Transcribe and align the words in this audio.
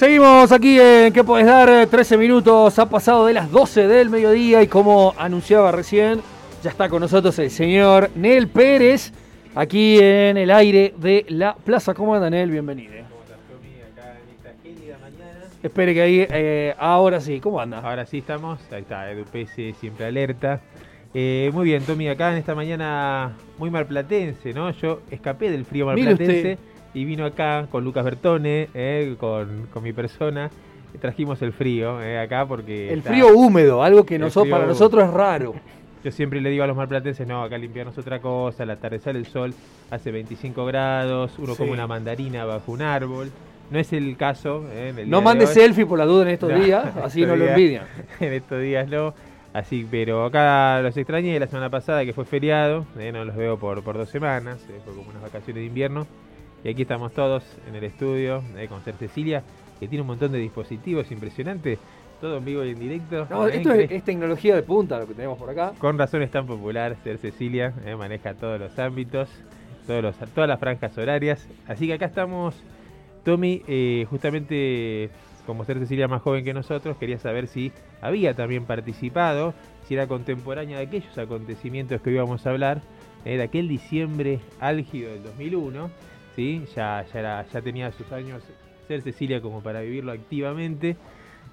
Seguimos 0.00 0.50
aquí 0.50 0.80
en 0.80 1.12
¿Qué 1.12 1.22
podés 1.22 1.44
dar? 1.44 1.86
13 1.86 2.16
minutos, 2.16 2.78
ha 2.78 2.88
pasado 2.88 3.26
de 3.26 3.34
las 3.34 3.50
12 3.50 3.86
del 3.86 4.08
mediodía 4.08 4.62
y 4.62 4.66
como 4.66 5.12
anunciaba 5.18 5.72
recién, 5.72 6.22
ya 6.62 6.70
está 6.70 6.88
con 6.88 7.02
nosotros 7.02 7.38
el 7.38 7.50
señor 7.50 8.08
Nel 8.14 8.48
Pérez, 8.48 9.12
aquí 9.54 9.98
en 9.98 10.38
el 10.38 10.50
aire 10.52 10.94
de 10.96 11.26
la 11.28 11.54
Plaza. 11.54 11.92
¿Cómo 11.92 12.14
anda 12.14 12.30
Nel? 12.30 12.50
Bienvenido. 12.50 12.94
Espere 15.62 15.92
que 15.92 16.00
ahí, 16.00 16.26
eh, 16.30 16.74
ahora 16.78 17.20
sí, 17.20 17.38
¿cómo 17.38 17.60
anda? 17.60 17.80
Ahora 17.80 18.06
sí 18.06 18.20
estamos, 18.20 18.58
ahí 18.72 18.80
está, 18.80 19.12
EduPS 19.12 19.78
siempre 19.78 20.06
alerta. 20.06 20.62
Eh, 21.12 21.50
muy 21.52 21.66
bien, 21.66 21.82
Tommy, 21.82 22.08
acá 22.08 22.32
en 22.32 22.38
esta 22.38 22.54
mañana 22.54 23.36
muy 23.58 23.68
marplatense, 23.68 24.54
¿no? 24.54 24.70
Yo 24.70 25.02
escapé 25.10 25.50
del 25.50 25.66
frío 25.66 25.84
marplatense 25.84 26.56
y 26.94 27.04
vino 27.04 27.24
acá 27.24 27.66
con 27.70 27.84
Lucas 27.84 28.04
Bertone, 28.04 28.68
eh, 28.74 29.16
con, 29.18 29.68
mi 29.82 29.92
persona. 29.92 30.50
Trajimos 31.00 31.40
el 31.42 31.52
frío 31.52 32.02
eh, 32.02 32.18
acá 32.18 32.46
porque... 32.46 32.92
El 32.92 33.02
frío 33.02 33.28
húmedo, 33.28 33.82
algo 33.82 34.04
que 34.04 34.18
para 34.18 34.66
nosotros 34.66 35.04
es 35.04 35.10
raro. 35.10 35.54
Yo 36.02 36.10
siempre 36.10 36.40
le 36.40 36.48
digo 36.48 36.64
a 36.64 36.66
los 36.66 36.76
marplatenses, 36.76 37.28
no, 37.28 37.42
acá 37.42 37.56
es 37.56 37.98
otra 37.98 38.20
cosa, 38.20 38.62
al 38.62 38.70
atardecer 38.70 39.16
el 39.16 39.26
sol 39.26 39.52
hace 39.90 40.10
25 40.10 40.64
grados, 40.64 41.38
uno 41.38 41.54
come 41.54 41.72
una 41.72 41.86
mandarina 41.86 42.44
bajo 42.44 42.72
un 42.72 42.82
árbol. 42.82 43.30
No 43.70 43.78
es 43.78 43.92
el 43.92 44.16
caso. 44.16 44.64
Eh, 44.72 45.04
no 45.06 45.20
mande 45.20 45.46
selfie 45.46 45.86
por 45.86 45.98
la 45.98 46.06
duda 46.06 46.22
en 46.22 46.28
estos 46.30 46.54
días, 46.64 46.96
así 46.96 47.24
no 47.24 47.36
lo 47.36 47.46
envidian. 47.46 47.84
En 48.20 48.32
estos 48.32 48.60
días 48.60 48.88
no. 48.88 49.14
Así, 49.52 49.86
pero 49.90 50.24
acá 50.26 50.80
los 50.80 50.96
extrañé 50.96 51.38
la 51.38 51.48
semana 51.48 51.70
pasada 51.70 52.04
que 52.04 52.12
fue 52.12 52.24
feriado, 52.24 52.86
no 52.94 53.24
los 53.24 53.34
veo 53.34 53.58
por, 53.58 53.82
por 53.82 53.98
dos 53.98 54.08
semanas, 54.08 54.64
fue 54.84 54.94
como 54.94 55.10
unas 55.10 55.22
vacaciones 55.22 55.56
de 55.56 55.66
invierno. 55.66 56.06
Y 56.62 56.68
aquí 56.68 56.82
estamos 56.82 57.12
todos 57.12 57.42
en 57.66 57.74
el 57.74 57.84
estudio 57.84 58.42
eh, 58.56 58.68
con 58.68 58.84
Ser 58.84 58.94
Cecilia, 58.96 59.42
que 59.78 59.88
tiene 59.88 60.02
un 60.02 60.08
montón 60.08 60.32
de 60.32 60.38
dispositivos 60.38 61.10
impresionantes, 61.10 61.78
todo 62.20 62.36
en 62.36 62.44
vivo 62.44 62.64
y 62.64 62.70
en 62.70 62.78
directo. 62.78 63.26
No, 63.30 63.48
¿eh? 63.48 63.56
esto 63.56 63.72
es, 63.72 64.04
tecnología 64.04 64.54
de 64.54 64.62
punta 64.62 64.98
lo 64.98 65.06
que 65.06 65.14
tenemos 65.14 65.38
por 65.38 65.48
acá. 65.48 65.72
Con 65.78 65.98
razón 65.98 66.20
es 66.20 66.30
tan 66.30 66.46
popular 66.46 66.96
Ser 67.02 67.16
Cecilia, 67.16 67.72
eh, 67.86 67.96
maneja 67.96 68.34
todos 68.34 68.60
los 68.60 68.78
ámbitos, 68.78 69.30
todos 69.86 70.02
los, 70.02 70.16
todas 70.34 70.48
las 70.48 70.60
franjas 70.60 70.96
horarias. 70.98 71.48
Así 71.66 71.86
que 71.86 71.94
acá 71.94 72.06
estamos, 72.06 72.54
Tommy, 73.24 73.62
justamente 74.10 75.08
como 75.46 75.64
Ser 75.64 75.78
Cecilia 75.78 76.08
más 76.08 76.20
joven 76.20 76.44
que 76.44 76.52
nosotros, 76.52 76.98
quería 76.98 77.18
saber 77.18 77.46
si 77.46 77.72
había 78.02 78.34
también 78.34 78.66
participado, 78.66 79.54
si 79.88 79.94
era 79.94 80.06
contemporánea 80.06 80.76
de 80.76 80.84
aquellos 80.84 81.16
acontecimientos 81.16 82.02
que 82.02 82.10
íbamos 82.10 82.46
a 82.46 82.50
hablar, 82.50 82.82
de 83.24 83.42
aquel 83.42 83.66
diciembre 83.66 84.40
álgido 84.60 85.10
del 85.10 85.22
2001 85.22 85.90
¿sí? 86.36 86.64
ya, 86.74 87.04
ya, 87.12 87.46
ya 87.52 87.60
tenía 87.60 87.90
sus 87.92 88.10
años 88.12 88.42
ser 88.90 89.02
Cecilia 89.02 89.40
como 89.40 89.62
para 89.62 89.80
vivirlo 89.82 90.10
activamente. 90.12 90.96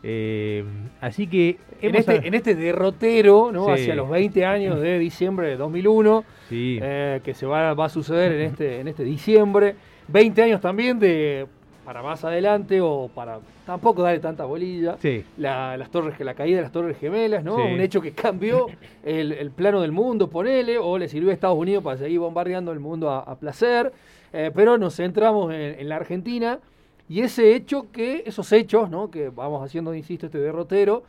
Eh, 0.03 0.63
así 1.01 1.27
que 1.27 1.57
en 1.81 1.95
este, 1.95 2.27
en 2.27 2.33
este, 2.33 2.55
derrotero, 2.55 3.51
¿no? 3.51 3.69
hacia 3.69 3.95
los 3.95 4.09
20 4.09 4.45
años 4.45 4.79
de 4.79 4.99
diciembre 4.99 5.49
de 5.49 5.57
2001, 5.57 6.23
eh, 6.51 7.21
que 7.23 7.33
se 7.33 7.45
va, 7.45 7.73
va, 7.73 7.85
a 7.85 7.89
suceder 7.89 8.31
en 8.33 8.41
este, 8.41 8.79
en 8.79 8.87
este 8.87 9.03
diciembre, 9.03 9.75
20 10.07 10.43
años 10.43 10.61
también 10.61 10.99
de 10.99 11.47
para 11.83 12.03
más 12.03 12.23
adelante 12.25 12.81
o 12.81 13.09
para 13.13 13.39
tampoco 13.65 14.01
darle 14.01 14.19
tanta 14.19 14.43
bolilla, 14.43 14.97
la, 15.37 15.77
las 15.77 15.89
torres, 15.89 16.19
la 16.19 16.33
caída 16.33 16.57
de 16.57 16.63
las 16.63 16.71
torres 16.71 16.97
gemelas, 16.97 17.45
¿no? 17.45 17.55
Un 17.55 17.79
hecho 17.79 18.01
que 18.01 18.11
cambió 18.11 18.67
el, 19.05 19.51
plano 19.51 19.79
del 19.79 19.93
mundo, 19.93 20.29
ponele, 20.29 20.77
o 20.77 20.97
le 20.97 21.07
sirvió 21.07 21.31
a 21.31 21.33
Estados 21.33 21.57
Unidos 21.57 21.83
para 21.83 21.97
seguir 21.97 22.19
bombardeando 22.19 22.73
el 22.73 22.79
mundo 22.79 23.09
a 23.09 23.35
placer. 23.39 23.93
Eh, 24.37 24.51
pero 24.53 24.77
nos 24.77 24.95
centramos 24.95 25.51
en, 25.51 25.89
la 25.89 25.95
Argentina 25.95 26.59
y 27.09 27.21
ese 27.21 27.55
hecho 27.55 27.87
que, 27.91 28.21
esos 28.27 28.51
hechos, 28.51 28.87
¿no? 28.87 29.09
que 29.09 29.29
vamos 29.29 29.65
haciendo, 29.65 29.95
insisto, 29.95 30.27
este 30.27 30.37
derrotero, 30.37 31.01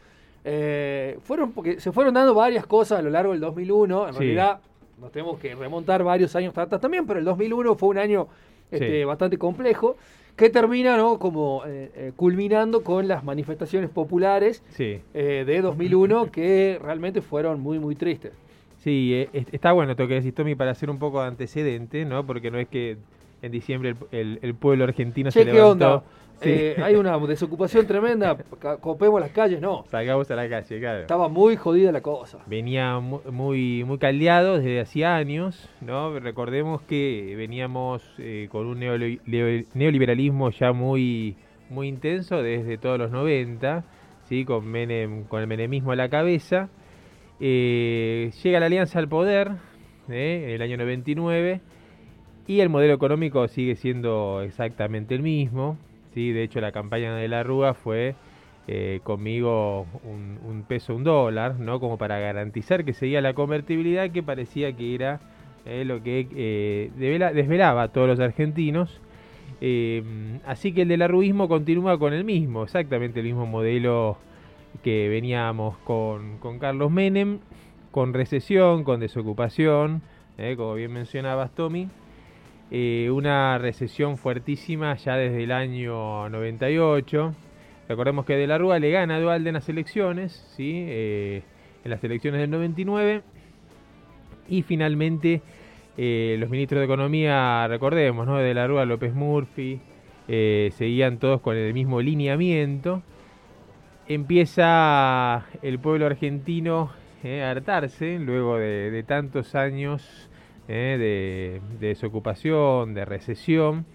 eh, 0.44 1.18
fueron 1.24 1.52
porque 1.52 1.78
se 1.78 1.92
fueron 1.92 2.14
dando 2.14 2.32
varias 2.32 2.64
cosas 2.64 3.00
a 3.00 3.02
lo 3.02 3.10
largo 3.10 3.32
del 3.32 3.40
2001. 3.42 4.08
En 4.08 4.14
realidad, 4.14 4.60
nos 4.98 5.12
tenemos 5.12 5.38
que 5.38 5.54
remontar 5.54 6.02
varios 6.02 6.34
años 6.36 6.56
atrás 6.56 6.80
también, 6.80 7.06
pero 7.06 7.18
el 7.18 7.26
2001 7.26 7.74
fue 7.74 7.90
un 7.90 7.98
año 7.98 8.28
este, 8.70 9.04
bastante 9.04 9.36
complejo 9.36 9.96
que 10.34 10.48
termina 10.48 10.96
¿no? 10.96 11.18
como 11.18 11.64
eh, 11.66 12.12
culminando 12.16 12.82
con 12.82 13.08
las 13.08 13.24
manifestaciones 13.24 13.90
populares 13.90 14.62
de 14.78 15.60
2001 15.62 16.30
que 16.32 16.78
realmente 16.80 17.20
fueron 17.20 17.60
muy, 17.60 17.78
muy 17.78 17.94
tristes. 17.94 18.32
Sí, 18.78 19.12
eh, 19.12 19.44
está 19.52 19.72
bueno 19.72 19.90
esto 19.92 20.06
que 20.06 20.14
decís, 20.14 20.34
Tommy, 20.34 20.54
para 20.54 20.70
hacer 20.70 20.88
un 20.88 20.98
poco 20.98 21.20
de 21.20 21.28
antecedente, 21.28 22.04
¿no? 22.04 22.24
Porque 22.24 22.50
no 22.50 22.58
es 22.58 22.68
que 22.68 22.96
en 23.42 23.52
diciembre 23.52 23.94
el, 24.10 24.54
pueblo 24.54 24.84
argentino 24.84 25.30
se 25.30 25.44
levantó. 25.44 25.70
Onda? 25.70 26.02
Eh, 26.40 26.76
hay 26.82 26.94
una 26.94 27.18
desocupación 27.18 27.86
tremenda, 27.86 28.36
copemos 28.80 29.20
las 29.20 29.30
calles, 29.30 29.60
no. 29.60 29.84
Salgamos 29.88 30.30
a 30.30 30.36
la 30.36 30.48
calle, 30.48 30.78
claro. 30.78 31.00
Estaba 31.00 31.28
muy 31.28 31.56
jodida 31.56 31.90
la 31.90 32.00
cosa. 32.00 32.38
Venía 32.46 33.00
muy, 33.00 33.82
muy 33.84 33.98
caldeado 33.98 34.58
desde 34.58 34.80
hacía 34.80 35.16
años, 35.16 35.68
¿no? 35.80 36.18
Recordemos 36.20 36.82
que 36.82 37.34
veníamos 37.36 38.04
eh, 38.18 38.48
con 38.50 38.66
un 38.66 38.78
neoliberalismo 38.78 40.50
ya 40.50 40.72
muy, 40.72 41.36
muy 41.70 41.88
intenso 41.88 42.40
desde 42.40 42.78
todos 42.78 42.98
los 42.98 43.10
90, 43.10 43.84
¿sí? 44.28 44.44
Con, 44.44 44.64
Menem, 44.66 45.24
con 45.24 45.40
el 45.40 45.48
menemismo 45.48 45.90
a 45.90 45.96
la 45.96 46.08
cabeza. 46.08 46.68
Eh, 47.40 48.30
llega 48.42 48.60
la 48.60 48.66
alianza 48.66 49.00
al 49.00 49.08
poder 49.08 49.52
en 50.08 50.50
el 50.50 50.62
año 50.62 50.76
99 50.76 51.60
y 52.48 52.60
el 52.60 52.68
modelo 52.68 52.94
económico 52.94 53.46
sigue 53.46 53.76
siendo 53.76 54.42
exactamente 54.42 55.14
el 55.14 55.22
mismo. 55.22 55.78
¿sí? 56.14 56.32
De 56.32 56.42
hecho, 56.42 56.60
la 56.60 56.72
campaña 56.72 57.14
de 57.14 57.28
la 57.28 57.44
Rúa 57.44 57.74
fue 57.74 58.16
eh, 58.66 58.98
conmigo 59.04 59.86
un, 60.02 60.64
peso, 60.66 60.96
un 60.96 61.04
dólar, 61.04 61.60
¿no? 61.60 61.78
como 61.78 61.96
para 61.96 62.18
garantizar 62.18 62.84
que 62.84 62.92
seguía 62.92 63.20
la 63.20 63.34
convertibilidad 63.34 64.10
que 64.10 64.24
parecía 64.24 64.72
que 64.72 64.94
era 64.96 65.20
lo 65.84 66.02
que 66.02 66.90
desvelaba 66.96 67.82
a 67.82 67.88
todos 67.88 68.08
los 68.08 68.18
argentinos. 68.18 69.00
así 70.46 70.72
que 70.72 70.82
el 70.82 70.88
del 70.88 71.02
arruismo 71.02 71.46
continúa 71.46 71.98
con 71.98 72.14
el 72.14 72.24
mismo, 72.24 72.64
exactamente 72.64 73.20
el 73.20 73.26
mismo 73.26 73.44
modelo 73.44 74.16
que 74.82 75.08
veníamos 75.08 75.76
con, 75.78 76.38
Carlos 76.58 76.90
Menem, 76.90 77.40
con 77.90 78.14
recesión, 78.14 78.84
con 78.84 79.00
desocupación, 79.00 80.02
eh, 80.36 80.54
como 80.56 80.74
bien 80.74 80.92
mencionabas 80.92 81.50
Tommy, 81.54 81.88
eh, 82.70 83.10
una 83.10 83.58
recesión 83.58 84.16
fuertísima 84.18 84.96
ya 84.96 85.16
desde 85.16 85.44
el 85.44 85.52
año 85.52 86.28
98. 86.28 87.34
Recordemos 87.88 88.24
que 88.24 88.36
De 88.36 88.46
la 88.46 88.58
Rúa 88.58 88.78
le 88.78 88.90
gana 88.90 89.16
a 89.16 89.20
Dualde 89.20 89.50
en 89.50 89.54
las 89.54 89.68
elecciones, 89.68 90.32
¿sí? 90.56 90.84
Eh, 90.88 91.42
en 91.84 91.90
las 91.90 92.02
elecciones 92.04 92.40
del 92.40 92.50
99. 92.50 93.22
Y 94.48 94.62
finalmente 94.62 95.42
los 95.96 96.48
ministros 96.48 96.78
de 96.78 96.84
Economía, 96.84 97.66
recordemos, 97.66 98.26
¿no? 98.26 98.38
De 98.38 98.54
la 98.54 98.66
Rúa, 98.66 98.84
López 98.84 99.12
Murphy, 99.14 99.80
seguían 100.26 101.18
todos 101.18 101.40
con 101.40 101.56
el 101.56 101.74
mismo 101.74 102.00
lineamiento 102.00 103.02
empieza 104.08 105.44
el 105.60 105.78
pueblo 105.78 106.06
argentino 106.06 106.90
eh, 107.22 107.42
a 107.42 107.50
hartarse 107.50 108.18
luego 108.18 108.56
de, 108.56 109.04
tantos 109.06 109.54
años 109.54 110.27
eh, 110.68 111.60
de, 111.80 111.86
desocupación, 111.88 112.94
de 112.94 113.04
recesión, 113.04 113.86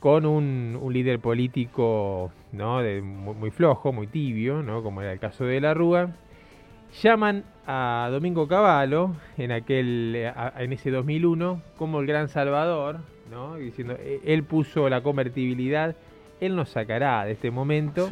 con 0.00 0.26
un, 0.26 0.80
líder 0.92 1.18
político 1.18 2.30
¿no? 2.52 2.80
muy, 3.02 3.50
flojo, 3.50 3.92
muy 3.92 4.06
tibio, 4.06 4.62
¿no? 4.62 4.82
como 4.82 5.02
era 5.02 5.12
el 5.12 5.18
caso 5.18 5.44
de 5.44 5.60
la 5.60 5.74
Rúa. 5.74 6.10
Llaman 7.02 7.44
a 7.66 8.08
Domingo 8.12 8.46
Cavallo 8.46 9.16
en, 9.36 9.50
aquel, 9.50 10.14
en 10.58 10.72
ese 10.72 10.90
2001 10.90 11.60
como 11.76 12.00
el 12.00 12.06
gran 12.06 12.28
salvador, 12.28 13.00
¿no? 13.30 13.56
diciendo, 13.56 13.96
e, 13.98 14.20
él 14.24 14.44
puso 14.44 14.88
la 14.88 15.02
convertibilidad 15.02 15.96
él 16.40 16.56
nos 16.56 16.70
sacará 16.70 17.24
de 17.24 17.32
este 17.32 17.50
momento. 17.50 18.08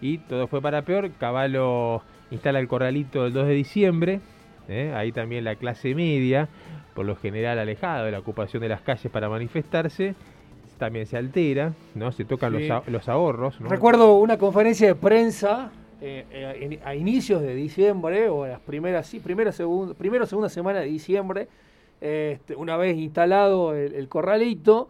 Y 0.00 0.18
todo 0.18 0.46
fue 0.46 0.60
para 0.60 0.82
peor. 0.82 1.10
Caballo 1.18 2.02
instala 2.30 2.58
el 2.58 2.68
corralito 2.68 3.26
el 3.26 3.32
2 3.32 3.46
de 3.46 3.54
diciembre. 3.54 4.20
¿eh? 4.68 4.92
Ahí 4.94 5.12
también 5.12 5.44
la 5.44 5.56
clase 5.56 5.94
media, 5.94 6.48
por 6.94 7.06
lo 7.06 7.16
general 7.16 7.58
alejada 7.58 8.04
de 8.04 8.12
la 8.12 8.18
ocupación 8.18 8.62
de 8.62 8.68
las 8.68 8.80
calles 8.82 9.10
para 9.10 9.28
manifestarse, 9.28 10.14
también 10.78 11.06
se 11.06 11.16
altera, 11.16 11.72
¿no? 11.94 12.12
Se 12.12 12.24
tocan 12.24 12.52
los, 12.86 13.08
ahorros. 13.08 13.58
Recuerdo 13.60 14.16
una 14.16 14.36
conferencia 14.36 14.88
de 14.88 14.94
prensa 14.94 15.70
eh, 16.00 16.24
eh, 16.30 16.80
a 16.84 16.94
inicios 16.94 17.42
de 17.42 17.54
diciembre, 17.54 18.28
o 18.28 18.46
las 18.46 18.60
primeras, 18.60 19.06
sí, 19.06 19.20
primera, 19.20 19.52
segunda, 19.52 20.26
segunda 20.26 20.48
semana 20.48 20.80
de 20.80 20.86
diciembre, 20.86 21.48
este, 22.00 22.56
una 22.56 22.76
vez 22.76 22.96
instalado 22.96 23.74
el 23.74 24.08
corralito, 24.08 24.88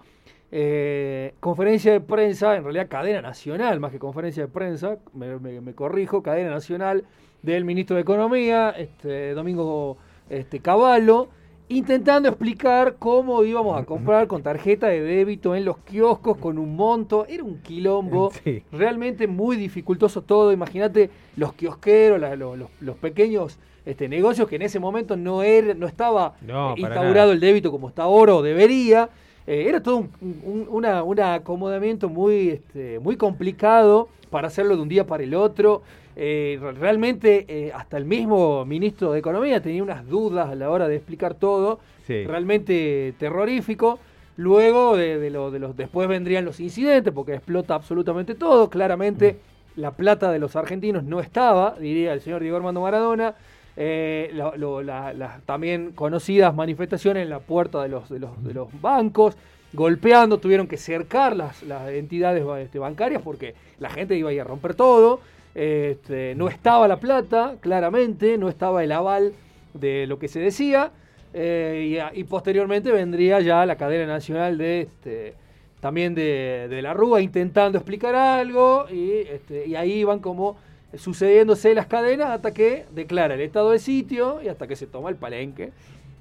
eh, 0.55 1.33
conferencia 1.41 1.93
de 1.93 2.01
prensa, 2.03 2.55
en 2.57 2.63
realidad 2.63 2.87
cadena 2.87 3.23
nacional, 3.23 3.81
más 3.81 3.91
que 3.91 3.99
conferencia 3.99 4.43
de 4.43 4.49
prensa, 4.53 4.99
me, 5.15 5.73
corrijo, 5.75 6.23
cadena 6.23 6.51
nacional 6.51 7.05
del 7.41 7.65
ministro 7.65 7.97
de 7.97 8.03
Economía, 8.03 8.69
este, 8.77 9.33
Domingo 9.33 9.97
este, 10.29 10.61
Caballo, 10.61 11.29
intentando 11.69 12.29
explicar 12.29 12.97
cómo 12.99 13.45
íbamos 13.45 13.81
a 13.81 13.85
comprar 13.85 14.27
con 14.27 14.43
tarjeta 14.43 14.89
de 14.89 15.01
débito 15.01 15.55
en 15.55 15.65
los 15.65 15.79
kioscos 15.79 16.37
con 16.39 16.59
un 16.59 16.77
monto. 16.77 17.27
Era 17.29 17.45
un 17.45 17.61
quilombo 17.63 18.31
realmente 18.73 19.27
muy 19.27 19.57
dificultoso 19.57 20.23
todo. 20.23 20.53
Imagínate 20.53 21.11
los 21.37 21.53
kiosqueros, 21.55 22.21
los, 22.81 22.97
pequeños 22.97 23.59
este, 23.85 24.09
negocios 24.09 24.49
que 24.49 24.57
en 24.57 24.63
ese 24.63 24.79
momento 24.79 25.17
no, 25.17 25.43
era, 25.43 25.75
no 25.75 25.87
estaba 25.87 26.35
instaurado 26.77 27.33
el 27.33 27.41
débito 27.41 27.71
como 27.71 27.89
está 27.89 28.05
ahora 28.05 28.35
o 28.35 28.43
debería. 28.43 29.09
Eh, 29.47 29.65
era 29.69 29.83
todo 29.83 30.07
un, 30.21 31.21
acomodamiento 31.21 32.09
muy, 32.09 32.51
este, 32.51 33.01
muy 33.01 33.17
complicado 33.17 34.09
para 34.31 34.49
hacerlo 34.49 34.77
de 34.77 34.83
un 34.83 34.89
día 34.89 35.07
para 35.07 35.25
el 35.25 35.35
otro. 35.35 35.83
Eh, 36.15 36.59
realmente 36.79 37.47
eh, 37.49 37.73
hasta 37.75 37.97
el 37.97 38.05
mismo 38.05 38.65
ministro 38.67 39.13
de 39.13 39.19
Economía 39.19 39.63
tenía 39.63 39.83
unas 39.83 40.07
dudas 40.07 40.51
a 40.51 40.55
la 40.55 40.71
hora 40.71 40.89
de 40.89 40.97
explicar 40.97 41.35
todo. 41.35 41.81
Realmente 42.07 43.15
terrorífico. 43.19 43.99
Luego 44.37 44.97
de, 44.97 45.31
lo, 45.31 45.51
de, 45.51 45.59
los 45.59 45.77
después 45.77 46.09
vendrían 46.09 46.45
los 46.45 46.61
incidentes 46.61 47.13
porque 47.13 47.35
explota 47.35 47.75
absolutamente 47.75 48.35
todo. 48.35 48.69
Claramente 48.69 49.39
mm. 49.77 49.81
la 49.81 49.93
plata 49.93 50.31
de 50.31 50.39
los 50.39 50.57
argentinos 50.57 51.05
no 51.05 51.21
estaba, 51.21 51.77
diría 51.79 52.13
el 52.13 52.21
señor 52.21 52.43
Diego 52.43 52.57
Armando 52.57 52.83
Maradona. 52.83 53.35
Eh, 53.75 54.31
las 54.35 55.43
también 55.45 55.93
conocidas 55.93 56.55
manifestaciones 56.55 57.23
en 57.23 57.31
la 57.31 57.39
puerta 57.39 57.83
de 57.83 57.89
los, 57.89 58.11
de 58.11 58.19
los, 58.19 58.45
de 58.45 58.53
los 58.53 58.69
bancos, 58.83 59.35
golpeando, 59.73 60.39
tuvieron 60.39 60.67
que 60.67 60.77
cercar 60.77 61.35
las, 61.35 61.63
las 61.63 61.89
entidades 61.89 62.45
este, 62.59 62.79
bancarias 62.79 63.23
porque 63.23 63.55
la 63.79 63.89
gente 63.89 64.17
iba 64.17 64.29
a 64.29 64.33
ir 64.33 64.43
a 64.43 64.45
romper 64.45 64.75
todo. 64.75 65.21
Este, 65.55 66.35
no 66.35 66.49
estaba 66.49 66.89
la 66.89 66.97
plata, 66.99 67.57
claramente, 67.61 68.39
no 68.39 68.49
estaba 68.49 68.83
el 68.83 68.93
aval 68.93 69.35
de 69.75 70.07
lo 70.07 70.19
que 70.19 70.29
se 70.29 70.41
decía. 70.41 70.93
Eh, 71.35 72.11
y, 72.15 72.25
posteriormente 72.25 72.93
vendría 72.93 73.41
ya 73.41 73.65
la 73.65 73.77
cadena 73.77 74.07
nacional 74.07 74.59
de 74.59 74.83
este, 74.83 75.35
también 75.81 76.15
de, 76.15 76.81
la 76.83 76.93
Rúa 76.93 77.23
intentando 77.23 77.79
explicar 77.79 78.15
algo 78.15 78.87
y, 78.91 79.13
este, 79.31 79.67
y 79.67 79.75
ahí 79.75 80.05
van 80.05 80.19
como 80.19 80.59
sucediéndose 80.95 81.75
las 81.75 81.87
cadenas 81.87 82.29
hasta 82.29 82.53
que 82.53 82.85
declara 82.95 83.35
el 83.35 83.41
estado 83.41 83.71
de 83.71 83.79
sitio 83.79 84.43
y 84.43 84.49
hasta 84.49 84.67
que 84.67 84.77
se 84.77 84.87
toma 84.87 85.09
el 85.09 85.17
palenque. 85.17 85.73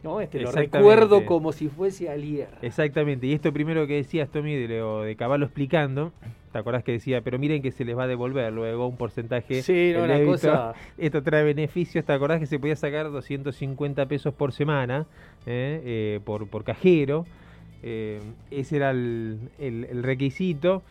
¿no? 0.02 0.22
Este, 0.22 0.40
lo 0.40 0.52
recuerdo 0.52 1.26
como 1.26 1.52
si 1.52 1.68
fuese 1.68 2.10
ayer. 2.10 2.48
Exactamente, 2.62 3.28
y 3.28 3.34
esto 3.34 3.52
primero 3.54 3.86
que 3.88 3.96
decías, 3.96 4.30
Tommy, 4.30 4.56
de, 4.56 4.82
de 4.82 5.16
Caballo 5.16 5.46
explicando, 5.46 6.12
¿te 6.52 6.58
acordás 6.58 6.84
que 6.84 6.94
decía, 6.94 7.22
pero 7.22 7.40
miren 7.40 7.62
que 7.62 7.72
se 7.72 7.86
les 7.86 7.98
va 7.98 8.04
a 8.04 8.08
devolver 8.08 8.52
luego 8.52 8.88
un 8.88 8.98
porcentaje? 8.98 9.62
Sí, 9.62 9.94
no, 9.96 10.04
una 10.04 10.24
cosa... 10.24 10.74
Esto 10.98 11.24
trae 11.24 11.44
beneficios, 11.44 12.06
¿te 12.06 12.14
acordás 12.14 12.40
que 12.40 12.46
se 12.46 12.60
podía 12.60 12.76
sacar 12.76 13.12
250 13.12 14.06
pesos 14.08 14.34
por 14.34 14.52
semana 14.52 15.06
eh, 15.46 15.82
eh, 15.86 16.20
por, 16.24 16.48
por 16.48 16.64
cajero? 16.64 17.26
Eh, 17.84 18.20
ese 18.52 18.76
era 18.78 18.92
el, 18.92 19.40
el 19.60 20.04
requisito. 20.04 20.84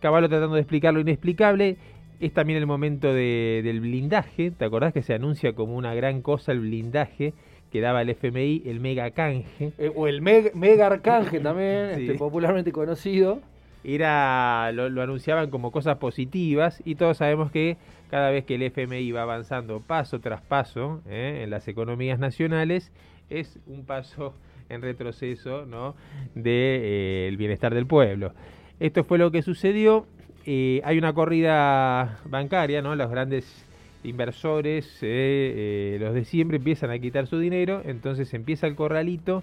Caballo 0.00 0.28
tratando 0.28 0.54
de 0.54 0.60
explicar 0.60 0.94
lo 0.94 1.00
inexplicable 1.00 1.76
es 2.20 2.32
también 2.32 2.58
el 2.58 2.66
momento 2.66 3.12
del 3.12 3.80
blindaje. 3.80 4.50
¿Te 4.50 4.64
acordás 4.64 4.92
que 4.92 5.02
se 5.02 5.14
anuncia 5.14 5.52
como 5.52 5.76
una 5.76 5.94
gran 5.94 6.22
cosa 6.22 6.52
el 6.52 6.60
blindaje 6.60 7.34
que 7.70 7.80
daba 7.80 8.02
el 8.02 8.10
FMI, 8.10 8.62
el 8.66 8.80
mega 8.80 9.10
canje? 9.10 9.72
Eh, 9.78 9.92
o 9.94 10.06
el 10.06 10.22
mega 10.22 10.86
arcanje 10.86 11.40
también, 11.40 11.90
este, 11.90 12.14
popularmente 12.14 12.72
conocido. 12.72 13.40
Era, 13.88 14.72
lo, 14.72 15.00
anunciaban 15.00 15.48
como 15.48 15.70
cosas 15.70 15.98
positivas 15.98 16.82
y 16.84 16.96
todos 16.96 17.18
sabemos 17.18 17.52
que 17.52 17.76
cada 18.10 18.30
vez 18.30 18.44
que 18.44 18.56
el 18.56 18.62
FMI 18.62 19.12
va 19.12 19.22
avanzando 19.22 19.80
paso 19.80 20.18
tras 20.18 20.42
paso 20.42 21.02
¿eh? 21.08 21.42
en 21.44 21.50
las 21.50 21.68
economías 21.68 22.18
nacionales, 22.18 22.90
es 23.30 23.60
un 23.68 23.84
paso 23.84 24.34
en 24.68 24.82
retroceso 24.82 25.66
¿no? 25.66 25.94
del 26.34 26.42
de, 26.42 27.28
eh, 27.28 27.36
bienestar 27.36 27.72
del 27.72 27.86
pueblo. 27.86 28.32
Esto 28.80 29.04
fue 29.04 29.18
lo 29.18 29.30
que 29.30 29.42
sucedió 29.42 30.04
eh, 30.46 30.80
hay 30.84 30.98
una 30.98 31.12
corrida 31.12 32.18
bancaria, 32.24 32.82
¿no? 32.82 32.94
Los 32.94 33.10
grandes 33.10 33.64
inversores, 34.04 34.84
los 35.00 36.14
de 36.14 36.24
siempre, 36.24 36.58
empiezan 36.58 36.90
a 36.90 36.98
quitar 37.00 37.26
su 37.26 37.40
dinero, 37.40 37.82
entonces 37.84 38.32
empieza 38.34 38.68
el 38.68 38.76
corralito, 38.76 39.42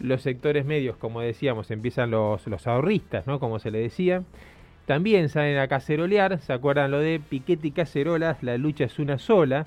los 0.00 0.22
sectores 0.22 0.64
medios, 0.64 0.96
como 0.96 1.20
decíamos, 1.20 1.70
empiezan 1.70 2.10
los, 2.10 2.46
los 2.46 2.66
ahorristas, 2.66 3.26
¿no? 3.26 3.40
Como 3.40 3.58
se 3.58 3.70
le 3.70 3.78
decía. 3.78 4.22
También 4.86 5.28
salen 5.28 5.58
a 5.58 5.66
cacerolear, 5.66 6.38
¿se 6.38 6.52
acuerdan 6.52 6.92
lo 6.92 7.00
de 7.00 7.20
Piquete 7.20 7.68
y 7.68 7.70
Cacerolas? 7.72 8.42
La 8.42 8.56
lucha 8.56 8.84
es 8.84 8.98
una 8.98 9.18
sola. 9.18 9.66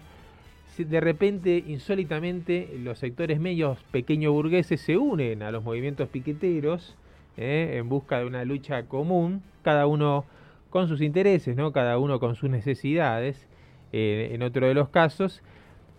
De 0.77 1.01
repente, 1.01 1.61
insólitamente, 1.67 2.69
los 2.81 2.99
sectores 2.99 3.39
medios 3.39 3.83
pequeño 3.91 4.31
burgueses 4.31 4.79
se 4.79 4.97
unen 4.97 5.43
a 5.43 5.51
los 5.51 5.61
movimientos 5.61 6.07
piqueteros 6.07 6.95
en 7.35 7.87
busca 7.89 8.19
de 8.19 8.25
una 8.25 8.43
lucha 8.43 8.83
común, 8.83 9.41
cada 9.61 9.87
uno 9.87 10.25
con 10.69 10.87
sus 10.87 11.01
intereses, 11.01 11.55
¿no? 11.55 11.71
cada 11.71 11.97
uno 11.97 12.19
con 12.19 12.35
sus 12.35 12.49
necesidades, 12.49 13.47
eh, 13.91 14.31
en 14.33 14.43
otro 14.43 14.67
de 14.67 14.73
los 14.73 14.89
casos, 14.89 15.41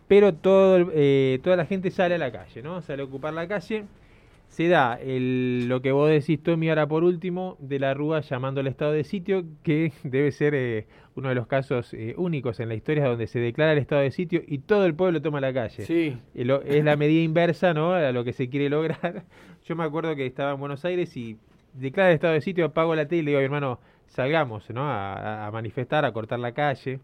pero 0.07 0.35
todo, 0.35 0.91
eh, 0.93 1.41
toda 1.43 1.57
la 1.57 1.67
gente 1.67 1.91
sale 1.91 2.17
a 2.17 2.19
la 2.19 2.31
calle, 2.31 2.63
¿no? 2.63 2.83
sale 2.83 3.03
a 3.03 3.05
ocupar 3.05 3.33
la 3.33 3.49
calle. 3.49 3.85
Se 4.51 4.69
da 4.69 4.99
el, 5.01 5.69
lo 5.69 5.81
que 5.81 5.93
vos 5.93 6.11
decís, 6.11 6.43
Tommy, 6.43 6.69
ahora 6.69 6.87
por 6.87 7.05
último, 7.05 7.57
de 7.61 7.79
la 7.79 7.95
Rúa 7.95 8.21
llamando 8.21 8.61
al 8.61 8.67
estado 8.67 8.93
de 8.93 9.05
sitio, 9.05 9.45
que 9.63 9.93
debe 10.05 10.33
ser 10.33 10.55
eh, 10.55 10.87
uno 11.15 11.31
de 11.31 11.35
los 11.35 11.47
casos 11.47 11.95
únicos 12.17 12.61
en 12.61 12.69
la 12.69 12.75
historia 12.75 13.07
donde 13.07 13.27
se 13.27 13.39
declara 13.39 13.73
el 13.73 13.79
estado 13.79 14.03
de 14.03 14.11
sitio 14.11 14.43
y 14.47 14.59
todo 14.59 14.85
el 14.87 14.95
pueblo 14.95 15.23
toma 15.23 15.41
la 15.41 15.55
calle. 15.55 15.85
Sí. 15.85 16.19
es 16.35 16.85
la 16.85 16.97
medida 16.97 17.23
inversa 17.23 17.73
¿no? 17.73 17.95
a 17.95 18.13
lo 18.13 18.25
que 18.25 18.33
se 18.33 18.49
quiere 18.51 18.69
lograr. 18.69 19.25
Yo 19.65 19.77
me 19.77 19.85
acuerdo 19.85 20.15
que 20.17 20.27
estaba 20.27 20.53
en 20.53 20.61
Buenos 20.61 20.85
Aires 20.85 21.17
y 21.17 21.39
declara 21.75 22.11
el 22.11 22.17
estado 22.17 22.35
de 22.35 22.41
sitio, 22.41 22.67
apago 22.67 22.95
la 22.95 23.07
tele 23.07 23.23
y 23.23 23.25
le 23.25 23.31
digo, 23.31 23.41
hermano, 23.41 23.79
salgamos 24.11 24.69
¿no? 24.71 24.83
a, 24.85 25.49
manifestar, 25.53 26.05
a 26.05 26.13
cortar 26.13 26.39
la 26.39 26.53
calle. 26.53 27.01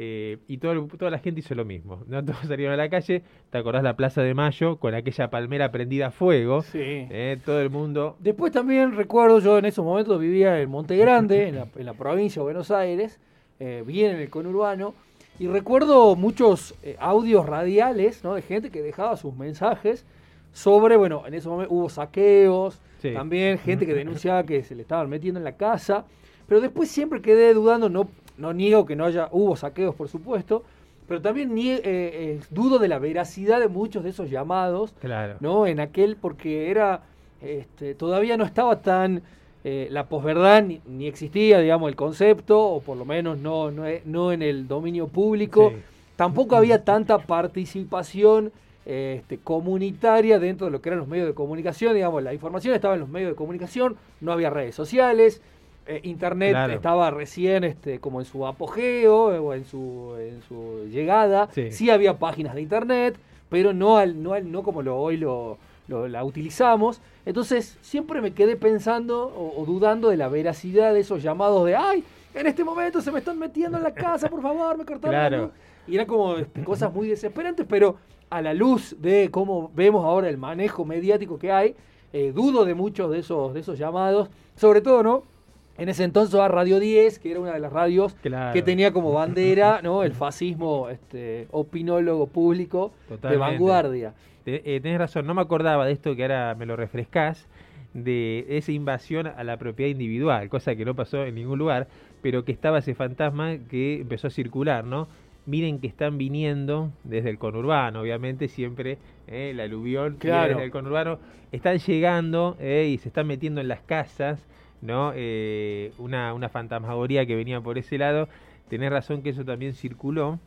Eh, 0.00 0.38
y 0.46 0.58
todo, 0.58 0.86
toda 0.96 1.10
la 1.10 1.18
gente 1.18 1.40
hizo 1.40 1.56
lo 1.56 1.64
mismo. 1.64 2.04
¿no? 2.06 2.24
Todos 2.24 2.38
salieron 2.46 2.74
a 2.74 2.76
la 2.76 2.88
calle. 2.88 3.24
¿Te 3.50 3.58
acordás 3.58 3.82
la 3.82 3.96
Plaza 3.96 4.22
de 4.22 4.32
Mayo 4.32 4.76
con 4.76 4.94
aquella 4.94 5.28
palmera 5.28 5.72
prendida 5.72 6.06
a 6.06 6.10
fuego? 6.12 6.62
Sí. 6.62 6.78
Eh, 6.78 7.36
todo 7.44 7.60
el 7.60 7.68
mundo. 7.68 8.16
Después 8.20 8.52
también 8.52 8.94
recuerdo, 8.94 9.40
yo 9.40 9.58
en 9.58 9.64
esos 9.64 9.84
momentos 9.84 10.20
vivía 10.20 10.60
en 10.60 10.70
Monte 10.70 10.96
Grande, 10.96 11.48
en, 11.48 11.56
la, 11.84 11.94
provincia 11.94 12.38
de 12.38 12.44
Buenos 12.44 12.70
Aires, 12.70 13.18
eh, 13.58 13.82
bien 13.84 14.12
en 14.12 14.20
el 14.20 14.30
conurbano. 14.30 14.94
Y 15.40 15.48
recuerdo 15.48 16.14
muchos 16.14 16.76
audios 17.00 17.44
radiales 17.46 18.22
¿no? 18.22 18.34
de 18.34 18.42
gente 18.42 18.70
que 18.70 18.82
dejaba 18.82 19.16
sus 19.16 19.34
mensajes 19.34 20.06
sobre, 20.52 20.96
bueno, 20.96 21.24
en 21.26 21.34
ese 21.34 21.48
momento 21.48 21.74
hubo 21.74 21.88
saqueos, 21.88 22.80
también 23.02 23.58
gente 23.58 23.84
que 23.84 23.94
denunciaba 24.04 24.44
que 24.44 24.62
se 24.62 24.76
le 24.76 24.82
estaban 24.82 25.08
metiendo 25.08 25.38
en 25.40 25.44
la 25.44 25.56
casa. 25.56 26.04
Pero 26.46 26.60
después 26.60 26.88
siempre 26.88 27.20
quedé 27.20 27.52
dudando, 27.52 27.88
no, 27.88 28.08
no 28.38 28.52
niego 28.52 28.86
que 28.86 28.96
no 28.96 29.04
haya, 29.04 29.28
hubo 29.32 29.56
saqueos 29.56 29.94
por 29.94 30.08
supuesto, 30.08 30.64
pero 31.06 31.22
también 31.22 31.56
eh, 31.56 31.80
eh, 31.84 32.40
dudo 32.50 32.78
de 32.78 32.88
la 32.88 32.98
veracidad 32.98 33.60
de 33.60 33.68
muchos 33.68 34.04
de 34.04 34.10
esos 34.10 34.30
llamados, 34.30 34.94
claro. 35.00 35.36
¿no? 35.40 35.66
En 35.66 35.80
aquel, 35.80 36.16
porque 36.16 36.70
era, 36.70 37.02
este, 37.40 37.94
todavía 37.94 38.36
no 38.36 38.44
estaba 38.44 38.80
tan, 38.80 39.22
eh, 39.64 39.88
la 39.90 40.04
posverdad 40.04 40.62
ni, 40.62 41.06
existía, 41.06 41.60
digamos, 41.60 41.88
el 41.88 41.96
concepto, 41.96 42.60
o 42.60 42.80
por 42.80 42.96
lo 42.96 43.04
menos 43.04 43.38
no, 43.38 43.70
no, 43.70 43.84
no 44.04 44.32
en 44.32 44.42
el 44.42 44.68
dominio 44.68 45.08
público, 45.08 45.72
tampoco 46.16 46.56
había 46.56 46.84
tanta 46.84 47.18
participación 47.18 48.52
este, 48.84 49.38
comunitaria 49.38 50.38
dentro 50.38 50.66
de 50.66 50.70
lo 50.70 50.80
que 50.80 50.90
eran 50.90 50.98
los 50.98 51.08
medios 51.08 51.26
de 51.26 51.34
comunicación, 51.34 51.94
digamos, 51.94 52.22
la 52.22 52.34
información 52.34 52.74
estaba 52.74 52.94
en 52.94 53.00
los 53.00 53.08
medios 53.08 53.30
de 53.30 53.36
comunicación, 53.36 53.96
no 54.20 54.32
había 54.32 54.50
redes 54.50 54.74
sociales, 54.74 55.40
eh, 55.88 56.00
Internet 56.02 56.54
estaba 56.70 57.10
recién 57.10 57.64
este, 57.64 57.98
como 57.98 58.20
en 58.20 58.26
su 58.26 58.46
apogeo 58.46 59.32
eh, 59.32 59.38
o 59.38 59.54
en 59.54 59.64
su, 59.64 60.14
en 60.18 60.42
su 60.42 60.86
llegada. 60.90 61.48
Sí. 61.52 61.88
había 61.88 62.18
páginas 62.18 62.54
de 62.54 62.60
Internet, 62.60 63.18
pero 63.48 63.72
no, 63.72 63.96
al, 63.96 64.22
no, 64.22 64.34
al, 64.34 64.52
no 64.52 64.62
como 64.62 64.82
lo, 64.82 64.98
hoy 64.98 65.16
lo, 65.16 65.56
la 65.88 66.22
utilizamos. 66.24 67.00
Entonces 67.24 67.78
siempre 67.80 68.20
me 68.20 68.34
quedé 68.34 68.56
pensando 68.56 69.32
o, 69.34 69.64
dudando 69.64 70.10
de 70.10 70.18
la 70.18 70.28
veracidad 70.28 70.92
de 70.92 71.00
esos 71.00 71.22
llamados 71.22 71.64
de, 71.64 71.74
ay, 71.74 72.04
en 72.34 72.46
este 72.46 72.64
momento 72.64 73.00
se 73.00 73.10
me 73.10 73.20
están 73.20 73.38
metiendo 73.38 73.78
en 73.78 73.84
la 73.84 73.94
casa, 73.94 74.28
por 74.28 74.42
favor, 74.42 74.76
me 74.76 74.84
cortaron 74.84 75.10
claro. 75.10 75.52
Y 75.86 75.94
eran 75.94 76.06
como 76.06 76.36
este, 76.36 76.64
cosas 76.64 76.92
muy 76.92 77.08
desesperantes, 77.08 77.64
pero 77.66 77.96
a 78.28 78.42
la 78.42 78.52
luz 78.52 78.94
de 79.00 79.30
cómo 79.30 79.70
vemos 79.74 80.04
ahora 80.04 80.28
el 80.28 80.36
manejo 80.36 80.84
mediático 80.84 81.38
que 81.38 81.50
hay, 81.50 81.74
eh, 82.12 82.30
dudo 82.34 82.66
de 82.66 82.74
muchos 82.74 83.10
de 83.10 83.20
esos, 83.20 83.54
de 83.54 83.60
esos 83.60 83.78
llamados, 83.78 84.28
sobre 84.54 84.82
todo, 84.82 85.02
¿no? 85.02 85.37
En 85.78 85.88
ese 85.88 86.04
entonces 86.04 86.34
a 86.38 86.48
Radio 86.48 86.80
10, 86.80 87.18
que 87.20 87.30
era 87.30 87.40
una 87.40 87.54
de 87.54 87.60
las 87.60 87.72
radios 87.72 88.14
que 88.52 88.62
tenía 88.62 88.92
como 88.92 89.12
bandera 89.12 89.80
¿no? 89.82 90.02
el 90.02 90.12
fascismo 90.12 90.88
este, 90.90 91.46
opinólogo 91.50 92.26
público 92.26 92.92
de 93.22 93.36
vanguardia. 93.36 94.12
Eh, 94.44 94.80
tenés 94.82 94.98
razón, 94.98 95.26
no 95.26 95.34
me 95.34 95.42
acordaba 95.42 95.86
de 95.86 95.92
esto 95.92 96.16
que 96.16 96.22
ahora 96.22 96.54
me 96.54 96.66
lo 96.66 96.74
refrescás, 96.74 97.46
de 97.94 98.44
esa 98.48 98.72
invasión 98.72 99.26
a 99.26 99.44
la 99.44 99.56
propiedad 99.56 99.90
individual, 99.90 100.48
cosa 100.48 100.74
que 100.76 100.84
no 100.84 100.94
pasó 100.94 101.24
en 101.24 101.34
ningún 101.34 101.58
lugar, 101.58 101.88
pero 102.22 102.44
que 102.44 102.52
estaba 102.52 102.78
ese 102.78 102.94
fantasma 102.94 103.56
que 103.70 104.00
empezó 104.00 104.26
a 104.26 104.30
circular, 104.30 104.84
¿no? 104.84 105.08
miren 105.48 105.78
que 105.78 105.86
están 105.86 106.18
viniendo 106.18 106.92
desde 107.04 107.30
el 107.30 107.38
conurbano, 107.38 108.02
obviamente 108.02 108.48
siempre 108.48 108.98
eh, 109.26 109.52
la 109.56 109.62
aluvión 109.62 110.16
claro. 110.18 110.50
desde 110.50 110.64
el 110.64 110.70
conurbano, 110.70 111.18
están 111.52 111.78
llegando 111.78 112.56
eh, 112.60 112.90
y 112.92 112.98
se 112.98 113.08
están 113.08 113.26
metiendo 113.26 113.62
en 113.62 113.68
las 113.68 113.80
casas, 113.80 114.46
¿no? 114.82 115.12
Eh, 115.14 115.92
una, 115.98 116.34
una 116.34 116.48
fantasmagoría 116.48 117.26
que 117.26 117.36
venía 117.36 117.60
por 117.60 117.78
ese 117.78 117.98
lado, 117.98 118.28
tenés 118.68 118.90
razón 118.90 119.22
que 119.22 119.30
eso 119.30 119.44
también 119.44 119.74
circuló. 119.74 120.38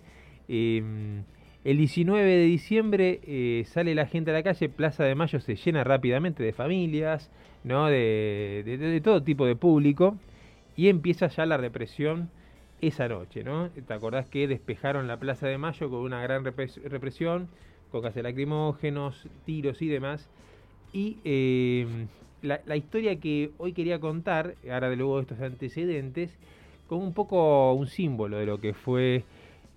Em, 0.47 1.23
el 1.63 1.77
19 1.77 2.23
de 2.23 2.45
diciembre 2.45 3.63
sale 3.65 3.93
la 3.93 4.07
gente 4.07 4.31
a 4.31 4.33
la 4.33 4.43
calle, 4.43 4.67
Plaza 4.67 5.03
de 5.03 5.13
Mayo 5.13 5.39
se 5.39 5.55
llena 5.55 5.83
rápidamente 5.83 6.43
de 6.43 6.53
familias, 6.53 7.29
¿no? 7.63 7.85
de, 7.85 8.63
de 8.65 9.01
todo 9.01 9.21
tipo 9.21 9.45
de 9.45 9.55
público, 9.55 10.17
y 10.75 10.87
empieza 10.87 11.27
ya 11.27 11.45
la 11.45 11.57
represión 11.57 12.29
esa 12.81 13.07
noche, 13.07 13.43
¿no? 13.43 13.69
¿Te 13.69 13.93
acordás 13.93 14.25
que 14.25 14.47
despejaron 14.47 15.07
la 15.07 15.17
Plaza 15.17 15.47
de 15.47 15.57
Mayo 15.57 15.89
con 15.89 15.99
una 15.99 16.21
gran 16.21 16.43
represión, 16.43 17.47
con 17.91 18.01
gases 18.01 18.23
lacrimógenos, 18.23 19.27
tiros 19.45 19.81
y 19.81 19.87
demás? 19.87 20.27
Y 20.91 21.87
la, 22.41 22.75
historia 22.75 23.19
que 23.19 23.51
hoy 23.57 23.73
quería 23.73 23.99
contar, 23.99 24.55
ahora 24.69 24.89
de 24.89 24.95
luego 24.95 25.17
de 25.17 25.21
estos 25.23 25.39
antecedentes, 25.41 26.35
con 26.87 26.99
un 26.99 27.13
poco 27.13 27.73
un 27.73 27.87
símbolo 27.87 28.37
de 28.37 28.45
lo 28.45 28.59
que 28.59 28.73
fue 28.73 29.23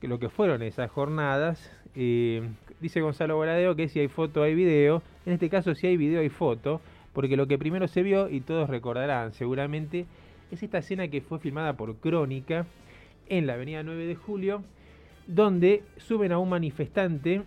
lo 0.03 0.19
que 0.19 0.29
fueron 0.29 0.63
esas 0.63 0.91
jornadas. 0.91 1.71
Eh, 1.95 2.43
dice 2.81 3.01
Gonzalo 3.01 3.37
Boladeo 3.37 3.77
que 3.77 3.89
si 3.89 4.01
hay 4.01 4.09
foto 4.09 4.43
hay 4.43 4.55
video. 4.55 5.03
En 5.25 5.33
este 5.33 5.49
caso 5.49 5.75
si 5.75 5.87
hay 5.87 5.97
video 5.97 6.21
hay 6.21 6.29
foto, 6.29 6.81
porque 7.13 7.37
lo 7.37 7.47
que 7.47 7.59
primero 7.59 7.89
se 7.89 8.03
vio, 8.03 8.29
y 8.29 8.41
todos 8.41 8.69
recordarán 8.69 9.33
seguramente, 9.33 10.07
es 10.51 10.63
esta 10.63 10.79
escena 10.79 11.09
que 11.09 11.21
fue 11.21 11.39
filmada 11.39 11.75
por 11.75 11.97
Crónica 11.97 12.67
en 13.29 13.47
la 13.47 13.55
avenida 13.55 13.83
9 13.83 14.07
de 14.07 14.15
Julio, 14.15 14.63
donde 15.27 15.83
suben 15.97 16.33
a 16.33 16.39
un 16.39 16.51
manifestante 16.51 17.43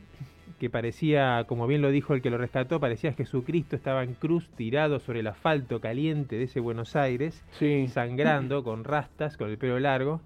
que 0.60 0.70
parecía, 0.70 1.46
como 1.48 1.68
bien 1.68 1.82
lo 1.82 1.92
dijo 1.92 2.14
el 2.14 2.22
que 2.22 2.30
lo 2.30 2.38
rescató, 2.38 2.80
parecía 2.80 3.14
Jesucristo 3.14 3.76
estaba 3.76 4.04
en 4.04 4.14
cruz 4.14 4.50
tirado 4.56 5.00
sobre 5.00 5.20
el 5.20 5.28
asfalto 5.28 5.80
caliente 5.80 6.38
de 6.38 6.46
ese 6.46 6.60
Buenos 6.60 6.96
Aires, 6.96 7.44
sangrando, 7.90 8.64
con 8.64 8.84
rastas, 8.84 9.38
con 9.38 9.50
el 9.50 9.58
pelo 9.58 9.80
largo, 9.80 10.22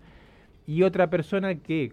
y 0.66 0.84
otra 0.84 1.10
persona 1.10 1.56
que 1.56 1.92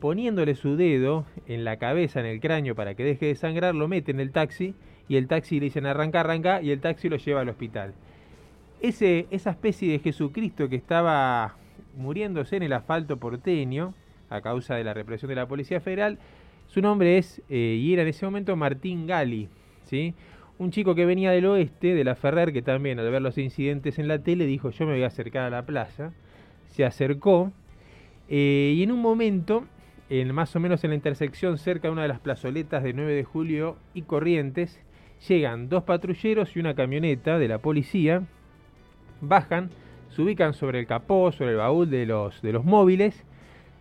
poniéndole 0.00 0.54
su 0.54 0.76
dedo 0.76 1.24
en 1.46 1.64
la 1.64 1.78
cabeza, 1.78 2.20
en 2.20 2.26
el 2.26 2.40
cráneo, 2.40 2.74
para 2.74 2.94
que 2.94 3.04
deje 3.04 3.26
de 3.26 3.34
sangrar, 3.34 3.74
lo 3.74 3.88
mete 3.88 4.12
en 4.12 4.20
el 4.20 4.30
taxi 4.30 4.74
y 5.08 5.16
el 5.16 5.26
taxi 5.26 5.58
le 5.58 5.66
dicen 5.66 5.86
arranca, 5.86 6.20
arranca 6.20 6.62
y 6.62 6.70
el 6.70 6.80
taxi 6.80 7.08
lo 7.08 7.16
lleva 7.16 7.40
al 7.40 7.48
hospital. 7.48 7.94
Ese, 8.80 9.26
esa 9.30 9.50
especie 9.50 9.90
de 9.90 9.98
Jesucristo 9.98 10.68
que 10.68 10.76
estaba 10.76 11.56
muriéndose 11.96 12.56
en 12.56 12.64
el 12.64 12.72
asfalto 12.72 13.16
porteño 13.16 13.94
a 14.30 14.40
causa 14.40 14.74
de 14.74 14.84
la 14.84 14.94
represión 14.94 15.28
de 15.28 15.36
la 15.36 15.46
Policía 15.46 15.80
Federal. 15.80 16.18
Su 16.66 16.80
nombre 16.80 17.18
es, 17.18 17.42
eh, 17.48 17.78
y 17.80 17.92
era 17.92 18.02
en 18.02 18.08
ese 18.08 18.24
momento, 18.24 18.56
Martín 18.56 19.06
Gali, 19.06 19.48
¿sí? 19.84 20.14
un 20.58 20.70
chico 20.70 20.94
que 20.94 21.04
venía 21.04 21.30
del 21.30 21.46
oeste, 21.46 21.94
de 21.94 22.04
la 22.04 22.14
Ferrer, 22.14 22.52
que 22.52 22.62
también 22.62 22.98
al 22.98 23.10
ver 23.10 23.22
los 23.22 23.38
incidentes 23.38 23.98
en 23.98 24.08
la 24.08 24.20
tele 24.20 24.46
dijo 24.46 24.70
yo 24.70 24.86
me 24.86 24.92
voy 24.92 25.02
a 25.02 25.08
acercar 25.08 25.44
a 25.44 25.50
la 25.50 25.66
plaza. 25.66 26.12
Se 26.68 26.84
acercó 26.84 27.52
eh, 28.28 28.74
y 28.76 28.82
en 28.82 28.92
un 28.92 29.00
momento, 29.00 29.64
en, 30.10 30.32
más 30.34 30.54
o 30.56 30.60
menos 30.60 30.82
en 30.84 30.90
la 30.90 30.96
intersección 30.96 31.58
cerca 31.58 31.88
de 31.88 31.92
una 31.92 32.02
de 32.02 32.08
las 32.08 32.20
plazoletas 32.20 32.82
de 32.82 32.92
9 32.92 33.14
de 33.14 33.24
julio 33.24 33.76
y 33.94 34.02
Corrientes, 34.02 34.80
llegan 35.28 35.68
dos 35.68 35.84
patrulleros 35.84 36.56
y 36.56 36.60
una 36.60 36.74
camioneta 36.74 37.38
de 37.38 37.48
la 37.48 37.58
policía, 37.58 38.22
bajan, 39.20 39.70
se 40.10 40.22
ubican 40.22 40.54
sobre 40.54 40.80
el 40.80 40.86
capó, 40.86 41.32
sobre 41.32 41.52
el 41.52 41.56
baúl 41.56 41.90
de 41.90 42.06
los, 42.06 42.40
de 42.42 42.52
los 42.52 42.64
móviles 42.64 43.24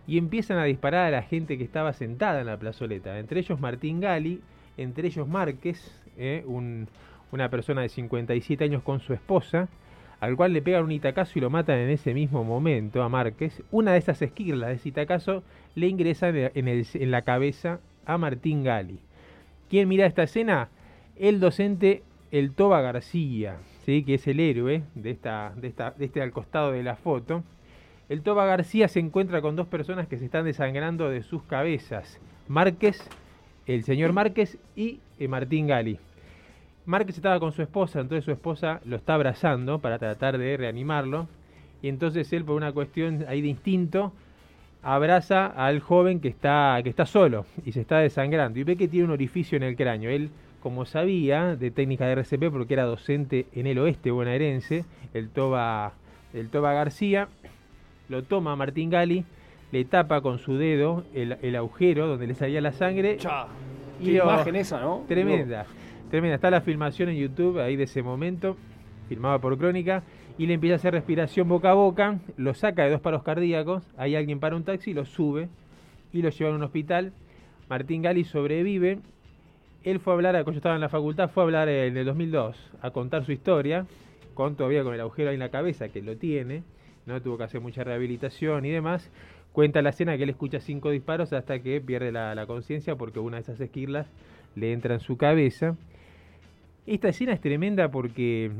y 0.07 0.17
empiezan 0.17 0.57
a 0.57 0.65
disparar 0.65 1.05
a 1.07 1.11
la 1.11 1.23
gente 1.23 1.57
que 1.57 1.63
estaba 1.63 1.93
sentada 1.93 2.41
en 2.41 2.47
la 2.47 2.57
plazoleta, 2.57 3.17
entre 3.19 3.39
ellos 3.39 3.59
Martín 3.59 4.01
Gali, 4.01 4.41
entre 4.77 5.07
ellos 5.07 5.27
Márquez, 5.27 6.01
eh, 6.17 6.43
una 7.31 7.49
persona 7.49 7.81
de 7.81 7.89
57 7.89 8.63
años 8.63 8.83
con 8.83 8.99
su 8.99 9.13
esposa, 9.13 9.69
al 10.19 10.37
cual 10.37 10.53
le 10.53 10.61
pegan 10.61 10.85
un 10.85 10.91
itacazo 10.91 11.33
y 11.35 11.41
lo 11.41 11.49
matan 11.49 11.79
en 11.79 11.89
ese 11.89 12.13
mismo 12.13 12.43
momento 12.43 13.03
a 13.03 13.09
Márquez. 13.09 13.61
Una 13.71 13.91
de 13.91 13.97
esas 13.97 14.21
esquirlas 14.21 14.69
de 14.69 14.75
ese 14.75 14.89
itacazo 14.89 15.43
le 15.75 15.87
ingresa 15.87 16.29
en, 16.29 17.11
la 17.11 17.23
cabeza 17.23 17.79
a 18.05 18.17
Martín 18.17 18.63
Gali. 18.63 18.99
¿Quién 19.69 19.89
mira 19.89 20.05
esta 20.05 20.23
escena? 20.23 20.69
El 21.17 21.39
docente 21.39 22.03
El 22.31 22.53
Toba 22.53 22.79
García, 22.81 23.57
¿sí? 23.85 24.03
que 24.03 24.13
es 24.13 24.25
el 24.27 24.39
héroe 24.39 24.83
de 24.95 25.11
este 25.11 26.21
al 26.21 26.31
costado 26.31 26.71
de 26.71 26.83
la 26.83 26.95
foto. 26.95 27.43
El 28.09 28.21
Toba 28.21 28.45
García 28.45 28.89
se 28.89 28.99
encuentra 28.99 29.41
con 29.41 29.55
dos 29.55 29.67
personas 29.67 30.07
que 30.07 30.17
se 30.17 30.25
están 30.25 30.43
desangrando 30.43 31.09
de 31.09 31.23
sus 31.23 31.41
cabezas. 31.43 32.19
Márquez, 32.49 33.09
el 33.65 33.83
señor 33.85 34.11
Márquez 34.11 34.57
y 34.75 34.99
eh, 35.19 35.27
Martín 35.29 35.67
Gali. 35.67 35.99
Márquez 36.85 37.15
estaba 37.15 37.39
con 37.39 37.53
su 37.53 37.61
esposa, 37.61 38.01
entonces 38.01 38.25
su 38.25 38.31
esposa 38.31 38.81
lo 38.83 38.97
está 38.97 39.13
abrazando 39.13 39.79
para 39.79 39.99
tratar 39.99 40.37
de 40.37 40.57
reanimarlo. 40.57 41.29
Y 41.81 41.87
entonces 41.87 42.31
él, 42.33 42.43
por 42.43 42.55
una 42.55 42.73
cuestión 42.73 43.23
ahí 43.29 43.41
de 43.41 43.47
instinto, 43.47 44.11
abraza 44.81 45.45
al 45.45 45.79
joven 45.79 46.19
que 46.19 46.27
está, 46.27 46.77
que 46.83 46.89
está 46.89 47.05
solo 47.05 47.45
y 47.65 47.71
se 47.71 47.79
está 47.79 47.99
desangrando. 47.99 48.59
Y 48.59 48.63
ve 48.63 48.75
que 48.75 48.89
tiene 48.89 49.05
un 49.05 49.11
orificio 49.11 49.55
en 49.55 49.63
el 49.63 49.77
cráneo. 49.77 50.09
Él 50.09 50.29
como 50.61 50.85
sabía 50.85 51.55
de 51.55 51.71
técnica 51.71 52.05
de 52.05 52.13
RCP 52.13 52.49
porque 52.51 52.73
era 52.73 52.83
docente 52.83 53.47
en 53.53 53.67
el 53.67 53.79
oeste 53.79 54.11
bonaerense, 54.11 54.85
el 55.13 55.29
Toba, 55.29 55.93
el 56.33 56.49
Toba 56.49 56.73
García, 56.73 57.27
lo 58.09 58.23
toma 58.23 58.55
Martín 58.55 58.89
Gali, 58.89 59.25
le 59.71 59.85
tapa 59.85 60.21
con 60.21 60.39
su 60.39 60.57
dedo 60.57 61.03
el, 61.13 61.55
agujero 61.55 62.07
donde 62.07 62.27
le 62.27 62.35
salía 62.35 62.61
la 62.61 62.73
sangre. 62.73 63.17
y 64.01 64.17
imagen 64.17 64.55
esa, 64.55 64.81
¿no? 64.81 65.03
Tremenda, 65.07 65.65
tremenda. 66.09 66.35
Está 66.35 66.51
la 66.51 66.61
filmación 66.61 67.09
en 67.09 67.17
YouTube 67.17 67.59
ahí 67.59 67.75
de 67.75 67.83
ese 67.83 68.03
momento, 68.03 68.57
filmada 69.09 69.39
por 69.39 69.57
Crónica, 69.57 70.03
y 70.37 70.47
le 70.47 70.55
empieza 70.55 70.75
a 70.75 70.77
hacer 70.77 70.93
respiración 70.93 71.47
boca 71.47 71.71
a 71.71 71.73
boca, 71.73 72.19
lo 72.37 72.53
saca 72.53 72.83
de 72.83 72.91
dos 72.91 73.01
paros 73.01 73.23
cardíacos, 73.23 73.83
hay 73.97 74.15
alguien 74.15 74.39
para 74.39 74.55
un 74.55 74.63
taxi, 74.63 74.93
lo 74.93 75.05
sube 75.05 75.49
y 76.11 76.21
lo 76.21 76.29
lleva 76.29 76.51
a 76.51 76.55
un 76.55 76.63
hospital. 76.63 77.13
Martín 77.69 78.01
Gali 78.01 78.23
sobrevive 78.23 78.99
él 79.83 79.99
fue 79.99 80.13
a 80.13 80.15
hablar, 80.15 80.33
cuando 80.35 80.53
yo 80.53 80.57
estaba 80.57 80.75
en 80.75 80.81
la 80.81 80.89
facultad, 80.89 81.29
fue 81.29 81.43
a 81.43 81.45
hablar 81.45 81.67
en 81.67 81.97
el 81.97 82.05
2002, 82.05 82.55
a 82.81 82.91
contar 82.91 83.25
su 83.25 83.33
historia, 83.33 83.85
con 84.33 84.55
todavía 84.55 84.83
con 84.83 84.93
el 84.93 85.01
agujero 85.01 85.29
ahí 85.29 85.35
en 85.35 85.41
la 85.41 85.49
cabeza, 85.49 85.89
que 85.89 86.01
lo 86.01 86.15
tiene, 86.15 86.63
no 87.05 87.21
tuvo 87.21 87.37
que 87.37 87.43
hacer 87.43 87.61
mucha 87.61 87.83
rehabilitación 87.83 88.65
y 88.65 88.71
demás. 88.71 89.09
Cuenta 89.51 89.81
la 89.81 89.89
escena 89.89 90.17
que 90.17 90.23
él 90.23 90.29
escucha 90.29 90.59
cinco 90.59 90.89
disparos 90.89 91.31
hasta 91.33 91.59
que 91.59 91.79
pierde 91.79 92.11
la, 92.11 92.45
conciencia 92.47 92.95
porque 92.95 93.19
una 93.19 93.37
de 93.37 93.43
esas 93.43 93.59
esquirlas 93.59 94.07
le 94.55 94.73
entra 94.73 94.95
en 94.95 94.99
su 94.99 95.17
cabeza. 95.17 95.75
Esta 96.85 97.09
escena 97.09 97.33
es 97.33 97.39
tremenda 97.39 97.89
porque 97.89 98.51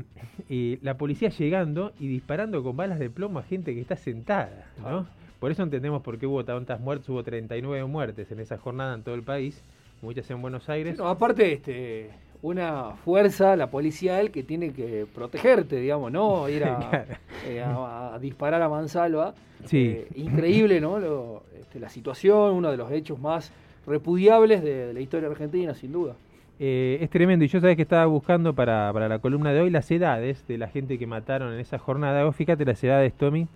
eh, 0.48 0.78
la 0.82 0.96
policía 0.96 1.28
llegando 1.28 1.92
y 1.98 2.08
disparando 2.08 2.62
con 2.62 2.76
balas 2.76 2.98
de 2.98 3.10
plomo 3.10 3.38
a 3.38 3.42
gente 3.42 3.74
que 3.74 3.80
está 3.80 3.96
sentada, 3.96 4.72
¿no? 4.80 5.06
Por 5.40 5.50
eso 5.50 5.62
entendemos 5.62 6.02
por 6.02 6.18
qué 6.18 6.26
hubo 6.26 6.44
tantas 6.44 6.80
muertes, 6.80 7.08
hubo 7.10 7.22
39 7.22 7.84
muertes 7.84 8.30
en 8.32 8.40
esa 8.40 8.56
jornada 8.56 8.94
en 8.94 9.02
todo 9.02 9.14
el 9.14 9.22
país 9.22 9.62
muchas 10.04 10.30
en 10.30 10.40
Buenos 10.40 10.68
Aires. 10.68 10.98
No, 10.98 11.08
aparte, 11.08 11.54
este, 11.54 12.10
una 12.44 12.90
fuerza, 13.02 13.56
la 13.56 13.70
policial, 13.70 14.30
que 14.30 14.42
tiene 14.42 14.74
que 14.74 15.06
protegerte, 15.14 15.76
digamos, 15.76 16.12
¿no? 16.12 16.46
Ir 16.50 16.64
a, 16.64 17.06
eh, 17.46 17.64
disparar 18.20 18.60
a 18.60 18.68
mansalva. 18.68 19.34
Sí. 19.64 19.94
Eh, 19.96 20.08
increíble, 20.16 20.78
¿no? 20.78 20.98
Este, 21.58 21.80
la 21.80 21.88
situación, 21.88 22.54
uno 22.54 22.70
de 22.70 22.76
los 22.76 22.92
hechos 22.92 23.18
más 23.18 23.50
repudiables 23.86 24.62
de, 24.62 24.92
la 24.92 25.00
historia 25.00 25.30
argentina, 25.30 25.72
sin 25.74 25.92
duda. 25.92 26.16
Eh, 26.60 26.98
es 27.00 27.08
tremendo. 27.08 27.46
Y 27.46 27.48
yo 27.48 27.62
sabes 27.62 27.76
que 27.76 27.82
estaba 27.82 28.04
buscando 28.04 28.52
para, 28.52 28.92
para, 28.92 29.08
la 29.08 29.20
columna 29.20 29.54
de 29.54 29.62
hoy 29.62 29.70
las 29.70 29.90
edades 29.90 30.46
de 30.46 30.58
la 30.58 30.68
gente 30.68 30.98
que 30.98 31.06
mataron 31.06 31.54
en 31.54 31.60
esa 31.60 31.78
jornada. 31.78 32.24
Vos 32.24 32.36
fíjate 32.36 32.66
las 32.66 32.84
edades, 32.84 33.14
Tommy. 33.14 33.48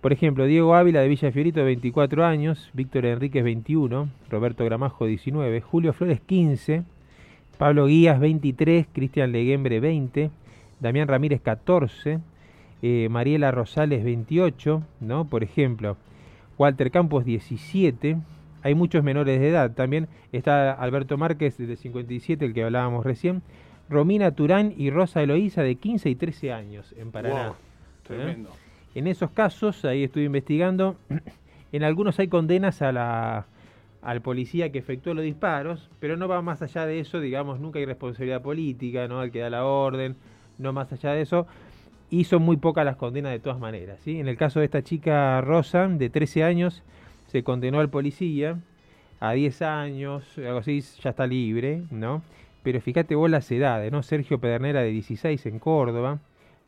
Por 0.00 0.12
ejemplo, 0.12 0.44
Diego 0.46 0.76
Ávila 0.76 1.00
de 1.00 1.08
Villa 1.08 1.32
Fiorito, 1.32 1.64
24 1.64 2.24
años, 2.24 2.70
Víctor 2.74 3.06
Enríquez, 3.06 3.42
21, 3.42 4.08
Roberto 4.30 4.64
Gramajo, 4.64 5.06
19, 5.06 5.60
Julio 5.62 5.92
Flores, 5.92 6.20
15, 6.20 6.84
Pablo 7.60 7.88
Guías, 7.88 8.18
23, 8.18 8.86
Cristian 8.90 9.32
Leguembre, 9.32 9.80
20, 9.80 10.30
Damián 10.80 11.08
Ramírez, 11.08 11.42
14, 11.42 12.18
eh, 12.80 13.08
Mariela 13.10 13.50
Rosales, 13.50 14.02
28, 14.02 14.82
¿no? 15.00 15.26
Por 15.26 15.44
ejemplo, 15.44 15.98
Walter 16.56 16.90
Campos, 16.90 17.26
17, 17.26 18.16
hay 18.62 18.74
muchos 18.74 19.04
menores 19.04 19.38
de 19.38 19.50
edad 19.50 19.72
también, 19.72 20.08
está 20.32 20.72
Alberto 20.72 21.18
Márquez, 21.18 21.58
de 21.58 21.76
57, 21.76 22.46
el 22.46 22.54
que 22.54 22.64
hablábamos 22.64 23.04
recién, 23.04 23.42
Romina 23.90 24.30
Turán 24.30 24.72
y 24.74 24.88
Rosa 24.88 25.22
Eloísa, 25.22 25.62
de 25.62 25.74
15 25.74 26.08
y 26.08 26.14
13 26.14 26.54
años, 26.54 26.94
en 26.96 27.10
Paraná. 27.10 27.48
¿Eh? 27.48 27.52
tremendo. 28.04 28.48
En 28.94 29.06
esos 29.06 29.32
casos, 29.32 29.84
ahí 29.84 30.04
estoy 30.04 30.24
investigando, 30.24 30.96
en 31.72 31.84
algunos 31.84 32.18
hay 32.20 32.28
condenas 32.28 32.80
a 32.80 32.90
la, 32.90 33.46
al 34.02 34.22
policía 34.22 34.72
que 34.72 34.78
efectuó 34.78 35.14
los 35.14 35.24
disparos, 35.24 35.90
pero 36.00 36.16
no 36.16 36.28
va 36.28 36.40
más 36.42 36.62
allá 36.62 36.86
de 36.86 37.00
eso, 37.00 37.20
digamos, 37.20 37.60
nunca 37.60 37.78
hay 37.78 37.84
responsabilidad 37.84 38.42
política, 38.42 39.08
¿no? 39.08 39.20
Al 39.20 39.30
que 39.30 39.40
da 39.40 39.50
la 39.50 39.64
orden, 39.64 40.16
no 40.58 40.72
más 40.72 40.92
allá 40.92 41.12
de 41.12 41.22
eso, 41.22 41.46
y 42.08 42.24
son 42.24 42.42
muy 42.42 42.56
pocas 42.56 42.84
las 42.84 42.96
condenas 42.96 43.32
de 43.32 43.38
todas 43.38 43.58
maneras, 43.58 43.98
¿sí? 44.02 44.18
En 44.18 44.28
el 44.28 44.36
caso 44.36 44.60
de 44.60 44.66
esta 44.66 44.82
chica 44.82 45.40
Rosa, 45.40 45.86
de 45.88 46.10
13 46.10 46.44
años, 46.44 46.82
se 47.28 47.42
condenó 47.42 47.80
al 47.80 47.90
policía 47.90 48.58
a 49.20 49.32
10 49.32 49.62
años, 49.62 50.38
algo 50.38 50.58
así, 50.58 50.80
ya 51.02 51.10
está 51.10 51.26
libre, 51.26 51.82
¿no? 51.90 52.22
Pero 52.62 52.80
fíjate 52.80 53.14
vos 53.14 53.30
las 53.30 53.50
edades, 53.50 53.92
¿no? 53.92 54.02
Sergio 54.02 54.38
Pedernera 54.38 54.80
de 54.80 54.90
16 54.90 55.46
en 55.46 55.58
Córdoba, 55.58 56.18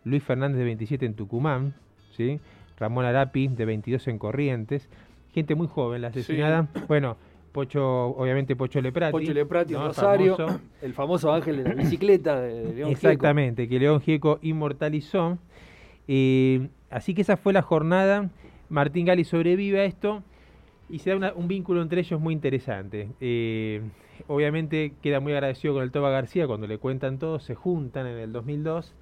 Luis 0.04 0.22
Fernández 0.22 0.58
de 0.58 0.64
27 0.64 1.06
en 1.06 1.14
Tucumán, 1.14 1.74
¿sí? 2.16 2.40
Ramón 2.78 3.04
Arapi 3.04 3.48
de 3.48 3.64
22 3.64 4.08
en 4.08 4.18
Corrientes, 4.18 4.88
gente 5.32 5.54
muy 5.54 5.66
joven, 5.66 6.02
la 6.02 6.08
asesinada, 6.08 6.68
bueno, 6.88 7.16
Pocho, 7.52 8.06
obviamente 8.06 8.56
Pocho 8.56 8.80
Leprati. 8.80 9.12
Pocho 9.12 9.34
Leprati, 9.34 9.74
Rosario, 9.74 10.36
el 10.80 10.94
famoso 10.94 11.32
ángel 11.32 11.58
de 11.58 11.64
la 11.64 11.74
bicicleta 11.74 12.40
de 12.40 12.74
León 12.74 12.90
Exactamente, 12.90 13.68
que 13.68 13.78
León 13.78 14.00
Gieco 14.00 14.38
inmortalizó. 14.42 15.38
Eh, 16.08 16.68
así 16.90 17.14
que 17.14 17.22
esa 17.22 17.36
fue 17.36 17.52
la 17.52 17.62
jornada. 17.62 18.30
Martín 18.70 19.04
Gali 19.04 19.24
sobrevive 19.24 19.80
a 19.80 19.84
esto 19.84 20.22
y 20.88 21.00
se 21.00 21.16
da 21.18 21.34
un 21.34 21.46
vínculo 21.46 21.82
entre 21.82 22.00
ellos 22.00 22.18
muy 22.20 22.32
interesante. 22.32 23.10
Eh, 23.20 23.82
obviamente 24.28 24.94
queda 25.02 25.20
muy 25.20 25.32
agradecido 25.32 25.74
con 25.74 25.82
el 25.82 25.90
Toba 25.90 26.10
García 26.10 26.46
cuando 26.46 26.66
le 26.66 26.78
cuentan 26.78 27.18
todo, 27.18 27.38
se 27.38 27.54
juntan 27.54 28.06
en 28.06 28.18
el 28.18 28.32
2002 28.32 28.94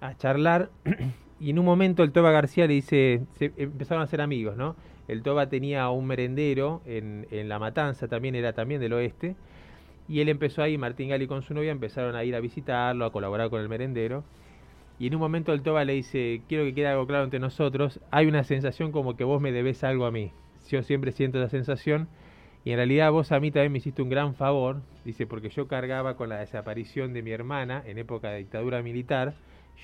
a 0.00 0.16
charlar 0.16 0.70
y 1.40 1.50
en 1.50 1.58
un 1.60 1.64
momento 1.64 2.02
el 2.02 2.10
Toba 2.10 2.32
García 2.32 2.66
le 2.66 2.74
dice, 2.74 3.22
se 3.36 3.52
empezaron 3.56 4.02
a 4.02 4.06
ser 4.08 4.20
amigos, 4.20 4.56
¿no? 4.56 4.74
El 5.08 5.22
Toba 5.22 5.48
tenía 5.48 5.88
un 5.90 6.06
merendero 6.06 6.82
en, 6.86 7.26
en 7.30 7.48
La 7.48 7.58
Matanza, 7.58 8.08
también 8.08 8.34
era 8.34 8.52
también 8.52 8.80
del 8.80 8.92
oeste, 8.92 9.36
y 10.08 10.20
él 10.20 10.28
empezó 10.28 10.62
ahí, 10.62 10.76
Martín 10.76 11.08
Gali 11.08 11.26
con 11.26 11.42
su 11.42 11.54
novia 11.54 11.70
empezaron 11.70 12.14
a 12.14 12.24
ir 12.24 12.34
a 12.34 12.40
visitarlo, 12.40 13.04
a 13.04 13.12
colaborar 13.12 13.48
con 13.50 13.60
el 13.60 13.68
merendero. 13.68 14.24
Y 14.98 15.06
en 15.06 15.14
un 15.14 15.20
momento 15.20 15.52
el 15.52 15.62
Toba 15.62 15.84
le 15.84 15.94
dice, 15.94 16.42
quiero 16.48 16.64
que 16.64 16.74
quede 16.74 16.88
algo 16.88 17.06
claro 17.06 17.24
entre 17.24 17.40
nosotros, 17.40 18.00
hay 18.10 18.26
una 18.26 18.44
sensación 18.44 18.92
como 18.92 19.16
que 19.16 19.24
vos 19.24 19.40
me 19.40 19.50
debes 19.50 19.82
algo 19.82 20.06
a 20.06 20.10
mí. 20.10 20.30
Yo 20.68 20.82
siempre 20.82 21.12
siento 21.12 21.38
esa 21.38 21.48
sensación 21.48 22.08
y 22.64 22.70
en 22.70 22.76
realidad 22.76 23.10
vos 23.10 23.30
a 23.32 23.40
mí 23.40 23.50
también 23.50 23.72
me 23.72 23.78
hiciste 23.78 24.00
un 24.00 24.08
gran 24.08 24.34
favor, 24.34 24.80
dice, 25.04 25.26
porque 25.26 25.50
yo 25.50 25.68
cargaba 25.68 26.16
con 26.16 26.30
la 26.30 26.38
desaparición 26.38 27.12
de 27.12 27.22
mi 27.22 27.30
hermana 27.30 27.82
en 27.86 27.98
época 27.98 28.30
de 28.30 28.38
dictadura 28.38 28.82
militar. 28.82 29.34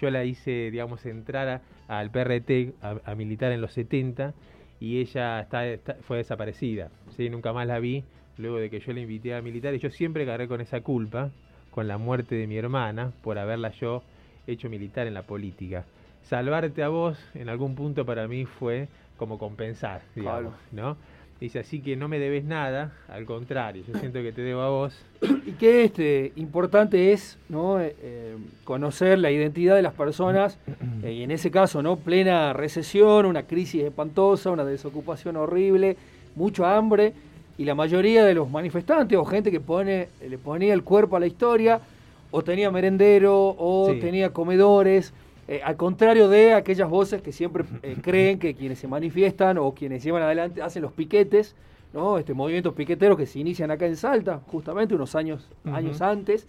Yo 0.01 0.11
la 0.11 0.25
hice, 0.25 0.71
digamos, 0.71 1.05
entrar 1.05 1.61
al 1.89 2.11
PRT, 2.11 2.75
a, 2.81 3.15
militar 3.15 3.53
en 3.53 3.61
los 3.61 3.73
70, 3.73 4.33
y 4.81 5.01
ella 5.01 5.41
está, 5.41 5.95
fue 6.07 6.17
desaparecida. 6.17 6.91
¿sí? 7.17 7.29
Nunca 7.29 7.53
más 7.53 7.67
la 7.67 7.79
vi 7.79 8.03
luego 8.39 8.59
de 8.59 8.71
que 8.71 8.81
yo 8.81 8.93
la 8.93 9.01
invité 9.01 9.35
a 9.35 9.43
militar. 9.43 9.75
Y 9.75 9.79
yo 9.79 9.91
siempre 9.91 10.27
cargué 10.27 10.49
con 10.49 10.61
esa 10.61 10.81
culpa, 10.81 11.31
con 11.71 11.87
la 11.87 11.99
muerte 11.99 12.35
de 12.35 12.47
mi 12.47 12.57
hermana, 12.57 13.13
por 13.23 13.39
haberla 13.39 13.71
yo 13.73 14.03
hecho 14.47 14.69
militar 14.69 15.07
en 15.07 15.15
la 15.15 15.23
política. 15.23 15.85
Salvarte 16.23 16.83
a 16.83 16.89
vos, 16.89 17.19
en 17.35 17.49
algún 17.49 17.75
punto 17.75 18.05
para 18.05 18.27
mí 18.27 18.47
fue 18.47 18.89
como 19.17 19.39
compensar, 19.39 20.01
digamos, 20.15 20.55
¿no? 20.73 20.97
Dice, 21.41 21.59
así 21.59 21.81
que 21.81 21.97
no 21.97 22.07
me 22.07 22.19
debes 22.19 22.45
nada, 22.45 22.93
al 23.09 23.25
contrario, 23.25 23.83
yo 23.89 23.99
siento 23.99 24.21
que 24.21 24.31
te 24.31 24.43
debo 24.43 24.61
a 24.61 24.69
vos. 24.69 24.95
Y 25.47 25.53
que 25.53 25.85
este, 25.85 26.33
importante 26.37 27.13
es 27.13 27.39
¿no? 27.49 27.81
Eh, 27.81 27.97
eh, 28.03 28.37
conocer 28.65 29.19
la 29.19 29.31
identidad 29.31 29.75
de 29.75 29.81
las 29.81 29.95
personas, 29.95 30.59
eh, 31.03 31.13
y 31.13 31.23
en 31.23 31.31
ese 31.31 31.51
caso, 31.51 31.83
¿no? 31.83 31.97
Plena 31.97 32.53
recesión, 32.53 33.25
una 33.25 33.45
crisis 33.45 33.85
espantosa, 33.85 34.51
una 34.51 34.67
desocupación 34.67 35.39
horrible, 35.39 35.97
mucho 36.37 36.67
hambre, 36.67 37.15
y 37.57 37.65
la 37.65 37.75
mayoría 37.75 38.23
de 38.25 38.35
los 38.35 38.51
manifestantes 38.51 39.19
o 39.19 39.25
gente 39.25 39.51
que 39.51 39.61
pone, 39.61 40.09
le 40.27 40.37
ponía 40.37 40.75
el 40.75 40.83
cuerpo 40.83 41.17
a 41.17 41.21
la 41.21 41.27
historia, 41.27 41.81
o 42.31 42.43
tenía 42.43 42.71
merendero, 42.71 43.57
o 43.59 43.95
tenía 43.99 44.31
comedores, 44.31 45.15
eh, 45.51 45.61
al 45.65 45.77
contrario 45.77 46.29
de 46.29 46.55
aquellas 46.55 46.89
voces 46.89 47.23
que 47.23 47.33
siempre 47.33 47.65
eh, 47.83 47.97
creen 48.03 48.39
que 48.39 48.55
quienes 48.55 48.79
se 48.79 48.87
manifiestan 48.87 49.59
o 49.59 49.75
quienes 49.75 50.01
llevan 50.05 50.23
adelante 50.23 50.63
hacen 50.63 50.81
los 50.81 50.93
piquetes, 50.93 51.57
¿no? 51.93 52.19
Este 52.19 52.35
movimientos 52.35 52.73
piqueteros 52.73 53.19
que 53.19 53.27
se 53.27 53.41
inician 53.41 53.69
acá 53.73 53.87
en 53.87 53.97
Salta, 53.97 54.43
justamente 54.47 54.95
unos 54.95 55.17
años, 55.17 55.51
años 55.65 56.03
antes, 56.03 56.47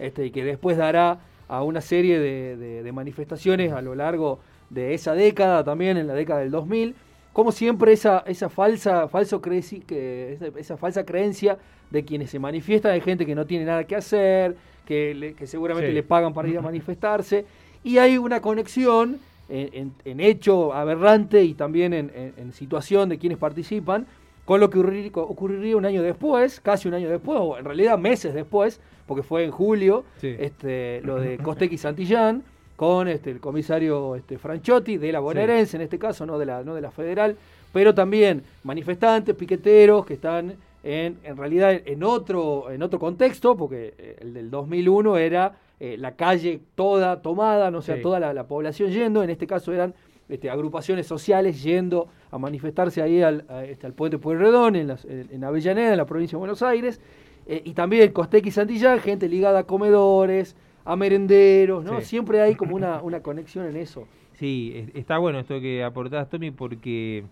este, 0.00 0.26
y 0.26 0.32
que 0.32 0.42
después 0.42 0.76
dará 0.76 1.20
a 1.46 1.62
una 1.62 1.80
serie 1.80 2.18
de, 2.18 2.90
manifestaciones 2.92 3.70
a 3.70 3.82
lo 3.82 3.94
largo 3.94 4.40
de 4.68 4.94
esa 4.94 5.14
década, 5.14 5.62
también 5.62 5.96
en 5.96 6.08
la 6.08 6.14
década 6.14 6.40
del 6.40 6.50
2000, 6.50 6.96
como 7.32 7.52
siempre 7.52 7.92
esa, 7.92 8.24
esa 8.26 8.48
falsa, 8.48 9.06
falso 9.06 9.40
que, 9.40 10.38
esa, 10.56 10.76
falsa 10.76 11.04
creencia 11.04 11.56
de 11.88 12.04
quienes 12.04 12.30
se 12.30 12.40
manifiestan 12.40 12.94
de 12.94 13.00
gente 13.00 13.24
que 13.24 13.36
no 13.36 13.46
tiene 13.46 13.64
nada 13.64 13.84
que 13.84 13.94
hacer, 13.94 14.56
que, 14.84 15.36
que 15.38 15.46
seguramente 15.46 15.92
le 15.92 16.02
pagan 16.02 16.34
para 16.34 16.48
ir 16.48 16.58
a 16.58 16.62
manifestarse, 16.62 17.44
y 17.84 17.98
hay 17.98 18.18
una 18.18 18.40
conexión 18.40 19.18
en, 19.48 20.20
hecho 20.20 20.72
aberrante 20.72 21.42
y 21.42 21.54
también 21.54 21.92
en, 21.92 22.52
situación 22.52 23.08
de 23.08 23.18
quienes 23.18 23.38
participan 23.38 24.06
con 24.44 24.60
lo 24.60 24.70
que 24.70 24.78
ocurriría 25.14 25.76
un 25.76 25.84
año 25.84 26.02
después, 26.02 26.60
casi 26.60 26.88
un 26.88 26.94
año 26.94 27.08
después, 27.08 27.38
o 27.40 27.58
en 27.58 27.64
realidad 27.64 27.98
meses 27.98 28.34
después, 28.34 28.80
porque 29.06 29.22
fue 29.22 29.44
en 29.44 29.50
julio, 29.50 30.04
este, 30.22 31.00
lo 31.04 31.20
de 31.20 31.38
Costequi 31.42 31.78
Santillán, 31.78 32.42
con 32.76 33.08
este, 33.08 33.30
el 33.30 33.40
comisario 33.40 34.16
este, 34.16 34.38
Franchotti, 34.38 34.96
de 34.96 35.12
la 35.12 35.20
bonaerense 35.20 35.76
en 35.76 35.82
este 35.82 35.98
caso, 35.98 36.24
no 36.24 36.38
de 36.38 36.46
la, 36.46 36.64
no 36.64 36.74
de 36.74 36.80
la 36.80 36.90
federal, 36.90 37.36
pero 37.72 37.94
también 37.94 38.42
manifestantes, 38.64 39.36
piqueteros 39.36 40.06
que 40.06 40.14
están 40.14 40.54
en, 40.82 41.18
en 41.22 41.36
realidad 41.36 41.72
en 41.84 42.02
otro, 42.02 42.70
en 42.70 42.82
otro 42.82 42.98
contexto, 42.98 43.54
porque 43.54 43.94
eh, 43.98 44.16
el 44.20 44.32
del 44.32 44.50
2001 44.50 45.18
era 45.18 45.52
eh, 45.80 45.96
la 45.98 46.14
calle 46.14 46.60
toda 46.74 47.22
tomada, 47.22 47.70
no 47.70 47.82
sea, 47.82 48.00
toda 48.00 48.20
la, 48.20 48.46
población 48.46 48.90
yendo, 48.90 49.22
en 49.22 49.30
este 49.30 49.46
caso 49.46 49.72
eran 49.72 49.94
este, 50.28 50.50
agrupaciones 50.50 51.06
sociales 51.06 51.62
yendo 51.62 52.08
a 52.30 52.38
manifestarse 52.38 53.02
ahí 53.02 53.22
al, 53.22 53.44
este, 53.66 53.86
al 53.86 53.94
puente 53.94 54.18
Pueyrredón, 54.18 54.76
en, 54.76 54.94
en 55.08 55.44
Avellaneda, 55.44 55.90
en 55.90 55.96
la 55.96 56.06
provincia 56.06 56.36
de 56.36 56.40
Buenos 56.40 56.62
Aires, 56.62 57.00
eh, 57.46 57.62
y 57.64 57.72
también 57.72 58.12
Costec 58.12 58.46
y 58.46 58.50
Santillán, 58.50 59.00
gente 59.00 59.28
ligada 59.28 59.60
a 59.60 59.64
comedores, 59.64 60.54
a 60.84 60.96
merenderos, 60.96 61.84
¿no? 61.84 62.00
Siempre 62.00 62.40
hay 62.40 62.54
como 62.54 62.76
una, 62.76 63.02
una 63.02 63.22
conexión 63.22 63.66
en 63.66 63.76
eso. 63.76 64.06
Sí, 64.34 64.86
está 64.94 65.18
bueno 65.18 65.40
esto 65.40 65.60
que 65.60 65.82
aportás, 65.82 66.28
Tommy, 66.30 66.50
porque 66.50 67.24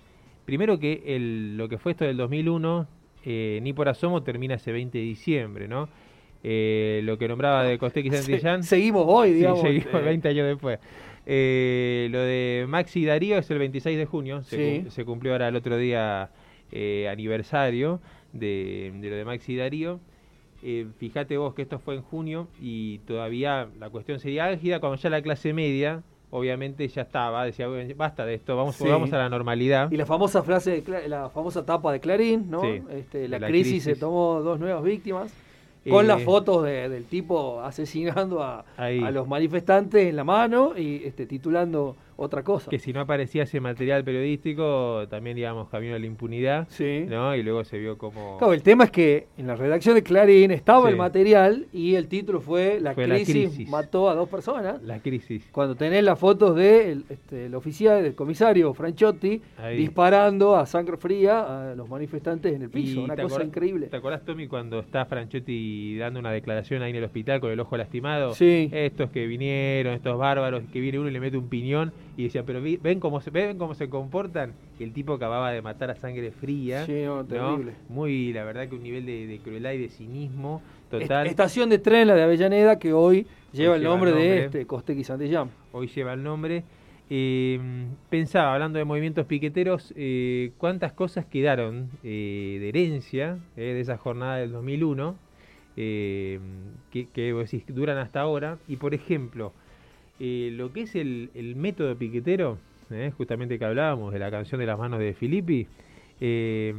primero 0.45 0.79
que 0.79 1.03
el, 1.07 1.57
lo 1.57 1.69
que 1.69 1.79
fue 1.79 1.93
esto 1.93 2.05
del 2.05 2.17
2001, 2.17 2.87
eh, 3.25 3.61
ni 3.63 3.73
por 3.73 3.89
asomo 3.89 4.23
termina 4.23 4.55
ese 4.55 4.73
20 4.73 4.99
de 4.99 5.05
diciembre, 5.05 5.69
¿no? 5.69 5.89
Eh, 6.43 7.01
lo 7.05 7.19
que 7.19 7.29
nombraba 7.29 7.65
de 7.65 7.79
Costequi 7.79 8.11
Santillán. 8.11 8.63
seguimos 8.63 9.05
hoy, 9.07 9.33
digamos. 9.33 9.61
Sí, 9.61 9.81
seguimos 9.81 10.05
20 10.05 10.29
años 10.29 10.47
después. 10.47 10.79
Eh, 11.27 12.09
lo 12.11 12.21
de 12.21 12.65
Maxi 12.69 13.05
Darío 13.05 13.39
es 13.39 13.51
el 13.51 13.59
26 13.59 13.99
de 13.99 14.07
junio, 14.07 14.43
se, 14.43 14.91
se 14.91 15.05
cumplió 15.05 15.33
ahora 15.33 15.49
el 15.49 15.57
otro 15.57 15.77
día 15.77 16.31
eh, 16.73 17.07
aniversario 17.11 18.01
de, 18.33 18.93
lo 18.95 19.15
de 19.15 19.25
Maxi 19.25 19.57
Darío. 19.57 20.01
fíjate 20.99 21.37
vos 21.37 21.55
que 21.55 21.63
esto 21.63 21.79
fue 21.81 21.97
en 21.97 22.03
junio 22.03 22.49
y 22.61 22.99
todavía 23.01 23.69
la 23.79 23.91
cuestión 23.91 24.21
sería 24.21 24.47
álgida 24.47 24.81
cuando 24.81 24.97
ya 24.97 25.11
la 25.11 25.21
clase 25.21 25.53
media 25.53 26.03
obviamente 26.31 26.87
ya 26.89 27.03
estaba, 27.03 27.45
decía, 27.45 27.67
basta 27.97 28.25
de 28.25 28.35
esto, 28.35 28.57
vamos, 28.57 28.79
vamos 28.81 29.13
a 29.13 29.19
la 29.19 29.29
normalidad. 29.29 29.91
Y 29.91 29.97
la 29.97 30.07
famosa 30.07 30.43
frase, 30.43 30.83
la 31.07 31.31
famosa 31.31 31.65
tapa 31.65 31.93
de 31.93 32.01
Clarín, 32.01 32.51
¿no? 32.51 32.65
Este, 32.65 33.29
la, 33.29 33.41
crisis, 33.41 33.85
se 33.85 33.97
tomó 33.97 34.41
dos 34.43 34.59
nuevas 34.59 34.83
víctimas. 34.83 35.33
Con 35.89 36.07
las 36.07 36.21
eh, 36.21 36.25
fotos 36.25 36.65
del 36.65 37.05
tipo 37.05 37.61
asesinando 37.61 38.43
a, 38.43 38.65
a, 38.77 39.11
los 39.11 39.27
manifestantes 39.29 40.09
en 40.09 40.17
la 40.17 40.25
mano 40.25 40.73
y 40.77 41.03
este, 41.05 41.27
titulando 41.27 41.97
otra 42.21 42.43
cosa. 42.43 42.69
Que 42.69 42.81
si 42.81 42.93
no 42.93 43.01
aparecía 43.01 43.45
ese 43.45 43.61
material 43.61 44.03
periodístico, 44.03 45.07
también 45.09 45.37
digamos 45.37 45.69
camino 45.69 45.95
a 45.95 46.01
la 46.01 46.07
impunidad. 46.07 46.67
Sí. 46.69 47.07
¿no? 47.09 47.35
Y 47.37 47.45
luego 47.45 47.63
se 47.63 47.79
vio 47.79 47.97
como. 47.97 48.39
Claro, 48.39 48.53
el 48.53 48.63
tema 48.63 48.85
es 48.85 48.91
que 48.91 49.29
en 49.39 49.47
la 49.47 49.55
redacción 49.55 49.95
de 49.95 50.03
Clarín 50.03 50.51
estaba 50.51 50.91
el 50.91 50.97
material 50.97 51.69
y 51.73 51.95
el 51.95 52.09
título 52.09 52.41
fue 52.41 52.81
La, 52.81 52.95
crisis, 52.95 53.69
mató 53.69 54.11
a 54.11 54.17
dos 54.17 54.29
personas. 54.29 54.83
La 54.83 54.99
crisis. 54.99 55.49
Cuando 55.53 55.77
tenés 55.77 56.03
las 56.03 56.19
fotos 56.19 56.57
del 56.57 57.07
de 57.07 57.15
este, 57.15 57.47
el 57.47 57.55
oficial, 57.55 58.03
del 58.03 58.17
comisario 58.17 58.75
Franchotti, 58.75 59.41
disparando 59.77 60.57
a 60.57 60.67
sangre 60.67 60.97
fría 60.97 61.71
a 61.71 61.75
los 61.77 61.89
manifestantes 61.89 62.53
en 62.53 62.63
el 62.63 62.71
piso. 62.71 63.05
una 63.05 63.17
cosa 63.17 63.45
increíble. 63.45 63.87
¿Te 63.87 63.97
acordás, 63.97 64.25
Tommy, 64.25 64.49
cuando 64.49 64.81
está 64.81 65.05
Franchotti 65.07 65.97
dando 65.99 66.19
una 66.19 66.33
declaración 66.33 66.83
ahí 66.83 66.91
en 66.91 66.97
el 66.97 67.05
hospital 67.05 67.41
con 67.41 67.53
el 67.53 67.61
ojo 67.61 67.77
lastimado? 67.77 68.35
Sí. 68.35 68.69
Estos 68.73 69.11
que 69.11 69.27
vinieron, 69.29 69.95
estos 69.95 70.19
bárbaros, 70.19 70.65
que 70.73 70.81
viene 70.81 70.99
uno 70.99 71.09
y 71.09 71.13
le 71.13 71.21
mete 71.21 71.37
un 71.37 71.49
piñón 71.49 71.93
y 72.19 72.25
decía, 72.25 72.43
pero 72.43 72.61
ven 72.61 72.99
cómo 72.99 73.21
se 73.21 73.31
ven 73.31 73.59
cómo 73.59 73.75
se 73.75 73.89
comportan. 73.89 74.53
El 74.81 74.93
tipo 74.93 75.13
acababa 75.13 75.53
de 75.53 75.63
matar 75.63 75.93
a 75.93 75.95
sangre 75.95 76.33
fría. 76.33 76.85
Sí, 76.85 77.05
terrible. 77.29 77.75
Muy, 77.89 78.33
la 78.33 78.43
verdad 78.43 78.69
que 78.69 78.75
un 78.75 78.83
nivel 78.83 79.07
de, 79.07 79.41
crueldad 79.45 79.71
y 79.71 79.79
de 79.79 79.89
cinismo 79.89 80.61
total. 80.91 81.29
Estación 81.29 81.71
de 81.71 81.79
tren, 81.79 82.09
la 82.09 82.17
de 82.17 82.25
Avellaneda, 82.25 82.81
que 82.81 82.93
hoy 82.93 83.25
lleva 83.53 83.77
el 83.77 83.85
nombre, 83.85 84.11
de 84.11 84.47
este, 84.47 84.67
Costequi 84.67 85.05
Santillán. 85.05 85.51
Hoy 85.71 85.87
lleva 85.87 86.13
el 86.13 86.25
nombre. 86.25 86.65
Eh, 87.09 87.61
pensaba, 88.11 88.53
hablando 88.53 88.81
de 88.81 88.85
movimientos 88.85 89.25
piqueteros, 89.25 89.95
eh, 89.97 90.51
cuántas 90.59 90.93
cosas 90.93 91.25
quedaron 91.25 91.89
eh, 92.03 92.59
de 92.61 92.69
herencia 92.69 93.39
de 93.55 93.79
esa 93.79 93.97
jornada 93.97 94.39
del 94.39 94.51
2001, 94.51 95.15
que, 95.77 96.41
que 96.91 97.63
duran 97.69 97.97
hasta 97.99 98.21
ahora. 98.23 98.59
Y 98.67 98.75
por 98.75 98.93
ejemplo, 98.93 99.53
eh, 100.21 100.51
lo 100.53 100.73
que 100.73 100.83
es 100.83 100.95
el, 100.95 101.55
método 101.57 101.97
piquetero, 101.97 102.59
eh, 102.91 103.13
justamente 103.17 103.59
que 103.59 103.65
hablábamos 103.65 104.13
de 104.13 104.19
la 104.19 104.31
canción 104.31 104.61
de 104.61 104.67
las 104.67 104.79
manos 104.79 104.99
de 105.01 105.15
Filippi, 105.15 105.67
eh, 106.21 106.75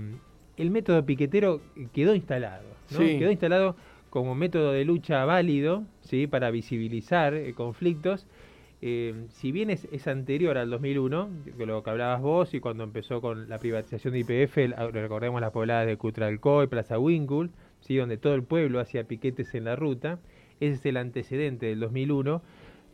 el 0.57 0.71
método 0.71 1.05
piquetero 1.05 1.61
quedó 1.93 2.13
instalado, 2.13 2.65
quedó 2.89 3.31
instalado 3.31 3.75
como 4.09 4.35
método 4.35 4.71
de 4.71 4.85
lucha 4.85 5.23
válido 5.25 5.83
¿sí? 6.01 6.27
para 6.27 6.51
visibilizar 6.51 7.33
eh, 7.33 7.53
conflictos. 7.53 8.25
Eh, 8.81 9.13
si 9.29 9.51
bien 9.51 9.69
es, 9.69 10.07
anterior 10.07 10.57
al 10.57 10.69
2001, 10.69 11.29
lo 11.57 11.83
que 11.83 11.89
hablabas 11.89 12.21
vos, 12.21 12.53
y 12.53 12.59
cuando 12.59 12.83
empezó 12.83 13.19
con 13.19 13.49
la 13.49 13.57
privatización 13.57 14.13
de 14.13 14.19
IPF, 14.19 14.57
recordemos 14.93 15.41
las 15.41 15.51
pobladas 15.51 15.85
de 15.85 15.97
Cutralcó 15.97 16.63
y 16.63 16.67
Plaza 16.67 16.97
Winkle, 16.97 17.49
¿sí? 17.81 17.97
donde 17.97 18.17
todo 18.17 18.35
el 18.35 18.43
pueblo 18.43 18.79
hacía 18.79 19.03
piquetes 19.03 19.53
en 19.53 19.65
la 19.65 19.75
ruta, 19.75 20.19
ese 20.61 20.75
es 20.75 20.85
el 20.85 20.97
antecedente 20.97 21.65
del 21.65 21.81
2001, 21.81 22.41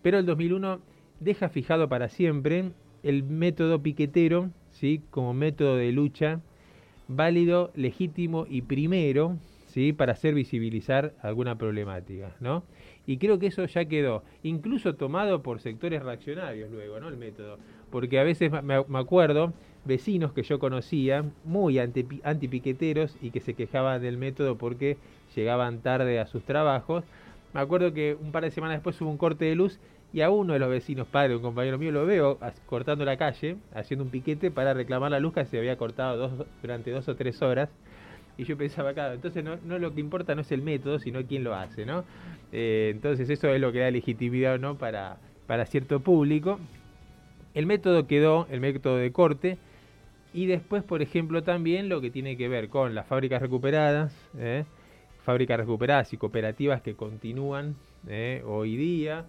pero 0.05 0.19
el 0.19 0.27
2001 0.27 0.81
deja 1.19 1.49
fijado 1.49 1.89
para 1.89 2.09
siempre 2.09 2.73
el 3.01 3.23
método 3.23 3.81
piquetero 3.81 4.51
¿sí? 4.69 5.01
como 5.09 5.33
método 5.33 5.77
de 5.77 5.91
lucha 5.91 6.41
válido, 7.07 7.71
legítimo 7.73 8.45
y 8.47 8.61
primero 8.61 9.37
¿sí? 9.65 9.93
para 9.93 10.11
hacer 10.11 10.35
visibilizar 10.35 11.15
alguna 11.23 11.57
problemática. 11.57 12.35
¿no? 12.39 12.61
Y 13.07 13.17
creo 13.17 13.39
que 13.39 13.47
eso 13.47 13.65
ya 13.65 13.85
quedó, 13.85 14.21
incluso 14.43 14.93
tomado 14.93 15.41
por 15.41 15.59
sectores 15.59 16.03
reaccionarios 16.03 16.69
luego, 16.69 16.99
¿no? 16.99 17.07
el 17.07 17.17
método. 17.17 17.57
Porque 17.89 18.19
a 18.19 18.23
veces 18.23 18.51
me, 18.61 18.75
acuerdo 18.75 19.53
vecinos 19.85 20.33
que 20.33 20.43
yo 20.43 20.59
conocía, 20.59 21.25
muy 21.45 21.79
antipiqueteros 21.79 23.17
y 23.23 23.31
que 23.31 23.39
se 23.39 23.55
quejaban 23.55 24.03
del 24.03 24.19
método 24.19 24.55
porque 24.55 24.97
llegaban 25.35 25.79
tarde 25.81 26.19
a 26.19 26.27
sus 26.27 26.43
trabajos. 26.43 27.03
Me 27.55 27.61
acuerdo 27.61 27.93
que 27.93 28.17
un 28.21 28.33
par 28.33 28.43
de 28.43 28.51
semanas 28.51 28.75
después 28.75 28.99
hubo 28.99 29.09
un 29.09 29.17
corte 29.17 29.45
de 29.45 29.55
luz 29.55 29.79
y 30.15 30.21
a 30.21 30.29
uno 30.29 30.53
de 30.53 30.59
los 30.59 30.69
vecinos, 30.69 31.07
padre, 31.07 31.35
un 31.35 31.41
compañero 31.41 31.77
mío, 31.77 31.91
lo 31.91 32.05
veo 32.05 32.39
cortando 32.67 33.03
la 33.03 33.17
calle, 33.17 33.57
haciendo 33.73 34.05
un 34.05 34.09
piquete 34.09 34.49
para 34.49 34.73
reclamar 34.73 35.11
la 35.11 35.19
luz 35.19 35.33
que 35.33 35.43
se 35.43 35.57
había 35.57 35.75
cortado 35.75 36.47
durante 36.61 36.89
dos 36.89 37.09
o 37.09 37.17
tres 37.17 37.41
horas. 37.41 37.69
Y 38.37 38.45
yo 38.45 38.55
pensaba, 38.55 38.93
claro, 38.93 39.15
entonces 39.15 39.43
no, 39.43 39.57
no, 39.65 39.77
lo 39.77 39.93
que 39.93 39.99
importa 39.99 40.33
no 40.33 40.39
es 40.39 40.51
el 40.53 40.61
método, 40.61 40.99
sino 40.99 41.21
quién 41.25 41.43
lo 41.43 41.53
hace, 41.53 41.85
¿no? 41.85 42.05
Eh, 42.53 42.91
entonces 42.95 43.29
eso 43.29 43.49
es 43.49 43.59
lo 43.59 43.73
que 43.73 43.79
da 43.79 43.91
legitimidad 43.91 44.57
no 44.57 44.77
para, 44.77 45.17
para 45.47 45.65
cierto 45.65 45.99
público. 45.99 46.61
El 47.53 47.65
método 47.65 48.07
quedó, 48.07 48.47
el 48.49 48.61
método 48.61 48.95
de 48.95 49.11
corte, 49.11 49.57
y 50.33 50.45
después, 50.45 50.81
por 50.85 51.01
ejemplo, 51.01 51.43
también 51.43 51.89
lo 51.89 51.99
que 51.99 52.09
tiene 52.09 52.37
que 52.37 52.47
ver 52.47 52.69
con 52.69 52.95
las 52.95 53.05
fábricas 53.05 53.41
recuperadas, 53.41 54.15
¿eh? 54.37 54.63
fábricas 55.25 55.59
recuperadas 55.59 56.13
y 56.13 56.17
cooperativas 56.17 56.81
que 56.81 56.95
continúan 56.95 57.75
¿eh? 58.07 58.43
hoy 58.45 58.77
día, 58.77 59.25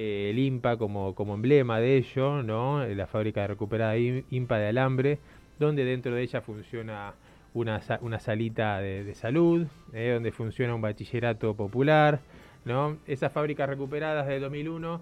eh, 0.00 0.30
el 0.30 0.38
IMPA 0.38 0.76
como, 0.76 1.12
como 1.16 1.34
emblema 1.34 1.80
de 1.80 1.96
ello, 1.96 2.40
¿no? 2.44 2.86
la 2.86 3.08
fábrica 3.08 3.44
recuperada 3.48 3.96
IMPA 3.96 4.58
de 4.58 4.68
alambre, 4.68 5.18
donde 5.58 5.84
dentro 5.84 6.14
de 6.14 6.22
ella 6.22 6.40
funciona 6.40 7.14
una, 7.52 7.80
una 8.02 8.20
salita 8.20 8.78
de, 8.78 9.12
salud, 9.16 9.66
eh, 9.92 10.12
donde 10.14 10.30
funciona 10.30 10.72
un 10.72 10.82
bachillerato 10.82 11.52
popular. 11.54 12.20
¿no? 12.64 12.98
Esas 13.08 13.32
fábricas 13.32 13.68
recuperadas 13.68 14.28
de 14.28 14.38
2001, 14.38 15.00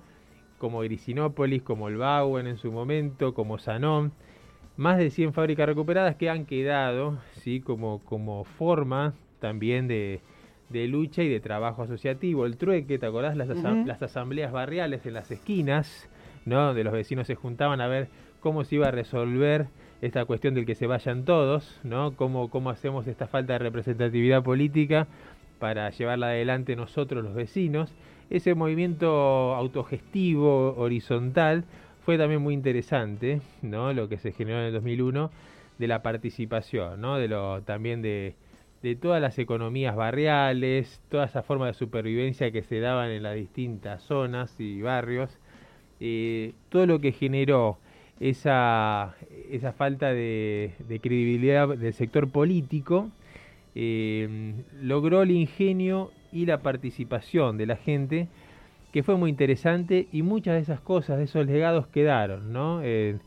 como 0.57 0.81
Grisinópolis, 0.81 1.61
como 1.61 1.89
el 1.89 1.99
Bauen 1.99 2.47
en 2.47 2.57
su 2.57 2.73
momento, 2.73 3.35
como 3.35 3.59
Sanón, 3.59 4.13
más 4.79 4.97
de 4.97 5.11
100 5.11 5.35
fábricas 5.35 5.67
recuperadas 5.67 6.17
que 6.17 6.31
han 6.31 6.47
quedado 6.47 7.19
¿sí? 7.35 7.61
como, 7.61 7.99
como 8.07 8.45
forma 8.45 9.13
también 9.41 9.89
de, 9.89 10.23
de 10.68 10.88
lucha 10.88 11.22
y 11.22 11.29
de 11.29 11.40
trabajo 11.40 11.83
asociativo. 11.83 12.46
El 12.46 12.57
trueque, 12.57 12.98
¿te 12.98 13.07
acordás? 13.07 13.37
Las, 13.37 13.48
las 13.48 14.02
asambleas 14.02 14.52
barriales 14.52 15.07
en 15.07 15.14
las 15.14 15.31
esquinas, 15.31 16.09
¿no? 16.44 16.66
Donde 16.66 16.85
los 16.85 16.92
vecinos 16.92 17.26
se 17.26 17.35
juntaban 17.35 17.81
a 17.81 17.87
ver 17.87 18.09
cómo 18.40 18.64
se 18.64 18.76
iba 18.76 18.88
a 18.88 18.90
resolver 18.90 19.68
esta 20.02 20.24
cuestión 20.24 20.55
del 20.55 20.66
que 20.66 20.74
se 20.74 20.87
vayan 20.87 21.24
todos, 21.24 21.81
¿no? 21.83 22.12
Cómo, 22.16 22.50
cómo 22.50 22.70
hacemos 22.70 23.07
esta 23.07 23.26
falta 23.26 23.55
de 23.55 23.61
representatividad 23.61 24.42
política 24.42 25.07
para 25.59 25.90
llevarla 25.90 26.29
adelante 26.29 26.76
nosotros 26.76 27.24
los 27.24 27.35
vecinos. 27.35 27.92
Ese 28.29 28.55
movimiento 28.55 29.55
autogestivo, 29.55 30.74
horizontal, 30.76 31.64
fue 32.05 32.18
también 32.18 32.42
muy 32.42 32.55
interesante, 32.55 33.40
¿no? 33.62 33.92
Lo 33.92 34.09
que 34.09 34.18
se 34.18 34.33
generó 34.33 34.61
en 34.61 34.66
el 34.66 34.72
2001 34.72 35.31
de 35.79 35.88
la 35.88 36.02
participación, 36.02 37.00
¿no? 37.00 37.18
De 37.18 37.29
lo 37.29 37.62
también 37.62 38.02
de 38.02 38.35
de 38.83 38.97
todas 38.97 39.21
las 39.21 39.39
economías 39.39 39.97
barriales, 39.97 41.01
toda 41.09 41.25
esa 41.27 41.43
forma 41.43 41.67
de 41.67 41.75
supervivencia 41.75 42.51
que 42.51 42.62
se 42.62 42.81
daban 42.81 43.11
en 43.11 43.23
las 43.23 43.35
distintas 43.35 44.03
zonas 44.03 44.55
y 44.61 44.83
barrios, 44.83 45.39
eh, 46.01 46.53
todo 46.69 46.87
lo 46.87 47.01
que 47.01 47.12
generó 47.12 47.79
esa, 48.21 49.15
esa 49.51 49.73
falta 49.73 50.12
de, 50.12 50.73
credibilidad 51.03 51.69
del 51.69 51.95
sector 51.95 52.31
político, 52.31 53.11
eh, 53.75 54.55
logró 54.81 55.23
el 55.23 55.31
ingenio 55.31 56.11
y 56.33 56.47
la 56.47 56.59
participación 56.62 57.59
de 57.59 57.67
la 57.67 57.77
gente, 57.77 58.29
que 58.93 59.03
fue 59.03 59.17
muy 59.17 59.31
interesante 59.31 60.09
y 60.12 60.23
muchas 60.23 60.55
de 60.55 60.61
esas 60.61 60.81
cosas, 60.81 61.19
de 61.19 61.25
esos 61.25 61.47
legados 61.47 61.87
quedaron, 61.89 62.53
¿no? 62.53 62.81
Eh, 62.83 63.19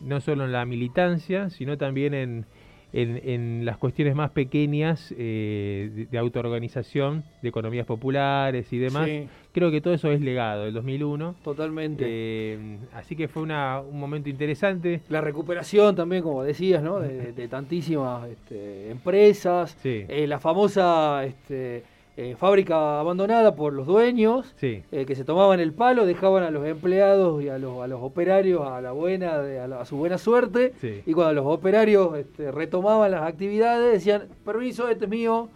no 0.00 0.20
solo 0.20 0.44
en 0.44 0.52
la 0.52 0.64
militancia, 0.64 1.50
sino 1.50 1.76
también 1.76 2.14
en, 2.14 2.46
en, 2.92 3.64
las 3.64 3.76
cuestiones 3.76 4.14
más 4.14 4.30
pequeñas 4.30 5.14
eh, 5.16 6.06
de, 6.10 6.18
autoorganización, 6.18 7.24
de 7.42 7.48
economías 7.48 7.86
populares 7.86 8.72
y 8.72 8.78
demás. 8.78 9.08
Creo 9.52 9.70
que 9.70 9.80
todo 9.80 9.94
eso 9.94 10.10
es 10.10 10.20
legado 10.20 10.64
del 10.64 10.74
2001. 10.74 11.36
Totalmente. 11.42 12.04
Eh, 12.06 12.78
así 12.94 13.16
que 13.16 13.28
fue 13.28 13.42
una, 13.42 13.80
un 13.80 13.98
momento 13.98 14.28
interesante. 14.28 15.00
La 15.08 15.20
recuperación 15.20 15.96
también, 15.96 16.22
como 16.22 16.42
decías, 16.42 16.82
¿no? 16.82 17.00
de, 17.00 17.48
tantísimas 17.48 18.28
este, 18.28 18.90
empresas. 18.90 19.76
Eh, 19.84 20.26
la 20.26 20.38
famosa... 20.38 21.24
Este, 21.24 21.97
eh, 22.20 22.34
fábrica 22.34 22.98
abandonada 22.98 23.54
por 23.54 23.72
los 23.72 23.86
dueños, 23.86 24.52
eh, 24.60 24.82
que 25.06 25.14
se 25.14 25.22
tomaban 25.22 25.60
el 25.60 25.72
palo, 25.72 26.04
dejaban 26.04 26.42
a 26.42 26.50
los 26.50 26.66
empleados 26.66 27.40
y 27.44 27.48
a 27.48 27.58
los, 27.58 27.80
a 27.80 27.86
los 27.86 28.00
operarios 28.02 28.66
a 28.66 28.80
la 28.80 28.90
buena, 28.90 29.36
a, 29.36 29.84
su 29.84 29.98
buena 29.98 30.18
suerte, 30.18 30.74
y 31.06 31.12
cuando 31.12 31.32
los 31.34 31.46
operarios 31.46 32.18
este, 32.18 32.50
retomaban 32.50 33.12
las 33.12 33.22
actividades 33.22 33.92
decían, 33.92 34.26
permiso, 34.44 34.88
este 34.88 35.04
es 35.04 35.10
mío, 35.12 35.48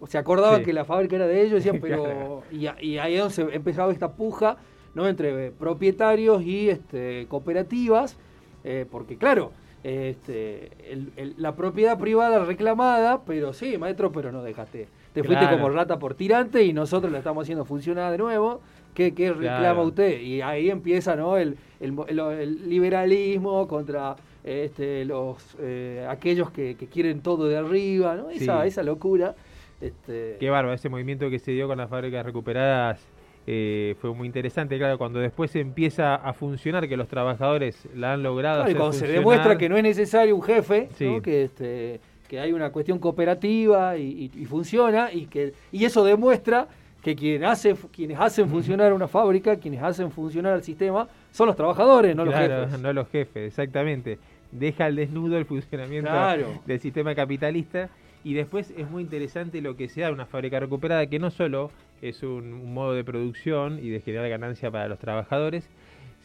o 0.00 0.08
se 0.08 0.18
acordaban 0.18 0.64
que 0.64 0.72
la 0.72 0.84
fábrica 0.84 1.14
era 1.14 1.28
de 1.28 1.40
ellos, 1.40 1.62
decían, 1.62 1.78
pero 1.80 2.42
y, 2.50 2.66
ahí 2.66 3.14
es 3.14 3.36
donde 3.36 3.54
empezaba 3.54 3.92
esta 3.92 4.14
puja 4.14 4.56
¿no? 4.96 5.06
entre 5.06 5.52
propietarios 5.52 6.42
y 6.42 6.68
este, 6.68 7.26
cooperativas, 7.28 8.16
eh, 8.64 8.86
porque 8.90 9.16
claro, 9.18 9.52
este, 9.84 10.72
la 11.36 11.54
propiedad 11.54 11.96
privada 11.96 12.44
reclamada, 12.44 13.22
pero 13.24 13.52
sí, 13.52 13.78
maestro, 13.78 14.10
pero 14.10 14.32
no 14.32 14.42
dejaste 14.42 14.88
te 15.12 15.22
fuiste 15.22 15.48
como 15.48 15.70
rata 15.70 15.98
por 15.98 16.14
tirante 16.14 16.64
y 16.64 16.72
nosotros 16.72 17.10
la 17.10 17.18
estamos 17.18 17.44
haciendo 17.44 17.64
funcionar 17.64 18.12
de 18.12 18.18
nuevo. 18.18 18.60
¿Qué, 18.94 19.10
reclama 19.10 19.82
usted? 19.82 20.20
Y 20.20 20.40
ahí 20.40 20.70
empieza 20.70 21.14
¿no? 21.14 21.36
el, 21.36 21.56
liberalismo 21.80 23.68
contra 23.68 24.16
este, 24.42 25.04
los 25.04 25.56
eh, 25.60 26.04
aquellos 26.08 26.50
que, 26.50 26.74
quieren 26.92 27.20
todo 27.20 27.48
de 27.48 27.56
arriba, 27.56 28.16
¿no? 28.16 28.30
esa, 28.30 28.66
esa 28.66 28.82
locura. 28.82 29.34
Este... 29.80 30.36
Qué 30.40 30.50
bárbaro, 30.50 30.74
ese 30.74 30.88
movimiento 30.88 31.30
que 31.30 31.38
se 31.38 31.52
dio 31.52 31.68
con 31.68 31.78
las 31.78 31.88
fábricas 31.88 32.26
recuperadas 32.26 33.00
eh, 33.50 33.94
fue 33.98 34.12
muy 34.12 34.26
interesante, 34.26 34.76
claro, 34.76 34.98
cuando 34.98 35.20
después 35.20 35.56
empieza 35.56 36.16
a 36.16 36.34
funcionar, 36.34 36.86
que 36.86 36.98
los 36.98 37.08
trabajadores 37.08 37.88
la 37.94 38.12
han 38.12 38.22
logrado. 38.22 38.70
y 38.70 38.74
cuando 38.74 38.92
se 38.92 39.06
demuestra 39.06 39.56
que 39.56 39.70
no 39.70 39.78
es 39.78 39.82
necesario 39.84 40.36
un 40.36 40.42
jefe, 40.42 40.90
que 41.22 41.44
este, 41.44 42.00
que 42.28 42.38
hay 42.38 42.52
una 42.52 42.70
cuestión 42.70 42.98
cooperativa 42.98 43.96
y, 43.96 44.28
funciona 44.46 45.12
y 45.12 45.26
que 45.26 45.54
y 45.72 45.84
eso 45.84 46.04
demuestra 46.04 46.68
que 47.02 47.16
quien 47.16 47.44
hace, 47.44 47.74
quienes 47.92 48.18
hacen 48.18 48.48
funcionar 48.48 48.92
una 48.92 49.08
fábrica, 49.08 49.56
quienes 49.56 49.82
hacen 49.82 50.10
funcionar 50.10 50.56
el 50.56 50.62
sistema, 50.62 51.08
son 51.30 51.46
los 51.46 51.56
trabajadores, 51.56 52.14
no 52.14 52.24
los 52.24 52.34
jefes. 52.34 52.78
No 52.80 52.92
los 52.92 53.08
jefes, 53.08 53.46
exactamente. 53.48 54.18
Deja 54.50 54.86
al 54.86 54.96
desnudo 54.96 55.38
el 55.38 55.44
funcionamiento 55.44 56.10
del 56.66 56.80
sistema 56.80 57.14
capitalista. 57.14 57.88
Y 58.24 58.34
después 58.34 58.74
es 58.76 58.90
muy 58.90 59.04
interesante 59.04 59.60
lo 59.60 59.76
que 59.76 59.88
se 59.88 60.00
da 60.00 60.10
una 60.10 60.26
fábrica 60.26 60.58
recuperada, 60.58 61.06
que 61.06 61.20
no 61.20 61.30
solo 61.30 61.70
es 62.02 62.22
un 62.22 62.74
modo 62.74 62.94
de 62.94 63.04
producción 63.04 63.78
y 63.78 63.90
de 63.90 64.00
generar 64.00 64.28
ganancia 64.28 64.70
para 64.70 64.88
los 64.88 64.98
trabajadores, 64.98 65.68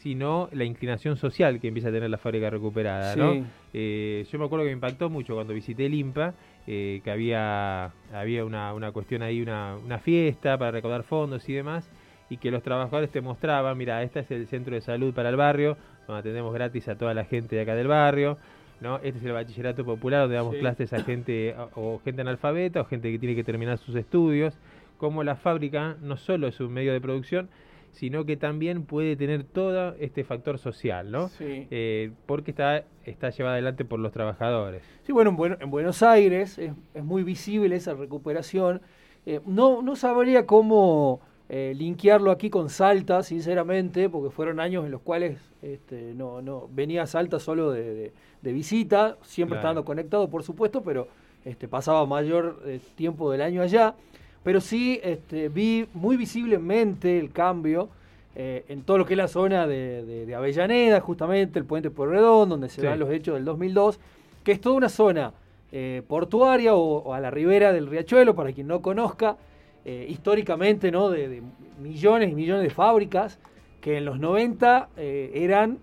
sino 0.04 0.50
la 0.52 0.66
inclinación 0.66 1.16
social 1.16 1.62
que 1.62 1.70
empieza 1.70 1.88
a 1.88 1.92
tener 1.94 2.10
la 2.10 2.18
fábrica 2.18 2.50
recuperada. 2.50 3.16
¿no? 3.16 3.46
Eh, 3.74 4.28
yo 4.30 4.38
me 4.38 4.46
acuerdo 4.46 4.66
que 4.66 4.70
me 4.70 4.74
impactó 4.74 5.10
mucho 5.10 5.34
cuando 5.34 5.54
visité 5.54 5.86
el 5.86 5.94
IMPA, 5.94 6.34
eh, 6.68 7.00
que 7.06 7.10
había, 7.10 7.94
había 8.14 8.44
una, 8.44 8.74
una 8.74 8.92
cuestión 8.92 9.22
ahí, 9.22 9.42
una, 9.42 9.78
una, 9.78 10.00
fiesta 10.00 10.58
para 10.58 10.72
recaudar 10.72 11.04
fondos 11.04 11.48
y 11.48 11.54
demás, 11.54 11.90
y 12.30 12.36
que 12.36 12.52
los 12.52 12.64
trabajadores 12.64 13.12
te 13.12 13.22
mostraban, 13.22 13.78
mira, 13.78 14.04
este 14.04 14.20
es 14.20 14.32
el 14.32 14.46
centro 14.48 14.76
de 14.76 14.82
salud 14.82 15.14
para 15.14 15.30
el 15.30 15.38
barrio, 15.38 15.78
donde 16.06 16.20
atendemos 16.20 16.54
gratis 16.54 16.90
a 16.90 16.98
toda 16.98 17.14
la 17.14 17.24
gente 17.24 17.56
de 17.56 17.62
acá 17.62 17.74
del 17.74 17.88
barrio. 17.88 18.38
¿no? 18.82 18.98
Este 18.98 19.20
es 19.20 19.24
el 19.24 19.32
bachillerato 19.32 19.86
popular 19.86 20.24
donde 20.24 20.36
damos 20.36 20.56
clases 20.56 20.92
a 20.92 21.02
gente 21.02 21.56
o 21.76 22.02
gente 22.04 22.20
analfabeta 22.20 22.82
o 22.82 22.86
gente 22.86 23.10
que 23.10 23.20
tiene 23.20 23.36
que 23.36 23.46
terminar 23.46 23.78
sus 23.78 23.96
estudios. 23.96 24.54
Como 24.98 25.24
la 25.24 25.38
fábrica 25.38 25.96
no 26.02 26.18
solo 26.18 26.48
es 26.48 26.60
un 26.60 26.74
medio 26.74 26.92
de 26.92 27.00
producción, 27.00 27.48
sino 27.94 28.26
que 28.26 28.38
también 28.38 28.84
puede 28.86 29.16
tener 29.16 29.44
todo 29.44 29.96
este 30.00 30.24
factor 30.24 30.58
social, 30.58 31.12
¿no? 31.12 31.30
Sí. 31.30 31.68
Eh, 31.70 32.12
porque 32.26 32.52
está, 32.52 32.84
está 33.06 33.30
llevada 33.30 33.54
adelante 33.54 33.86
por 33.86 34.00
los 34.00 34.12
trabajadores. 34.12 34.82
Sí, 35.04 35.12
bueno, 35.12 35.38
en, 35.60 35.70
Buenos 35.70 36.02
Aires 36.02 36.58
es, 36.58 36.74
muy 37.04 37.24
visible 37.24 37.76
esa 37.76 37.94
recuperación. 37.94 38.82
Eh, 39.28 39.42
no, 39.46 39.84
no 39.84 39.96
sabría 39.96 40.48
cómo 40.48 41.22
eh, 41.50 41.74
linkearlo 41.78 42.32
aquí 42.32 42.50
con 42.50 42.70
Salta, 42.70 43.22
sinceramente, 43.22 44.10
porque 44.10 44.32
fueron 44.32 44.60
años 44.60 44.86
en 44.86 44.92
los 44.92 45.02
cuales 45.02 45.40
este, 45.62 46.14
no, 46.16 46.42
no 46.42 46.68
venía 46.72 47.06
Salta 47.06 47.40
solo 47.40 47.72
de, 47.72 48.12
visita, 48.42 49.18
siempre 49.22 49.58
estando 49.58 49.86
conectado, 49.86 50.30
por 50.30 50.42
supuesto, 50.42 50.82
pero 50.82 51.08
este, 51.46 51.68
pasaba 51.68 52.06
mayor 52.08 52.60
tiempo 52.96 53.32
del 53.32 53.44
año 53.44 53.62
allá 53.62 53.96
pero 54.44 54.62
sí 54.62 55.00
este, 55.04 55.50
vi 55.50 55.88
muy 55.94 56.18
visiblemente 56.18 57.20
el 57.20 57.32
cambio 57.32 57.90
eh, 58.36 58.66
en 58.68 58.82
todo 58.82 58.98
lo 58.98 59.06
que 59.06 59.14
es 59.14 59.18
la 59.18 59.28
zona 59.28 59.68
de, 59.68 60.34
Avellaneda, 60.36 61.00
justamente 61.02 61.60
el 61.60 61.66
puente 61.66 61.92
Pueyrredón, 61.92 62.50
donde 62.50 62.70
se 62.70 62.82
dan 62.82 63.00
los 63.00 63.12
hechos 63.12 63.36
del 63.36 63.46
2002, 63.46 64.00
que 64.44 64.54
es 64.54 64.62
toda 64.62 64.76
una 64.76 64.90
zona 64.90 65.34
eh, 65.72 66.02
portuaria 66.08 66.74
o, 66.74 67.14
a 67.14 67.20
la 67.20 67.30
ribera 67.30 67.72
del 67.72 67.88
riachuelo, 67.88 68.34
para 68.36 68.52
quien 68.52 68.68
no 68.68 68.82
conozca, 68.82 69.38
eh, 69.86 70.08
históricamente, 70.10 70.92
¿no? 70.92 71.10
De, 71.10 71.42
millones 71.80 72.32
y 72.32 72.36
millones 72.36 72.64
de 72.64 72.70
fábricas 72.70 73.40
que 73.82 73.98
en 73.98 74.06
los 74.06 74.18
90 74.18 74.90
eran 74.96 75.80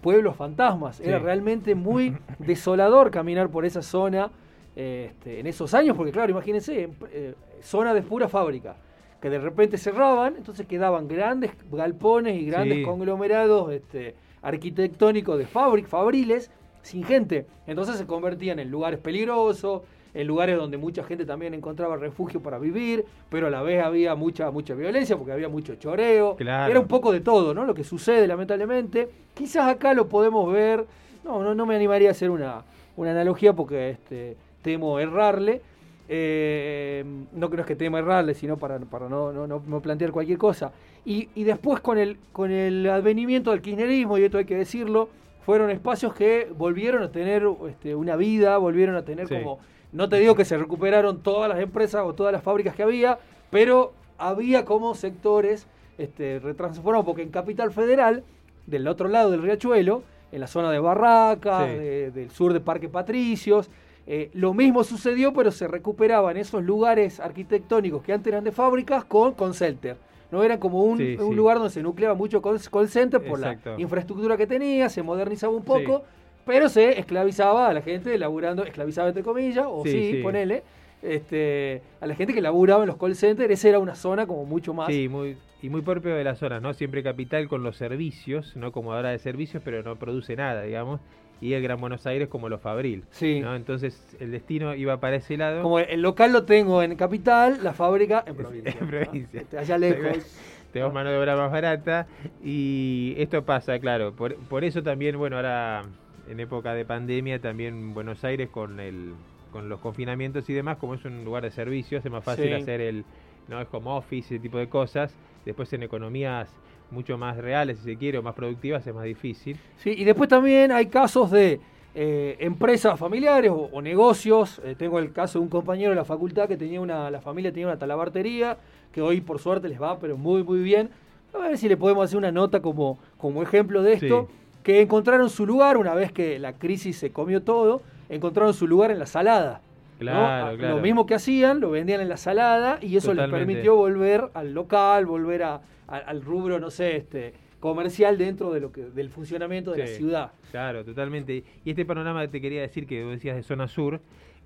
pueblos 0.00 0.36
fantasmas. 0.36 1.00
Era 1.00 1.18
realmente 1.18 1.74
muy 1.74 2.16
desolador 2.38 3.10
caminar 3.10 3.48
por 3.48 3.64
esa 3.64 3.82
zona 3.82 4.30
este, 4.76 5.40
en 5.40 5.46
esos 5.46 5.74
años, 5.74 5.96
porque 5.96 6.12
claro, 6.12 6.30
imagínense, 6.30 6.88
eh, 7.12 7.34
zona 7.62 7.92
de 7.94 8.02
pura 8.02 8.28
fábrica, 8.28 8.76
que 9.20 9.28
de 9.28 9.38
repente 9.38 9.76
cerraban, 9.76 10.36
entonces 10.36 10.66
quedaban 10.66 11.08
grandes 11.08 11.50
galpones 11.70 12.40
y 12.40 12.46
grandes 12.46 12.84
conglomerados 12.84 13.72
este, 13.72 14.14
arquitectónicos 14.42 15.38
de 15.38 15.46
fábrica, 15.46 15.88
fabriles, 15.88 16.50
sin 16.82 17.04
gente. 17.04 17.46
Entonces 17.66 17.96
se 17.96 18.06
convertían 18.06 18.58
en 18.58 18.70
lugares 18.70 18.98
peligrosos, 18.98 19.82
en 20.14 20.26
lugares 20.26 20.56
donde 20.56 20.76
mucha 20.76 21.04
gente 21.04 21.24
también 21.24 21.54
encontraba 21.54 21.96
refugio 21.96 22.40
para 22.40 22.58
vivir, 22.58 23.04
pero 23.28 23.46
a 23.46 23.50
la 23.50 23.62
vez 23.62 23.82
había 23.82 24.14
mucha, 24.14 24.50
mucha 24.50 24.74
violencia 24.74 25.16
porque 25.16 25.32
había 25.32 25.48
mucho 25.48 25.74
choreo. 25.76 26.36
Era 26.70 26.80
un 26.80 26.88
poco 26.88 27.12
de 27.12 27.20
todo, 27.20 27.54
¿no? 27.54 27.64
Lo 27.64 27.74
que 27.74 27.84
sucede, 27.84 28.26
lamentablemente. 28.26 29.08
Quizás 29.34 29.68
acá 29.68 29.94
lo 29.94 30.08
podemos 30.08 30.50
ver. 30.52 30.86
No, 31.22 31.42
no, 31.42 31.54
no 31.54 31.66
me 31.66 31.76
animaría 31.76 32.08
a 32.08 32.12
hacer 32.12 32.30
una, 32.30 32.64
una 32.96 33.10
analogía 33.10 33.52
porque 33.52 33.90
este, 33.90 34.36
temo 34.62 34.98
errarle. 34.98 35.62
Eh, 36.08 37.04
no 37.32 37.50
creo 37.50 37.64
que 37.64 37.76
temo 37.76 37.98
errarle, 37.98 38.34
sino 38.34 38.56
para, 38.56 38.78
para 38.80 39.08
no, 39.08 39.32
no, 39.32 39.46
no, 39.46 39.80
plantear 39.80 40.10
cualquier 40.10 40.38
cosa. 40.38 40.72
Y, 41.04 41.28
y, 41.34 41.44
después 41.44 41.80
con 41.80 41.98
el, 41.98 42.18
con 42.32 42.50
el 42.50 42.88
advenimiento 42.88 43.52
del 43.52 43.62
kirchnerismo, 43.62 44.18
y 44.18 44.24
esto 44.24 44.38
hay 44.38 44.44
que 44.44 44.56
decirlo, 44.56 45.08
fueron 45.46 45.70
espacios 45.70 46.14
que 46.14 46.50
volvieron 46.56 47.02
a 47.02 47.10
tener 47.10 47.46
este, 47.68 47.94
una 47.94 48.16
vida, 48.16 48.58
volvieron 48.58 48.96
a 48.96 49.04
tener 49.04 49.28
como... 49.28 49.58
No 49.92 50.08
te 50.08 50.20
digo 50.20 50.36
que 50.36 50.44
se 50.44 50.56
recuperaron 50.56 51.20
todas 51.20 51.48
las 51.48 51.58
empresas 51.58 52.04
o 52.04 52.14
todas 52.14 52.32
las 52.32 52.42
fábricas 52.42 52.76
que 52.76 52.84
había, 52.84 53.18
pero 53.50 53.92
había 54.18 54.64
como 54.64 54.94
sectores 54.94 55.66
este, 55.98 56.38
retransformados, 56.38 57.04
porque 57.04 57.22
en 57.22 57.30
Capital 57.30 57.72
Federal, 57.72 58.22
del 58.66 58.86
otro 58.86 59.08
lado 59.08 59.32
del 59.32 59.42
riachuelo, 59.42 60.04
en 60.30 60.40
la 60.40 60.46
zona 60.46 60.70
de 60.70 60.78
Barraca, 60.78 61.64
del 61.66 62.30
sur 62.30 62.52
de 62.52 62.60
Parque 62.60 62.88
Patricios, 62.88 63.68
eh, 64.12 64.28
lo 64.34 64.54
mismo 64.54 64.82
sucedió, 64.82 65.32
pero 65.32 65.52
se 65.52 65.68
recuperaban 65.68 66.36
esos 66.36 66.64
lugares 66.64 67.20
arquitectónicos 67.20 68.02
que 68.02 68.12
antes 68.12 68.32
eran 68.32 68.42
de 68.42 68.50
fábricas 68.50 69.04
con 69.04 69.34
call 69.34 69.54
center. 69.54 69.96
No 70.32 70.42
era 70.42 70.58
como 70.58 70.82
un, 70.82 71.14
lugar 71.36 71.58
donde 71.58 71.70
se 71.70 71.80
nucleaba 71.80 72.16
mucho 72.16 72.42
call, 72.42 72.88
center 72.88 73.22
por 73.22 73.38
la 73.38 73.56
infraestructura 73.78 74.36
que 74.36 74.48
tenía, 74.48 74.88
se 74.88 75.04
modernizaba 75.04 75.54
un 75.54 75.62
poco, 75.62 76.02
pero 76.44 76.68
se 76.68 76.98
esclavizaba 76.98 77.68
a 77.68 77.72
la 77.72 77.82
gente 77.82 78.18
laburando, 78.18 78.64
esclavizaba 78.64 79.06
entre 79.06 79.22
comillas, 79.22 79.66
o 79.68 79.84
sí, 79.84 80.18
ponele, 80.20 80.64
este, 81.02 81.80
a 82.00 82.06
la 82.08 82.16
gente 82.16 82.34
que 82.34 82.40
laburaba 82.40 82.82
en 82.82 82.88
los 82.88 82.96
call 82.96 83.14
centers, 83.14 83.52
esa 83.52 83.68
era 83.68 83.78
una 83.78 83.94
zona 83.94 84.26
como 84.26 84.44
mucho 84.44 84.74
más... 84.74 84.88
Sí, 84.88 85.08
muy, 85.08 85.36
y 85.62 85.68
muy 85.68 85.82
propio 85.82 86.16
de 86.16 86.24
la 86.24 86.34
zona, 86.34 86.58
¿no? 86.58 86.74
Siempre 86.74 87.04
capital 87.04 87.46
con 87.46 87.62
los 87.62 87.76
servicios, 87.76 88.56
¿no? 88.56 88.72
Como 88.72 88.92
ahora 88.92 89.10
de 89.10 89.20
servicios, 89.20 89.62
pero 89.64 89.84
no 89.84 89.94
produce 89.94 90.34
nada, 90.34 90.62
digamos 90.62 90.98
y 91.40 91.54
el 91.54 91.62
Gran 91.62 91.80
Buenos 91.80 92.06
Aires 92.06 92.28
como 92.28 92.48
los 92.48 92.60
Fabril. 92.60 93.04
Sí. 93.10 93.42
Entonces 93.44 94.16
el 94.20 94.30
destino 94.30 94.74
iba 94.74 95.00
para 95.00 95.16
ese 95.16 95.36
lado. 95.36 95.62
Como 95.62 95.78
el 95.78 96.02
local 96.02 96.32
lo 96.32 96.44
tengo 96.44 96.82
en 96.82 96.96
capital, 96.96 97.60
la 97.62 97.72
fábrica 97.72 98.24
en 98.26 98.36
provincia. 98.36 98.76
en 98.80 98.86
provincia. 98.86 99.40
Este, 99.40 99.58
allá 99.58 99.78
lejos. 99.78 100.18
Tenemos 100.72 100.94
mano 100.94 101.10
de 101.10 101.18
obra 101.18 101.34
más 101.36 101.50
barata 101.50 102.06
y 102.44 103.14
esto 103.18 103.44
pasa, 103.44 103.78
claro. 103.80 104.12
Por, 104.12 104.36
por 104.36 104.62
eso 104.62 104.84
también, 104.84 105.18
bueno, 105.18 105.34
ahora 105.36 105.82
en 106.28 106.38
época 106.38 106.74
de 106.74 106.84
pandemia 106.84 107.40
también 107.40 107.92
Buenos 107.92 108.22
Aires 108.22 108.48
con 108.50 108.78
el 108.78 109.14
con 109.50 109.68
los 109.68 109.80
confinamientos 109.80 110.48
y 110.48 110.52
demás, 110.54 110.76
como 110.78 110.94
es 110.94 111.04
un 111.04 111.24
lugar 111.24 111.42
de 111.42 111.50
servicios, 111.50 112.04
es 112.04 112.12
más 112.12 112.22
fácil 112.22 112.54
hacer 112.54 112.80
el 112.80 113.04
no 113.48 113.60
el 113.60 113.66
home 113.72 113.90
office, 113.90 114.36
ese 114.36 114.40
tipo 114.40 114.58
de 114.58 114.68
cosas. 114.68 115.12
Después 115.44 115.72
en 115.72 115.82
economías 115.82 116.48
mucho 116.90 117.16
más 117.18 117.36
reales, 117.36 117.78
si 117.78 117.84
se 117.84 117.96
quiere, 117.96 118.18
o 118.18 118.22
más 118.22 118.34
productivas, 118.34 118.86
es 118.86 118.94
más 118.94 119.04
difícil. 119.04 119.56
Sí, 119.78 119.94
y 119.96 120.04
después 120.04 120.28
también 120.28 120.72
hay 120.72 120.86
casos 120.86 121.30
de 121.30 121.60
eh, 121.94 122.36
empresas 122.38 122.98
familiares 122.98 123.50
o, 123.52 123.82
negocios. 123.82 124.60
Eh, 124.64 124.74
tengo 124.78 124.98
el 124.98 125.12
caso 125.12 125.38
de 125.38 125.44
un 125.44 125.50
compañero 125.50 125.90
de 125.90 125.96
la 125.96 126.04
facultad 126.04 126.48
que 126.48 126.56
tenía 126.56 126.80
una, 126.80 127.10
la 127.10 127.20
familia 127.20 127.50
tenía 127.50 127.66
una 127.66 127.78
talabartería, 127.78 128.56
que 128.92 129.02
hoy 129.02 129.20
por 129.20 129.38
suerte 129.38 129.68
les 129.68 129.80
va, 129.80 129.98
pero 129.98 130.16
muy, 130.16 130.42
muy 130.42 130.60
bien. 130.60 130.90
A 131.34 131.38
ver 131.38 131.58
si 131.58 131.68
le 131.68 131.76
podemos 131.76 132.04
hacer 132.04 132.18
una 132.18 132.32
nota 132.32 132.60
como, 132.60 132.98
como 133.16 133.42
ejemplo 133.42 133.82
de 133.82 133.94
esto, 133.94 134.28
que 134.62 134.80
encontraron 134.80 135.30
su 135.30 135.46
lugar 135.46 135.76
una 135.76 135.94
vez 135.94 136.12
que 136.12 136.38
la 136.38 136.54
crisis 136.54 136.98
se 136.98 137.12
comió 137.12 137.42
todo, 137.42 137.82
encontraron 138.08 138.52
su 138.52 138.66
lugar 138.66 138.90
en 138.90 138.98
la 138.98 139.06
salada. 139.06 139.60
Claro, 139.98 140.56
claro. 140.56 140.76
Lo 140.76 140.82
mismo 140.82 141.06
que 141.06 141.14
hacían, 141.14 141.60
lo 141.60 141.70
vendían 141.70 142.00
en 142.00 142.08
la 142.08 142.16
salada 142.16 142.78
y 142.80 142.96
eso 142.96 143.12
les 143.14 143.28
permitió 143.30 143.76
volver 143.76 144.30
al 144.34 144.54
local, 144.54 145.06
volver 145.06 145.42
a, 145.42 145.60
al, 145.90 146.22
rubro, 146.22 146.58
no 146.58 146.70
sé, 146.70 146.96
este 146.96 147.34
comercial 147.58 148.16
dentro 148.16 148.52
de 148.52 148.60
lo 148.60 148.72
que 148.72 148.82
del 148.82 149.10
funcionamiento 149.10 149.72
de 149.72 149.78
la 149.78 149.86
ciudad. 149.86 150.32
Claro, 150.50 150.84
totalmente. 150.84 151.44
Y 151.64 151.70
este 151.70 151.84
panorama 151.84 152.22
que 152.22 152.28
te 152.28 152.40
quería 152.40 152.62
decir 152.62 152.86
que 152.86 153.04
vos 153.04 153.12
decías 153.12 153.36
de 153.36 153.42
zona 153.42 153.68
sur, 153.68 154.00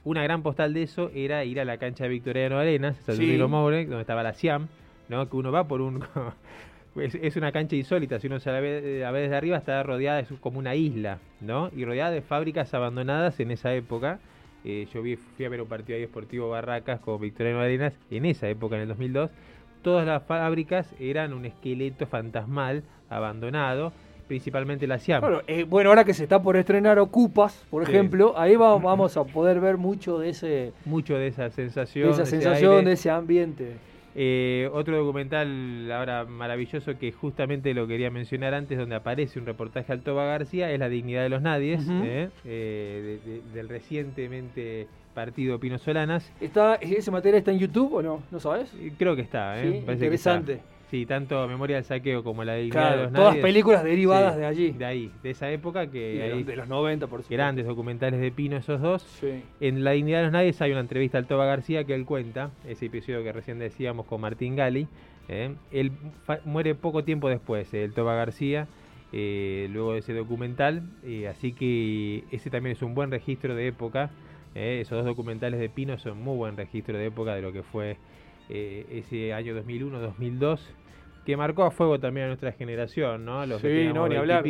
una 0.04 0.22
gran 0.22 0.42
postal 0.42 0.74
de 0.74 0.82
eso 0.82 1.10
era 1.14 1.44
ir 1.44 1.60
a 1.60 1.64
la 1.64 1.78
cancha 1.78 2.04
de 2.04 2.10
Victoriano 2.10 2.58
Arenas, 2.58 2.96
sí. 3.06 3.38
Moure, 3.38 3.86
donde 3.86 4.00
estaba 4.00 4.22
la 4.22 4.34
Siam, 4.34 4.68
¿no? 5.08 5.28
Que 5.30 5.36
uno 5.36 5.52
va 5.52 5.68
por 5.68 5.80
un 5.80 6.04
es, 6.96 7.36
una 7.36 7.52
cancha 7.52 7.76
insólita, 7.76 8.18
si 8.18 8.26
uno 8.26 8.40
se 8.40 8.50
la 8.50 8.60
ve, 8.60 9.04
a 9.04 9.10
ver 9.10 9.22
desde 9.22 9.36
arriba 9.36 9.58
está 9.58 9.82
rodeada, 9.82 10.20
es 10.20 10.28
como 10.40 10.58
una 10.58 10.74
isla, 10.74 11.18
¿no? 11.40 11.70
Y 11.74 11.84
rodeada 11.84 12.10
de 12.10 12.20
fábricas 12.20 12.74
abandonadas 12.74 13.38
en 13.40 13.50
esa 13.50 13.74
época. 13.74 14.18
Eh, 14.64 14.88
yo 14.94 15.02
vi, 15.02 15.16
fui 15.16 15.44
a 15.44 15.50
ver 15.50 15.60
un 15.60 15.68
partido 15.68 15.96
ahí 15.96 16.00
deportivo 16.00 16.48
Barracas 16.48 16.98
con 17.00 17.20
Victoriano 17.20 17.60
Arenas 17.60 17.98
en 18.10 18.24
esa 18.24 18.48
época, 18.48 18.76
en 18.76 18.82
el 18.82 18.88
2002 18.88 19.30
todas 19.84 20.04
las 20.04 20.24
fábricas 20.24 20.92
eran 20.98 21.32
un 21.32 21.44
esqueleto 21.44 22.06
fantasmal 22.06 22.82
abandonado, 23.08 23.92
principalmente 24.26 24.88
la 24.88 24.98
Siam. 24.98 25.22
Eh, 25.46 25.64
bueno, 25.64 25.90
ahora 25.90 26.04
que 26.04 26.14
se 26.14 26.24
está 26.24 26.42
por 26.42 26.56
estrenar 26.56 26.98
Ocupas, 26.98 27.64
por 27.70 27.84
ejemplo, 27.84 28.34
ahí 28.36 28.56
vamos 28.56 29.16
a 29.16 29.22
poder 29.22 29.60
ver 29.60 29.76
mucho 29.76 30.18
de 30.18 30.30
ese... 30.30 30.72
Mucho 30.86 31.16
de 31.16 31.28
esa 31.28 31.50
sensación. 31.50 32.08
De 32.08 32.14
esa 32.14 32.26
sensación, 32.26 32.84
de 32.84 32.92
ese 32.92 33.10
ambiente. 33.10 33.76
Eh, 34.16 34.70
otro 34.72 34.96
documental 34.96 35.90
ahora 35.92 36.24
maravilloso 36.24 36.96
que 36.98 37.12
justamente 37.12 37.74
lo 37.74 37.86
quería 37.86 38.10
mencionar 38.10 38.54
antes, 38.54 38.78
donde 38.78 38.94
aparece 38.94 39.38
un 39.38 39.46
reportaje 39.46 39.88
de 39.88 39.92
Altoba 39.92 40.24
García, 40.24 40.70
es 40.70 40.78
La 40.78 40.88
dignidad 40.88 41.22
de 41.22 41.28
los 41.28 41.42
nadies, 41.42 41.84
eh, 42.44 43.18
del 43.52 43.68
recientemente 43.68 44.86
partido 45.14 45.58
Pino 45.58 45.78
Solanas. 45.78 46.30
¿Está, 46.40 46.74
¿Ese 46.76 47.10
material 47.10 47.38
está 47.38 47.52
en 47.52 47.58
YouTube 47.58 47.94
o 47.94 48.02
no? 48.02 48.22
¿No 48.30 48.40
sabes? 48.40 48.72
Creo 48.98 49.16
que 49.16 49.22
está, 49.22 49.62
¿eh? 49.62 49.84
interesante. 49.88 50.60
Sí, 50.90 51.06
tanto 51.06 51.48
Memoria 51.48 51.76
del 51.76 51.84
Saqueo 51.84 52.22
como 52.22 52.44
La 52.44 52.54
Dignidad 52.54 52.96
de 52.96 53.02
los 53.04 53.12
Todas 53.12 53.36
películas 53.38 53.82
derivadas 53.82 54.36
de 54.36 54.46
allí. 54.46 54.70
De 54.70 54.84
ahí, 54.84 55.10
de 55.22 55.30
esa 55.30 55.50
época 55.50 55.90
que... 55.90 56.44
de 56.46 56.56
los 56.56 56.68
90, 56.68 57.06
por 57.06 57.20
supuesto. 57.20 57.34
Grandes 57.34 57.66
documentales 57.66 58.20
de 58.20 58.30
Pino 58.30 58.56
esos 58.56 58.80
dos. 58.80 59.04
En 59.60 59.82
La 59.82 59.92
Dignidad 59.92 60.18
de 60.18 60.24
los 60.24 60.32
Nadies 60.32 60.60
hay 60.60 60.72
una 60.72 60.80
entrevista 60.80 61.18
al 61.18 61.26
Toba 61.26 61.46
García 61.46 61.84
que 61.84 61.94
él 61.94 62.04
cuenta, 62.04 62.50
ese 62.68 62.86
episodio 62.86 63.24
que 63.24 63.32
recién 63.32 63.58
decíamos 63.58 64.06
con 64.06 64.20
Martín 64.20 64.56
Gali. 64.56 64.86
¿eh? 65.28 65.54
Él 65.72 65.90
muere 66.44 66.74
poco 66.74 67.02
tiempo 67.02 67.28
después, 67.28 67.72
el 67.74 67.92
Toba 67.92 68.14
García. 68.14 68.68
Eh, 69.16 69.68
luego 69.72 69.92
de 69.92 70.00
ese 70.00 70.12
documental, 70.12 70.82
eh, 71.04 71.28
así 71.28 71.52
que 71.52 72.24
ese 72.32 72.50
también 72.50 72.74
es 72.74 72.82
un 72.82 72.94
buen 72.94 73.12
registro 73.12 73.54
de 73.54 73.68
época 73.68 74.10
eh, 74.54 74.80
esos 74.80 74.98
dos 74.98 75.06
documentales 75.06 75.58
de 75.58 75.68
Pino 75.68 75.98
son 75.98 76.22
muy 76.22 76.36
buen 76.36 76.56
registro 76.56 76.96
de 76.96 77.06
época 77.06 77.34
de 77.34 77.42
lo 77.42 77.52
que 77.52 77.62
fue 77.62 77.96
eh, 78.48 78.86
ese 78.90 79.32
año 79.32 79.54
2001-2002, 79.60 80.60
que 81.24 81.36
marcó 81.36 81.64
a 81.64 81.70
fuego 81.70 81.98
también 81.98 82.26
a 82.26 82.28
nuestra 82.28 82.52
generación, 82.52 83.24
¿no? 83.24 83.44
Los 83.46 83.60
sí, 83.60 83.90
no, 83.92 84.08
ni 84.08 84.16
hablar. 84.16 84.44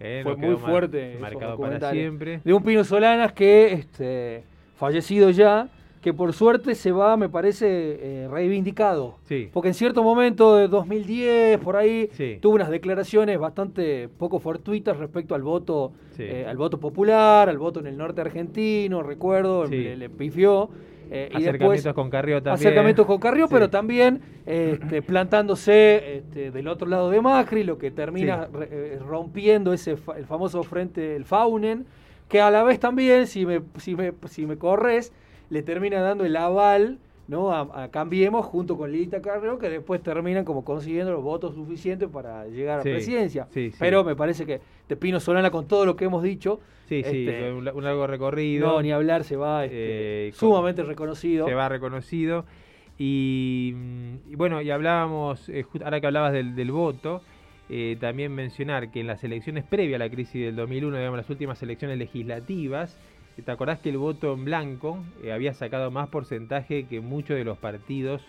Eh, 0.00 0.20
fue 0.22 0.36
muy 0.36 0.56
fuerte. 0.56 1.18
Marcado 1.20 1.58
para 1.58 1.90
siempre. 1.90 2.40
De 2.44 2.52
un 2.52 2.62
Pino 2.62 2.84
Solanas 2.84 3.32
que, 3.32 3.72
este, 3.72 4.44
fallecido 4.76 5.30
ya, 5.30 5.68
que 6.00 6.14
por 6.14 6.32
suerte 6.32 6.74
se 6.74 6.92
va, 6.92 7.16
me 7.16 7.28
parece, 7.28 7.66
eh, 7.66 8.28
reivindicado. 8.30 9.16
Porque 9.52 9.68
en 9.68 9.74
cierto 9.74 10.02
momento 10.02 10.56
de 10.56 10.68
2010, 10.68 11.58
por 11.58 11.76
ahí, 11.76 12.08
tuvo 12.40 12.54
unas 12.54 12.70
declaraciones 12.70 13.38
bastante 13.38 14.08
poco 14.08 14.38
fortuitas 14.38 14.96
respecto 14.96 15.34
al 15.34 15.42
voto, 15.42 15.92
eh, 16.18 16.46
al 16.48 16.56
voto 16.56 16.78
popular, 16.78 17.48
al 17.48 17.58
voto 17.58 17.80
en 17.80 17.88
el 17.88 17.96
norte 17.96 18.20
argentino, 18.20 19.02
recuerdo, 19.02 19.66
le, 19.66 20.08
pifió. 20.10 20.68
Eh, 21.10 21.30
acercamientos 21.32 21.94
con 21.94 22.10
Carrió 22.10 22.42
también. 22.42 22.66
Acercamientos 22.66 23.06
con 23.06 23.18
Carrió, 23.18 23.48
pero 23.48 23.70
también 23.70 24.20
este, 24.44 25.00
plantándose 25.02 26.18
este, 26.18 26.50
del 26.50 26.68
otro 26.68 26.86
lado 26.86 27.10
de 27.10 27.20
Macri, 27.20 27.64
lo 27.64 27.78
que 27.78 27.90
termina 27.90 28.46
rompiendo 29.06 29.72
ese 29.72 29.96
el 30.16 30.26
famoso 30.26 30.62
frente, 30.62 31.16
el 31.16 31.24
Faunen, 31.24 31.86
que 32.28 32.42
a 32.42 32.50
la 32.50 32.62
vez 32.62 32.78
también, 32.78 33.26
si 33.26 33.46
me, 33.46 33.62
si 33.78 33.96
me, 33.96 34.12
si 34.26 34.44
me 34.46 34.58
corres, 34.58 35.12
le 35.50 35.62
termina 35.62 36.00
dando 36.00 36.24
el 36.24 36.36
aval 36.36 36.98
¿no? 37.28 37.52
A, 37.52 37.90
Cambiemos 37.90 38.46
junto 38.46 38.76
con 38.76 38.90
Lilita 38.90 39.20
Carrero, 39.20 39.58
que 39.58 39.68
después 39.68 40.02
terminan 40.02 40.44
como 40.44 40.64
consiguiendo 40.64 41.12
los 41.12 41.22
votos 41.22 41.54
suficientes 41.54 42.08
para 42.08 42.46
llegar 42.46 42.76
a 42.76 42.76
la 42.78 42.82
presidencia. 42.82 43.46
Pero 43.78 44.02
me 44.02 44.16
parece 44.16 44.46
que 44.46 44.60
de 44.88 44.96
Pino 44.96 45.20
Solana, 45.20 45.50
con 45.50 45.68
todo 45.68 45.84
lo 45.84 45.94
que 45.94 46.06
hemos 46.06 46.22
dicho. 46.22 46.60
Sí, 46.88 47.02
sí, 47.04 47.28
este, 47.28 47.52
un, 47.52 47.64
largo 47.64 48.06
recorrido. 48.06 48.66
No, 48.66 48.82
ni 48.82 48.92
hablar, 48.92 49.24
se 49.24 49.36
va 49.36 49.66
este, 49.66 50.28
eh, 50.28 50.32
sumamente 50.32 50.82
reconocido. 50.82 51.46
Se 51.46 51.54
va 51.54 51.68
reconocido. 51.68 52.46
Y, 52.96 53.74
bueno, 54.34 54.62
y 54.62 54.70
hablábamos, 54.70 55.50
eh, 55.50 55.66
ahora 55.84 56.00
que 56.00 56.06
hablabas 56.06 56.32
del, 56.32 56.56
del 56.56 56.72
voto, 56.72 57.20
eh, 57.68 57.98
también 58.00 58.34
mencionar 58.34 58.90
que 58.90 59.00
en 59.00 59.06
las 59.06 59.22
elecciones 59.22 59.64
previas 59.64 60.00
a 60.00 60.04
la 60.04 60.10
crisis 60.10 60.46
del 60.46 60.56
2001, 60.56 60.96
digamos, 60.96 61.18
las 61.18 61.30
últimas 61.30 61.62
elecciones 61.62 61.98
legislativas, 61.98 62.98
¿Te 63.44 63.50
acordás 63.52 63.78
que 63.78 63.90
el 63.90 63.98
voto 63.98 64.32
en 64.32 64.44
blanco 64.44 64.98
eh, 65.22 65.32
había 65.32 65.54
sacado 65.54 65.90
más 65.90 66.08
porcentaje 66.08 66.86
que 66.86 67.00
muchos 67.00 67.36
de 67.36 67.44
los 67.44 67.56
partidos 67.58 68.22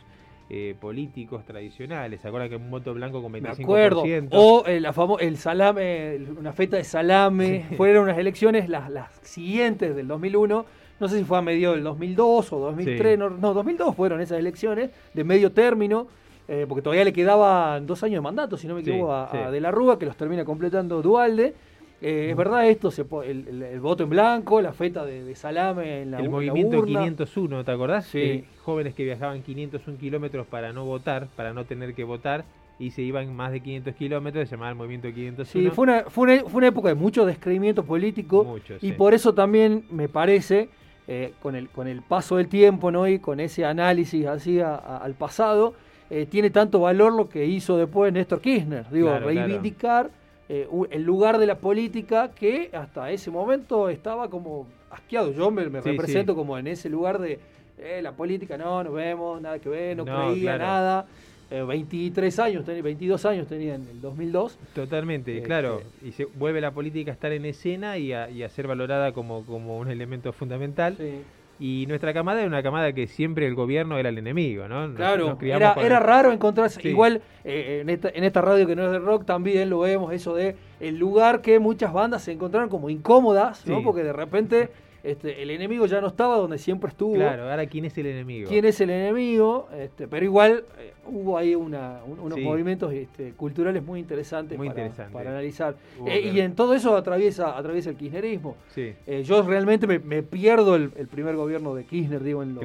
eh, 0.50 0.76
políticos 0.80 1.45
tradicionales? 1.45 2.22
¿Se 2.22 2.28
acuerdan 2.28 2.50
que 2.50 2.56
un 2.58 2.69
voto 2.69 2.93
blanco 2.93 3.22
con 3.22 3.34
25%? 3.34 3.41
Me 3.41 3.63
acuerdo. 3.63 4.04
O 4.32 4.65
el, 4.65 4.88
el 5.19 5.38
salame, 5.38 6.19
una 6.38 6.54
feta 6.54 6.78
de 6.78 6.84
salame. 6.84 7.65
Fueron 7.76 8.04
unas 8.04 8.17
elecciones, 8.17 8.69
las, 8.69 8.89
las 8.89 9.12
siguientes 9.24 9.95
del 9.95 10.08
2001. 10.08 10.65
No 11.00 11.08
sé 11.08 11.17
si 11.17 11.24
fue 11.24 11.38
a 11.38 11.41
medio 11.41 11.72
del 11.72 11.84
2002 11.84 12.54
o 12.54 12.60
2003. 12.60 13.17
No, 13.17 13.54
2002 13.54 13.95
fueron 13.95 14.22
esas 14.22 14.38
elecciones 14.38 14.91
de 15.13 15.24
medio 15.24 15.52
término. 15.52 16.08
Eh, 16.48 16.65
porque 16.67 16.82
todavía 16.82 17.04
le 17.04 17.13
quedaban 17.13 17.86
dos 17.86 18.02
años 18.02 18.15
de 18.15 18.22
mandato, 18.22 18.58
si 18.58 18.67
no 18.67 18.74
me 18.74 18.82
equivoco, 18.82 19.13
a, 19.13 19.52
De 19.52 19.62
la 19.62 19.69
Rúa, 19.69 20.00
que 20.00 20.08
los 20.08 20.17
termina 20.17 20.43
completando 20.43 21.00
Dualde. 21.02 21.54
Eh, 22.02 22.30
es 22.30 22.38
verdad 22.38 22.68
esto, 22.68 22.92
se 22.92 23.02
el, 23.26 23.80
voto 23.82 24.04
en 24.04 24.10
blanco, 24.10 24.62
la 24.62 24.72
feta 24.72 25.06
de, 25.06 25.36
salame 25.36 26.04
en 26.04 26.12
la 26.12 26.20
El 26.20 26.30
movimiento 26.30 26.84
501, 26.84 27.66
¿te 27.66 27.72
acordás? 27.72 28.06
Sí. 28.06 28.46
jóvenes 28.64 28.94
que 28.94 29.04
viajaban 29.04 29.42
501 29.42 29.98
kilómetros 29.98 30.48
para 30.48 30.72
no 30.72 30.86
votar, 30.86 31.28
para 31.36 31.54
no 31.54 31.66
tener 31.66 31.94
que 31.94 32.06
votar, 32.06 32.46
y 32.80 32.92
se 32.92 33.02
iban 33.02 33.36
más 33.36 33.52
de 33.52 33.60
500 33.60 33.96
kilómetros, 33.96 34.48
se 34.48 34.56
llamaba 34.56 34.72
el 34.72 34.78
movimiento 34.78 35.10
501. 35.14 35.46
Sí, 35.46 35.76
fue 35.76 35.84
una, 35.84 36.04
fue 36.04 36.42
una, 36.54 36.68
época 36.68 36.88
de 36.88 36.96
mucho 36.96 37.26
descreimiento 37.26 37.84
político, 37.84 38.58
y 38.82 38.94
por 38.94 39.14
eso 39.14 39.34
también 39.34 39.84
me 39.90 40.08
parece, 40.08 40.70
eh, 41.08 41.34
con, 41.42 41.56
el, 41.56 41.68
con 41.68 41.90
el 41.90 42.02
paso 42.02 42.38
del 42.38 42.48
tiempo 42.48 42.92
¿no? 42.92 43.08
y 43.08 43.20
con 43.20 43.42
ese 43.42 43.66
análisis 43.66 44.26
así 44.26 44.62
al 44.62 45.14
pasado, 45.16 45.74
eh, 46.10 46.26
tiene 46.28 46.50
tanto 46.50 46.80
valor 46.80 47.12
lo 47.14 47.28
que 47.28 47.46
hizo 47.46 47.78
después 47.78 48.14
Néstor 48.14 48.40
Kirchner, 48.40 48.90
digo, 48.90 49.20
reivindicar... 49.20 50.12
Eh, 50.52 50.68
el 50.90 51.04
lugar 51.04 51.38
de 51.38 51.46
la 51.46 51.60
política 51.60 52.32
que 52.32 52.72
hasta 52.74 53.12
ese 53.12 53.30
momento 53.30 53.88
estaba 53.88 54.32
como 54.32 54.68
asqueado. 54.90 55.32
Yo 55.32 55.52
me, 55.52 55.66
represento 55.66 56.36
como 56.36 56.58
en 56.58 56.66
ese 56.66 56.90
lugar 56.90 57.20
de 57.20 57.40
eh, 57.78 58.02
la 58.02 58.14
política, 58.14 58.58
no, 58.58 58.84
nos 58.84 58.94
vemos, 58.94 59.40
nada 59.40 59.60
que 59.60 59.70
ver, 59.70 59.96
no, 59.96 60.06
creía 60.06 60.58
nada. 60.58 61.06
23 61.52 62.38
eh, 62.38 62.42
años, 62.42 62.66
22 62.66 63.26
años 63.26 63.48
tenía 63.48 63.76
en 63.76 63.88
el 63.90 64.02
2002. 64.02 64.58
Totalmente, 64.74 65.36
este, 65.36 65.46
claro. 65.46 65.84
Y 66.04 66.12
se 66.14 66.26
vuelve 66.26 66.62
la 66.62 66.72
política 66.72 67.12
a 67.12 67.14
estar 67.14 67.32
en 67.32 67.46
escena 67.46 68.00
y 68.00 68.12
a, 68.12 68.50
ser 68.50 68.66
valorada 68.66 69.12
como, 69.12 69.46
como 69.46 69.78
un 69.78 69.90
elemento 69.90 70.34
fundamental. 70.34 70.96
Sí. 70.98 71.22
Y 71.60 71.86
nuestra 71.88 72.13
camada 72.13 72.39
era 72.39 72.48
una 72.48 72.63
camada 72.63 72.93
que 72.93 73.08
siempre 73.08 73.45
el 73.45 73.54
gobierno 73.54 73.98
era 73.98 74.10
el 74.10 74.17
enemigo, 74.17 74.67
¿no? 74.69 74.93
claro, 74.93 75.38
era, 75.41 76.00
raro 76.00 76.32
encontrarse. 76.32 76.88
Igual 76.88 77.22
eh, 77.43 77.80
en, 77.82 77.89
esta, 77.89 78.10
en 78.10 78.24
esta 78.24 78.41
radio 78.41 78.65
que 78.65 78.78
no 78.78 78.86
es 78.86 78.91
de 78.91 79.00
rock 79.00 79.26
también 79.26 79.69
lo 79.69 79.80
vemos, 79.80 80.13
eso 80.13 80.36
de 80.36 80.56
el 80.80 80.98
lugar 80.98 81.41
que 81.41 81.60
muchas 81.60 81.91
bandas 81.91 82.24
se 82.24 82.32
encontraron 82.32 82.69
como 82.69 82.89
incómodas, 82.89 83.65
¿no? 83.67 83.84
Porque 83.84 84.04
de 84.04 84.13
repente 84.13 84.69
este, 85.04 85.42
el 85.42 85.52
enemigo 85.52 85.86
ya 85.86 86.02
no 86.02 86.08
estaba 86.08 86.36
donde 86.38 86.58
siempre 86.58 86.90
estuvo. 86.90 87.16
Claro, 87.16 87.50
ahora 87.50 87.66
quién 87.68 87.86
es 87.86 87.98
el 87.98 88.08
enemigo. 88.08 88.50
¿Quién 88.50 88.66
es 88.66 88.82
el 88.82 88.90
enemigo? 88.90 89.70
Este, 89.78 90.08
pero 90.08 90.26
igual 90.26 90.66
eh, 90.78 90.94
hubo 91.06 91.38
ahí 91.38 91.56
una, 91.56 92.02
unos 92.06 92.40
movimientos 92.40 92.92
este, 92.94 93.32
culturales 93.34 93.84
muy 93.84 94.00
interesantes 94.00 94.58
para, 94.58 95.30
analizar. 95.30 95.76
Eh, 96.06 96.32
y 96.34 96.40
en 96.42 96.54
todo 96.56 96.74
eso 96.74 96.96
atraviesa, 96.96 97.58
atraviesa 97.58 97.90
el 97.92 97.96
kirchnerismo. 97.96 98.58
Eh, 98.76 99.24
yo 99.26 99.42
realmente 99.42 99.88
me, 99.88 100.24
pierdo 100.24 100.76
el, 100.76 100.90
primer 101.10 101.36
gobierno 101.36 101.74
de 101.76 101.86
Kirchner, 101.86 102.24
digo, 102.24 102.44
en 102.44 102.56
lo, 102.56 102.64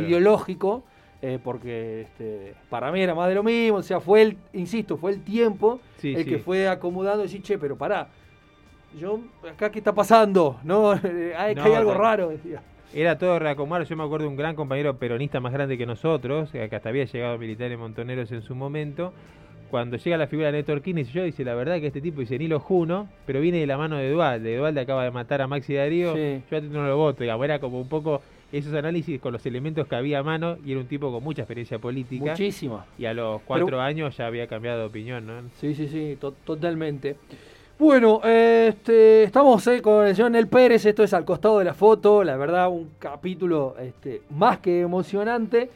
ideológico. 0.00 0.84
porque 1.42 2.02
este, 2.02 2.54
para 2.70 2.92
mí 2.92 3.00
era 3.00 3.14
más 3.14 3.28
de 3.28 3.34
lo 3.34 3.42
mismo, 3.42 3.78
o 3.78 3.82
sea, 3.82 4.00
fue 4.00 4.22
el, 4.22 4.36
insisto, 4.52 4.96
fue 4.96 5.12
el 5.12 5.22
tiempo 5.22 5.80
el 6.02 6.24
que 6.24 6.38
fue 6.38 6.68
acomodando 6.68 7.22
y 7.22 7.26
decir, 7.26 7.42
che, 7.42 7.58
pero 7.58 7.76
pará, 7.76 8.08
yo, 8.98 9.20
acá 9.50 9.70
qué 9.70 9.78
está 9.78 9.94
pasando, 9.94 10.58
¿no? 10.64 10.90
hay, 11.36 11.54
hay 11.56 11.72
algo 11.74 11.94
raro, 11.94 12.28
decía. 12.28 12.62
Era 12.94 13.16
todo 13.16 13.38
reacomodar. 13.38 13.86
Yo 13.86 13.96
me 13.96 14.04
acuerdo 14.04 14.24
de 14.26 14.30
un 14.30 14.36
gran 14.36 14.54
compañero 14.54 14.96
peronista 14.98 15.40
más 15.40 15.52
grande 15.52 15.78
que 15.78 15.86
nosotros, 15.86 16.50
que 16.50 16.62
hasta 16.62 16.88
había 16.88 17.04
llegado 17.04 17.34
a 17.34 17.38
militar 17.38 17.70
en 17.70 17.80
Montoneros 17.80 18.30
en 18.32 18.42
su 18.42 18.54
momento. 18.54 19.12
Cuando 19.70 19.96
llega 19.96 20.18
la 20.18 20.26
figura 20.26 20.52
de 20.52 20.58
Néstor 20.58 20.82
Kirchner, 20.82 21.06
yo 21.06 21.24
dice, 21.24 21.44
la 21.44 21.54
verdad 21.54 21.80
que 21.80 21.86
este 21.86 22.02
tipo 22.02 22.20
dice, 22.20 22.38
ni 22.38 22.46
lo 22.46 22.60
juno, 22.60 23.08
pero 23.24 23.40
viene 23.40 23.58
de 23.58 23.66
la 23.66 23.78
mano 23.78 23.96
de 23.96 24.10
Eduardo. 24.10 24.46
Eduardo 24.46 24.78
acaba 24.78 25.04
de 25.04 25.10
matar 25.10 25.40
a 25.40 25.46
Maxi 25.46 25.72
Darío, 25.72 26.14
yo 26.14 26.60
no 26.60 26.86
lo 26.86 26.98
voto. 26.98 27.22
Digamos, 27.22 27.42
era 27.44 27.58
como 27.58 27.80
un 27.80 27.88
poco 27.88 28.20
esos 28.52 28.74
análisis 28.74 29.18
con 29.18 29.32
los 29.32 29.46
elementos 29.46 29.88
que 29.88 29.96
había 29.96 30.18
a 30.18 30.22
mano 30.22 30.58
y 30.62 30.72
era 30.72 30.80
un 30.80 30.86
tipo 30.86 31.10
con 31.10 31.24
mucha 31.24 31.40
experiencia 31.40 31.78
política. 31.78 32.32
Muchísima. 32.32 32.84
Y 32.98 33.06
a 33.06 33.14
los 33.14 33.40
cuatro 33.42 33.80
años 33.80 34.14
ya 34.14 34.26
había 34.26 34.46
cambiado 34.46 34.80
de 34.80 34.84
opinión, 34.84 35.26
¿no? 35.26 35.32
Sí, 35.58 35.74
sí, 35.74 35.88
sí, 35.88 36.18
totalmente. 36.44 37.16
Bueno, 37.82 38.20
este, 38.22 39.24
estamos 39.24 39.66
eh, 39.66 39.82
con 39.82 40.06
el 40.06 40.14
señor 40.14 40.30
Nel 40.30 40.46
Pérez, 40.46 40.86
esto 40.86 41.02
es 41.02 41.12
al 41.14 41.24
costado 41.24 41.58
de 41.58 41.64
la 41.64 41.74
foto, 41.74 42.22
la 42.22 42.36
verdad 42.36 42.70
un 42.70 42.90
capítulo 43.00 43.74
este, 43.76 44.22
más 44.30 44.60
que 44.60 44.82
emocionante. 44.82 45.68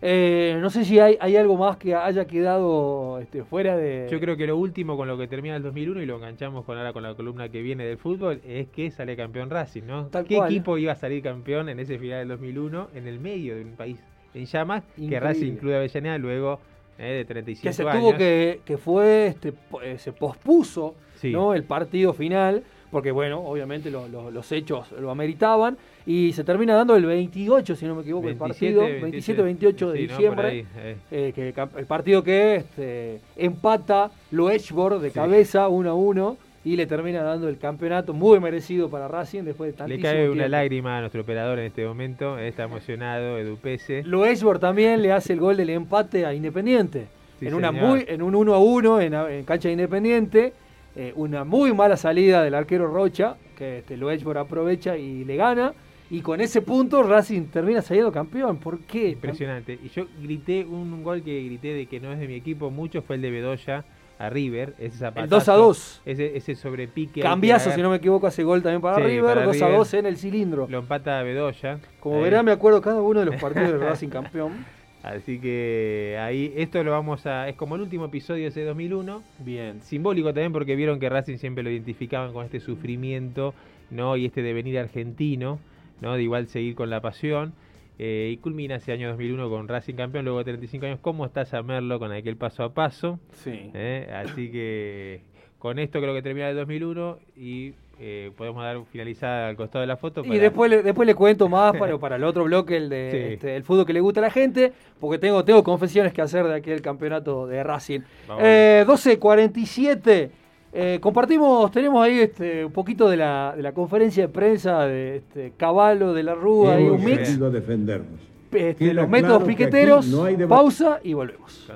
Eh, 0.00 0.58
no 0.60 0.70
sé 0.70 0.84
si 0.84 0.98
hay, 0.98 1.16
hay, 1.20 1.36
algo 1.36 1.56
más 1.56 1.76
que 1.76 1.94
haya 1.94 2.24
quedado 2.24 3.20
este, 3.20 3.44
fuera 3.44 3.76
de... 3.76 4.08
Yo 4.10 4.18
creo 4.18 4.36
que 4.36 4.48
lo 4.48 4.56
último 4.56 4.96
con 4.96 5.06
lo 5.06 5.16
que 5.16 5.28
termina 5.28 5.54
el 5.54 5.62
2001 5.62 6.02
y 6.02 6.06
lo 6.06 6.16
enganchamos 6.16 6.64
con 6.64 6.78
ahora 6.78 6.92
con 6.92 7.04
la 7.04 7.14
columna 7.14 7.48
que 7.48 7.62
viene 7.62 7.86
del 7.86 7.96
fútbol 7.96 8.40
es 8.44 8.66
que 8.66 8.90
sale 8.90 9.16
campeón 9.16 9.48
Racing, 9.48 9.84
¿no? 9.84 10.10
¿Qué 10.26 10.38
equipo 10.38 10.78
iba 10.78 10.90
a 10.90 10.96
salir 10.96 11.22
campeón 11.22 11.68
en 11.68 11.78
ese 11.78 11.96
final 11.96 12.18
del 12.18 12.28
2001 12.40 12.88
en 12.96 13.06
el 13.06 13.20
medio 13.20 13.54
de 13.54 13.62
un 13.62 13.76
país 13.76 14.00
en 14.34 14.46
llamas? 14.46 14.82
Que 14.96 15.20
Racing 15.20 15.52
incluye 15.52 15.76
Avellaneda 15.76 16.18
luego 16.18 16.58
eh, 16.98 17.12
de 17.12 17.24
35 17.24 17.66
años. 17.66 17.76
Que 17.76 17.82
se 17.82 17.98
tuvo 17.98 18.16
que, 18.16 18.60
que 18.64 18.78
fue, 18.78 19.26
este, 19.26 19.52
se 19.98 20.12
pospuso 20.12 20.94
¿no? 21.30 21.54
El 21.54 21.64
partido 21.64 22.12
final, 22.12 22.62
porque 22.90 23.10
bueno, 23.10 23.40
obviamente 23.40 23.90
los 23.90 24.52
hechos 24.52 24.90
lo 24.92 25.10
ameritaban, 25.10 25.76
y 26.04 26.32
se 26.32 26.42
termina 26.42 26.74
dando 26.74 26.96
el 26.96 27.06
28, 27.06 27.76
si 27.76 27.86
no 27.86 27.94
me 27.94 28.02
equivoco, 28.02 28.28
el 28.28 28.36
partido, 28.36 28.82
27-28 28.82 29.92
de 29.92 29.98
diciembre, 29.98 30.66
eh. 30.76 30.96
Eh, 31.10 31.32
que 31.34 31.54
el 31.78 31.86
partido 31.86 32.24
que 32.24 32.56
este, 32.56 33.20
empata 33.36 34.10
lo 34.30 34.48
Loechbor 34.48 34.98
de 34.98 35.10
cabeza 35.12 35.68
1 35.68 35.90
a 35.90 35.94
1 35.94 36.36
y 36.64 36.76
le 36.76 36.86
termina 36.86 37.22
dando 37.22 37.48
el 37.48 37.58
campeonato 37.58 38.12
muy 38.12 38.38
merecido 38.38 38.88
para 38.88 39.08
Racing 39.08 39.42
después 39.42 39.72
de 39.72 39.78
tantísimo 39.78 40.06
Le 40.06 40.16
cae 40.16 40.30
una 40.30 40.48
lágrima 40.48 40.98
a 40.98 41.00
nuestro 41.00 41.22
operador 41.22 41.58
en 41.58 41.66
este 41.66 41.84
momento, 41.84 42.38
está 42.38 42.64
emocionado, 42.64 43.38
Edu 43.38 43.58
Lo 44.04 44.58
también 44.58 45.02
le 45.02 45.12
hace 45.12 45.32
el 45.32 45.40
gol 45.40 45.56
del 45.56 45.70
empate 45.70 46.24
a 46.24 46.34
Independiente. 46.34 47.06
en, 47.40 47.54
una 47.54 47.72
muy, 47.72 48.04
en 48.06 48.22
un 48.22 48.34
1 48.34 48.54
a 48.54 48.58
1 48.58 49.00
en, 49.00 49.14
en 49.14 49.44
cancha 49.44 49.68
de 49.68 49.72
Independiente 49.72 50.52
eh, 50.94 51.12
una 51.16 51.44
muy 51.44 51.72
mala 51.72 51.96
salida 51.96 52.42
del 52.42 52.54
arquero 52.54 52.86
Rocha, 52.86 53.36
que 53.56 53.78
este, 53.78 53.96
lo 53.96 54.10
aprovecha 54.38 54.96
y 54.96 55.24
le 55.24 55.36
gana. 55.36 55.72
Y 56.10 56.20
con 56.20 56.42
ese 56.42 56.60
punto 56.60 57.02
Racing 57.02 57.46
termina 57.46 57.80
saliendo 57.80 58.12
campeón. 58.12 58.58
¿Por 58.58 58.80
qué? 58.80 59.10
Impresionante. 59.10 59.78
Y 59.82 59.88
yo 59.88 60.06
grité 60.20 60.66
un 60.66 61.02
gol 61.02 61.22
que 61.22 61.42
grité 61.44 61.68
de 61.68 61.86
que 61.86 61.98
no 61.98 62.12
es 62.12 62.18
de 62.18 62.28
mi 62.28 62.34
equipo 62.34 62.70
mucho, 62.70 63.00
fue 63.00 63.16
el 63.16 63.22
de 63.22 63.30
Bedoya 63.30 63.84
a 64.22 64.30
River. 64.30 64.74
Ese 64.78 65.04
el 65.16 65.28
2 65.28 65.48
a 65.48 65.54
2. 65.54 66.02
Ese, 66.06 66.36
ese 66.36 66.54
sobrepique. 66.54 67.22
Cambiazo, 67.22 67.72
si 67.72 67.82
no 67.82 67.90
me 67.90 67.96
equivoco, 67.96 68.28
hace 68.28 68.44
gol 68.44 68.62
también 68.62 68.80
para 68.80 69.04
River. 69.04 69.44
2 69.44 69.62
a 69.62 69.68
2 69.68 69.94
en 69.94 70.06
el 70.06 70.16
cilindro. 70.16 70.68
Lo 70.70 70.78
empata 70.78 71.18
a 71.18 71.24
Bedoya. 71.24 71.80
Como 71.98 72.20
verán, 72.20 72.44
me 72.44 72.52
acuerdo 72.52 72.80
cada 72.80 73.02
uno 73.02 73.18
de 73.18 73.26
los 73.26 73.36
partidos 73.40 73.72
del 73.72 73.80
Racing 73.80 74.10
campeón. 74.10 74.64
Así 75.02 75.40
que 75.40 76.16
ahí, 76.20 76.54
esto 76.56 76.84
lo 76.84 76.92
vamos 76.92 77.26
a. 77.26 77.48
Es 77.48 77.56
como 77.56 77.74
el 77.74 77.80
último 77.80 78.04
episodio 78.04 78.44
de 78.44 78.50
ese 78.50 78.62
2001. 78.62 79.24
Bien. 79.40 79.82
Simbólico 79.82 80.28
también 80.28 80.52
porque 80.52 80.76
vieron 80.76 81.00
que 81.00 81.08
Racing 81.08 81.38
siempre 81.38 81.64
lo 81.64 81.70
identificaban 81.70 82.32
con 82.32 82.44
este 82.44 82.60
sufrimiento, 82.60 83.54
¿no? 83.90 84.16
Y 84.16 84.26
este 84.26 84.42
devenir 84.42 84.78
argentino, 84.78 85.58
¿no? 86.00 86.14
De 86.14 86.22
igual 86.22 86.46
seguir 86.46 86.76
con 86.76 86.90
la 86.90 87.00
pasión. 87.00 87.54
Eh, 87.98 88.30
y 88.32 88.36
culmina 88.38 88.76
ese 88.76 88.92
año 88.92 89.08
2001 89.10 89.50
con 89.50 89.68
Racing 89.68 89.94
campeón, 89.94 90.24
luego 90.24 90.38
de 90.38 90.44
35 90.44 90.86
años. 90.86 90.98
¿Cómo 91.00 91.24
está 91.26 91.44
Samerlo 91.44 91.98
con 91.98 92.12
aquel 92.12 92.36
paso 92.36 92.64
a 92.64 92.72
paso? 92.72 93.18
Sí. 93.32 93.70
Eh, 93.74 94.10
así 94.14 94.50
que 94.50 95.20
con 95.58 95.78
esto 95.78 96.00
creo 96.00 96.14
que 96.14 96.22
termina 96.22 96.48
el 96.48 96.56
2001 96.56 97.18
y 97.36 97.74
eh, 98.00 98.32
podemos 98.36 98.64
dar 98.64 98.84
finalizada 98.90 99.48
al 99.48 99.54
costado 99.54 99.82
de 99.82 99.86
la 99.86 99.96
foto. 99.96 100.24
Y 100.24 100.38
después 100.38 100.68
le, 100.68 100.82
después 100.82 101.06
le 101.06 101.14
cuento 101.14 101.48
más 101.48 101.76
para, 101.76 101.96
para 102.00 102.16
el 102.16 102.24
otro 102.24 102.42
bloque, 102.44 102.76
el 102.76 102.88
de 102.88 103.34
este, 103.34 103.54
el 103.54 103.62
fútbol 103.62 103.86
que 103.86 103.92
le 103.92 104.00
gusta 104.00 104.18
a 104.18 104.22
la 104.22 104.30
gente, 104.30 104.72
porque 104.98 105.18
tengo, 105.18 105.44
tengo 105.44 105.62
confesiones 105.62 106.12
que 106.12 106.20
hacer 106.20 106.44
de 106.48 106.56
aquel 106.56 106.82
campeonato 106.82 107.46
de 107.46 107.62
Racing. 107.62 108.00
Eh, 108.40 108.84
12.47. 108.88 110.30
Eh, 110.74 110.98
compartimos, 111.02 111.70
tenemos 111.70 112.02
ahí 112.02 112.20
este, 112.20 112.64
un 112.64 112.72
poquito 112.72 113.10
de 113.10 113.18
la, 113.18 113.52
de 113.54 113.62
la 113.62 113.72
conferencia 113.72 114.26
de 114.26 114.32
prensa 114.32 114.86
de 114.86 115.16
este, 115.16 115.52
Caballo 115.54 116.14
de 116.14 116.22
la 116.22 116.34
Rúa 116.34 116.80
y 116.80 116.84
un 116.84 117.04
mix. 117.04 117.38
defendernos. 117.38 118.20
Este, 118.50 118.94
los 118.94 119.08
métodos 119.08 119.44
piqueteros, 119.44 120.06
pausa 120.48 121.00
y 121.02 121.12
volvemos. 121.12 121.70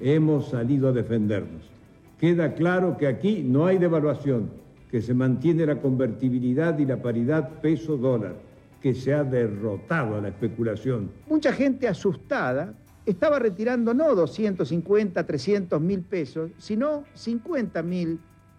Hemos 0.00 0.48
salido 0.48 0.88
a 0.88 0.92
defendernos. 0.92 1.62
Queda 2.20 2.54
claro 2.54 2.96
que 2.96 3.06
aquí 3.08 3.42
no 3.44 3.66
hay 3.66 3.78
devaluación, 3.78 4.50
que 4.90 5.02
se 5.02 5.14
mantiene 5.14 5.66
la 5.66 5.80
convertibilidad 5.80 6.78
y 6.78 6.86
la 6.86 7.02
paridad 7.02 7.60
peso-dólar, 7.60 8.34
que 8.80 8.94
se 8.94 9.12
ha 9.12 9.24
derrotado 9.24 10.16
a 10.16 10.20
la 10.20 10.28
especulación. 10.28 11.10
Mucha 11.28 11.52
gente 11.52 11.88
asustada 11.88 12.74
estaba 13.06 13.38
retirando 13.38 13.92
no 13.92 14.14
250, 14.14 15.26
300 15.26 15.80
mil 15.80 16.00
pesos, 16.02 16.50
sino 16.58 17.04
50 17.14 17.82
mil, 17.82 18.18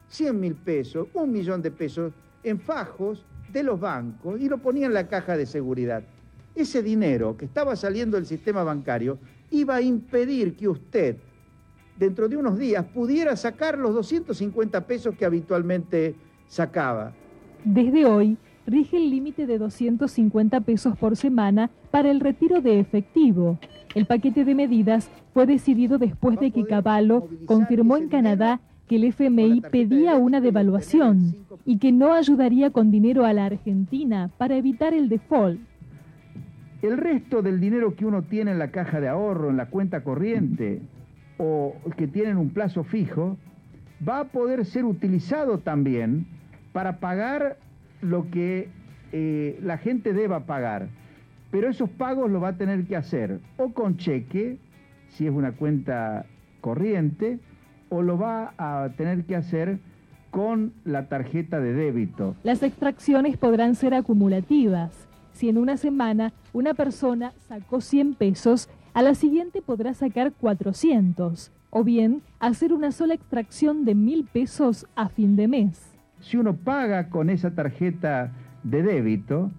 100 0.09 0.39
mil 0.39 0.55
pesos, 0.55 1.07
un 1.13 1.31
millón 1.31 1.61
de 1.61 1.71
pesos 1.71 2.13
en 2.43 2.59
fajos 2.59 3.25
de 3.51 3.63
los 3.63 3.79
bancos 3.79 4.39
y 4.39 4.47
lo 4.47 4.59
ponía 4.59 4.85
en 4.85 4.93
la 4.93 5.07
caja 5.07 5.35
de 5.35 5.45
seguridad. 5.45 6.03
Ese 6.53 6.83
dinero 6.83 7.35
que 7.35 7.45
estaba 7.45 7.75
saliendo 7.75 8.17
del 8.17 8.25
sistema 8.25 8.63
bancario 8.63 9.17
iba 9.51 9.75
a 9.75 9.81
impedir 9.81 10.55
que 10.55 10.67
usted, 10.67 11.17
dentro 11.97 12.29
de 12.29 12.37
unos 12.37 12.57
días, 12.57 12.85
pudiera 12.85 13.35
sacar 13.35 13.77
los 13.77 13.93
250 13.95 14.85
pesos 14.85 15.15
que 15.17 15.25
habitualmente 15.25 16.15
sacaba. 16.47 17.13
Desde 17.63 18.05
hoy, 18.05 18.37
rige 18.67 18.97
el 18.97 19.09
límite 19.09 19.45
de 19.45 19.57
250 19.57 20.61
pesos 20.61 20.97
por 20.97 21.15
semana 21.15 21.69
para 21.91 22.09
el 22.11 22.19
retiro 22.19 22.61
de 22.61 22.79
efectivo. 22.79 23.59
El 23.93 24.05
paquete 24.05 24.43
de 24.43 24.55
medidas 24.55 25.09
fue 25.33 25.45
decidido 25.45 25.97
después 25.97 26.39
de 26.39 26.51
que 26.51 26.65
Caballo 26.65 27.27
confirmó 27.45 27.97
en 27.97 28.09
Canadá 28.09 28.59
que 28.87 28.97
el 28.97 29.05
FMI 29.05 29.61
pedía 29.71 30.15
una 30.15 30.41
devaluación 30.41 31.35
y 31.65 31.77
que 31.77 31.91
no 31.91 32.13
ayudaría 32.13 32.69
con 32.71 32.91
dinero 32.91 33.25
a 33.25 33.33
la 33.33 33.45
Argentina 33.45 34.29
para 34.37 34.55
evitar 34.55 34.93
el 34.93 35.09
default. 35.09 35.59
El 36.81 36.97
resto 36.97 37.41
del 37.41 37.59
dinero 37.59 37.95
que 37.95 38.05
uno 38.05 38.23
tiene 38.23 38.51
en 38.51 38.59
la 38.59 38.69
caja 38.69 38.99
de 38.99 39.07
ahorro, 39.07 39.49
en 39.49 39.57
la 39.57 39.67
cuenta 39.69 40.03
corriente 40.03 40.81
o 41.37 41.73
que 41.97 42.07
tienen 42.07 42.37
un 42.37 42.49
plazo 42.49 42.83
fijo, 42.83 43.37
va 44.07 44.19
a 44.19 44.25
poder 44.25 44.65
ser 44.65 44.85
utilizado 44.85 45.59
también 45.59 46.27
para 46.73 46.99
pagar 46.99 47.57
lo 48.05 48.29
que 48.29 48.69
eh, 49.11 49.59
la 49.61 49.77
gente 49.77 50.13
deba 50.13 50.45
pagar 50.45 50.89
pero 51.55 51.69
esos 51.69 51.89
pagos 51.89 52.29
lo 52.29 52.41
va 52.41 52.49
a 52.49 52.57
tener 52.57 52.83
que 52.85 52.97
hacer 52.97 53.39
o 53.55 53.69
con 53.69 53.95
cheque, 53.95 54.57
si 55.07 55.25
es 55.25 55.31
una 55.31 55.53
cuenta 55.53 56.25
corriente, 56.59 57.39
o 57.87 58.01
lo 58.01 58.17
va 58.17 58.53
a 58.57 58.89
tener 58.97 59.23
que 59.23 59.37
hacer 59.37 59.79
con 60.31 60.73
la 60.83 61.07
tarjeta 61.07 61.61
de 61.61 61.71
débito. 61.71 62.35
Las 62.43 62.61
extracciones 62.61 63.37
podrán 63.37 63.75
ser 63.75 63.93
acumulativas. 63.93 65.07
Si 65.31 65.47
en 65.47 65.57
una 65.57 65.77
semana 65.77 66.33
una 66.51 66.73
persona 66.73 67.31
sacó 67.47 67.79
100 67.79 68.15
pesos, 68.15 68.67
a 68.93 69.01
la 69.01 69.15
siguiente 69.15 69.61
podrá 69.61 69.93
sacar 69.93 70.33
400, 70.33 71.53
o 71.69 71.83
bien 71.85 72.21
hacer 72.41 72.73
una 72.73 72.91
sola 72.91 73.13
extracción 73.13 73.85
de 73.85 73.95
1000 73.95 74.25
pesos 74.25 74.87
a 74.97 75.07
fin 75.07 75.37
de 75.37 75.47
mes. 75.47 75.94
Si 76.25 76.37
uno 76.37 76.55
paga 76.55 77.09
con 77.09 77.29
esa 77.29 77.51
tarjeta 77.53 78.31
de 78.63 78.81
débito, 78.81 79.51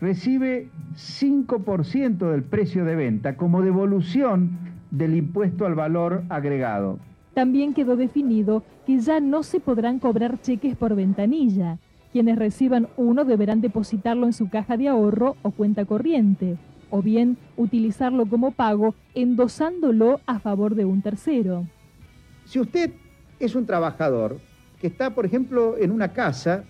recibe 0.00 0.68
5% 0.94 2.30
del 2.30 2.44
precio 2.44 2.84
de 2.84 2.94
venta 2.94 3.36
como 3.36 3.62
devolución 3.62 4.58
del 4.92 5.16
impuesto 5.16 5.66
al 5.66 5.74
valor 5.74 6.22
agregado. 6.28 7.00
También 7.34 7.74
quedó 7.74 7.96
definido 7.96 8.62
que 8.86 9.00
ya 9.00 9.18
no 9.18 9.42
se 9.42 9.58
podrán 9.58 9.98
cobrar 9.98 10.40
cheques 10.40 10.76
por 10.76 10.94
ventanilla. 10.94 11.78
Quienes 12.12 12.38
reciban 12.38 12.86
uno 12.96 13.24
deberán 13.24 13.60
depositarlo 13.60 14.26
en 14.26 14.34
su 14.34 14.48
caja 14.48 14.76
de 14.76 14.86
ahorro 14.86 15.34
o 15.42 15.50
cuenta 15.50 15.84
corriente, 15.84 16.58
o 16.90 17.02
bien 17.02 17.38
utilizarlo 17.56 18.26
como 18.26 18.52
pago 18.52 18.94
endosándolo 19.16 20.20
a 20.26 20.38
favor 20.38 20.76
de 20.76 20.84
un 20.84 21.02
tercero. 21.02 21.66
Si 22.44 22.60
usted 22.60 22.92
es 23.40 23.56
un 23.56 23.66
trabajador 23.66 24.38
que 24.80 24.86
está, 24.86 25.14
por 25.14 25.26
ejemplo, 25.26 25.76
en 25.78 25.90
una 25.90 26.12
casa 26.12 26.64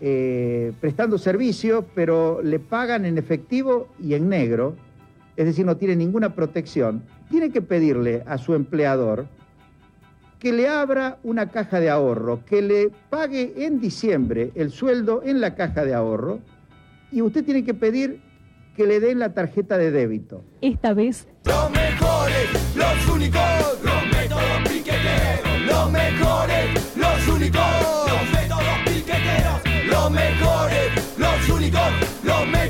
eh, 0.00 0.72
prestando 0.80 1.18
servicio, 1.18 1.86
pero 1.94 2.42
le 2.42 2.58
pagan 2.58 3.04
en 3.04 3.18
efectivo 3.18 3.88
y 4.00 4.14
en 4.14 4.28
negro, 4.28 4.76
es 5.36 5.46
decir, 5.46 5.64
no 5.64 5.76
tiene 5.76 5.96
ninguna 5.96 6.34
protección, 6.34 7.04
tiene 7.30 7.50
que 7.50 7.62
pedirle 7.62 8.22
a 8.26 8.38
su 8.38 8.54
empleador 8.54 9.26
que 10.38 10.52
le 10.52 10.68
abra 10.68 11.18
una 11.22 11.48
caja 11.48 11.80
de 11.80 11.88
ahorro, 11.88 12.44
que 12.44 12.60
le 12.60 12.90
pague 13.08 13.64
en 13.64 13.80
diciembre 13.80 14.50
el 14.54 14.70
sueldo 14.70 15.22
en 15.24 15.40
la 15.40 15.54
caja 15.54 15.86
de 15.86 15.94
ahorro 15.94 16.40
y 17.10 17.22
usted 17.22 17.44
tiene 17.44 17.64
que 17.64 17.72
pedir 17.72 18.20
que 18.76 18.86
le 18.86 19.00
den 19.00 19.20
la 19.20 19.32
tarjeta 19.32 19.78
de 19.78 19.90
débito. 19.90 20.44
Esta 20.60 20.92
vez... 20.92 21.28
Los 21.46 21.70
mejores, 21.70 22.76
los 22.76 23.08
únicos, 23.08 23.40
los 23.82 24.03
únicos, 27.44 28.08
los 28.08 28.30
métodos 28.30 28.78
piqueteros 28.86 29.60
los 29.86 30.10
mejores, 30.10 30.92
los 31.18 31.48
únicos, 31.50 31.80
los 32.22 32.46
métodos 32.46 32.63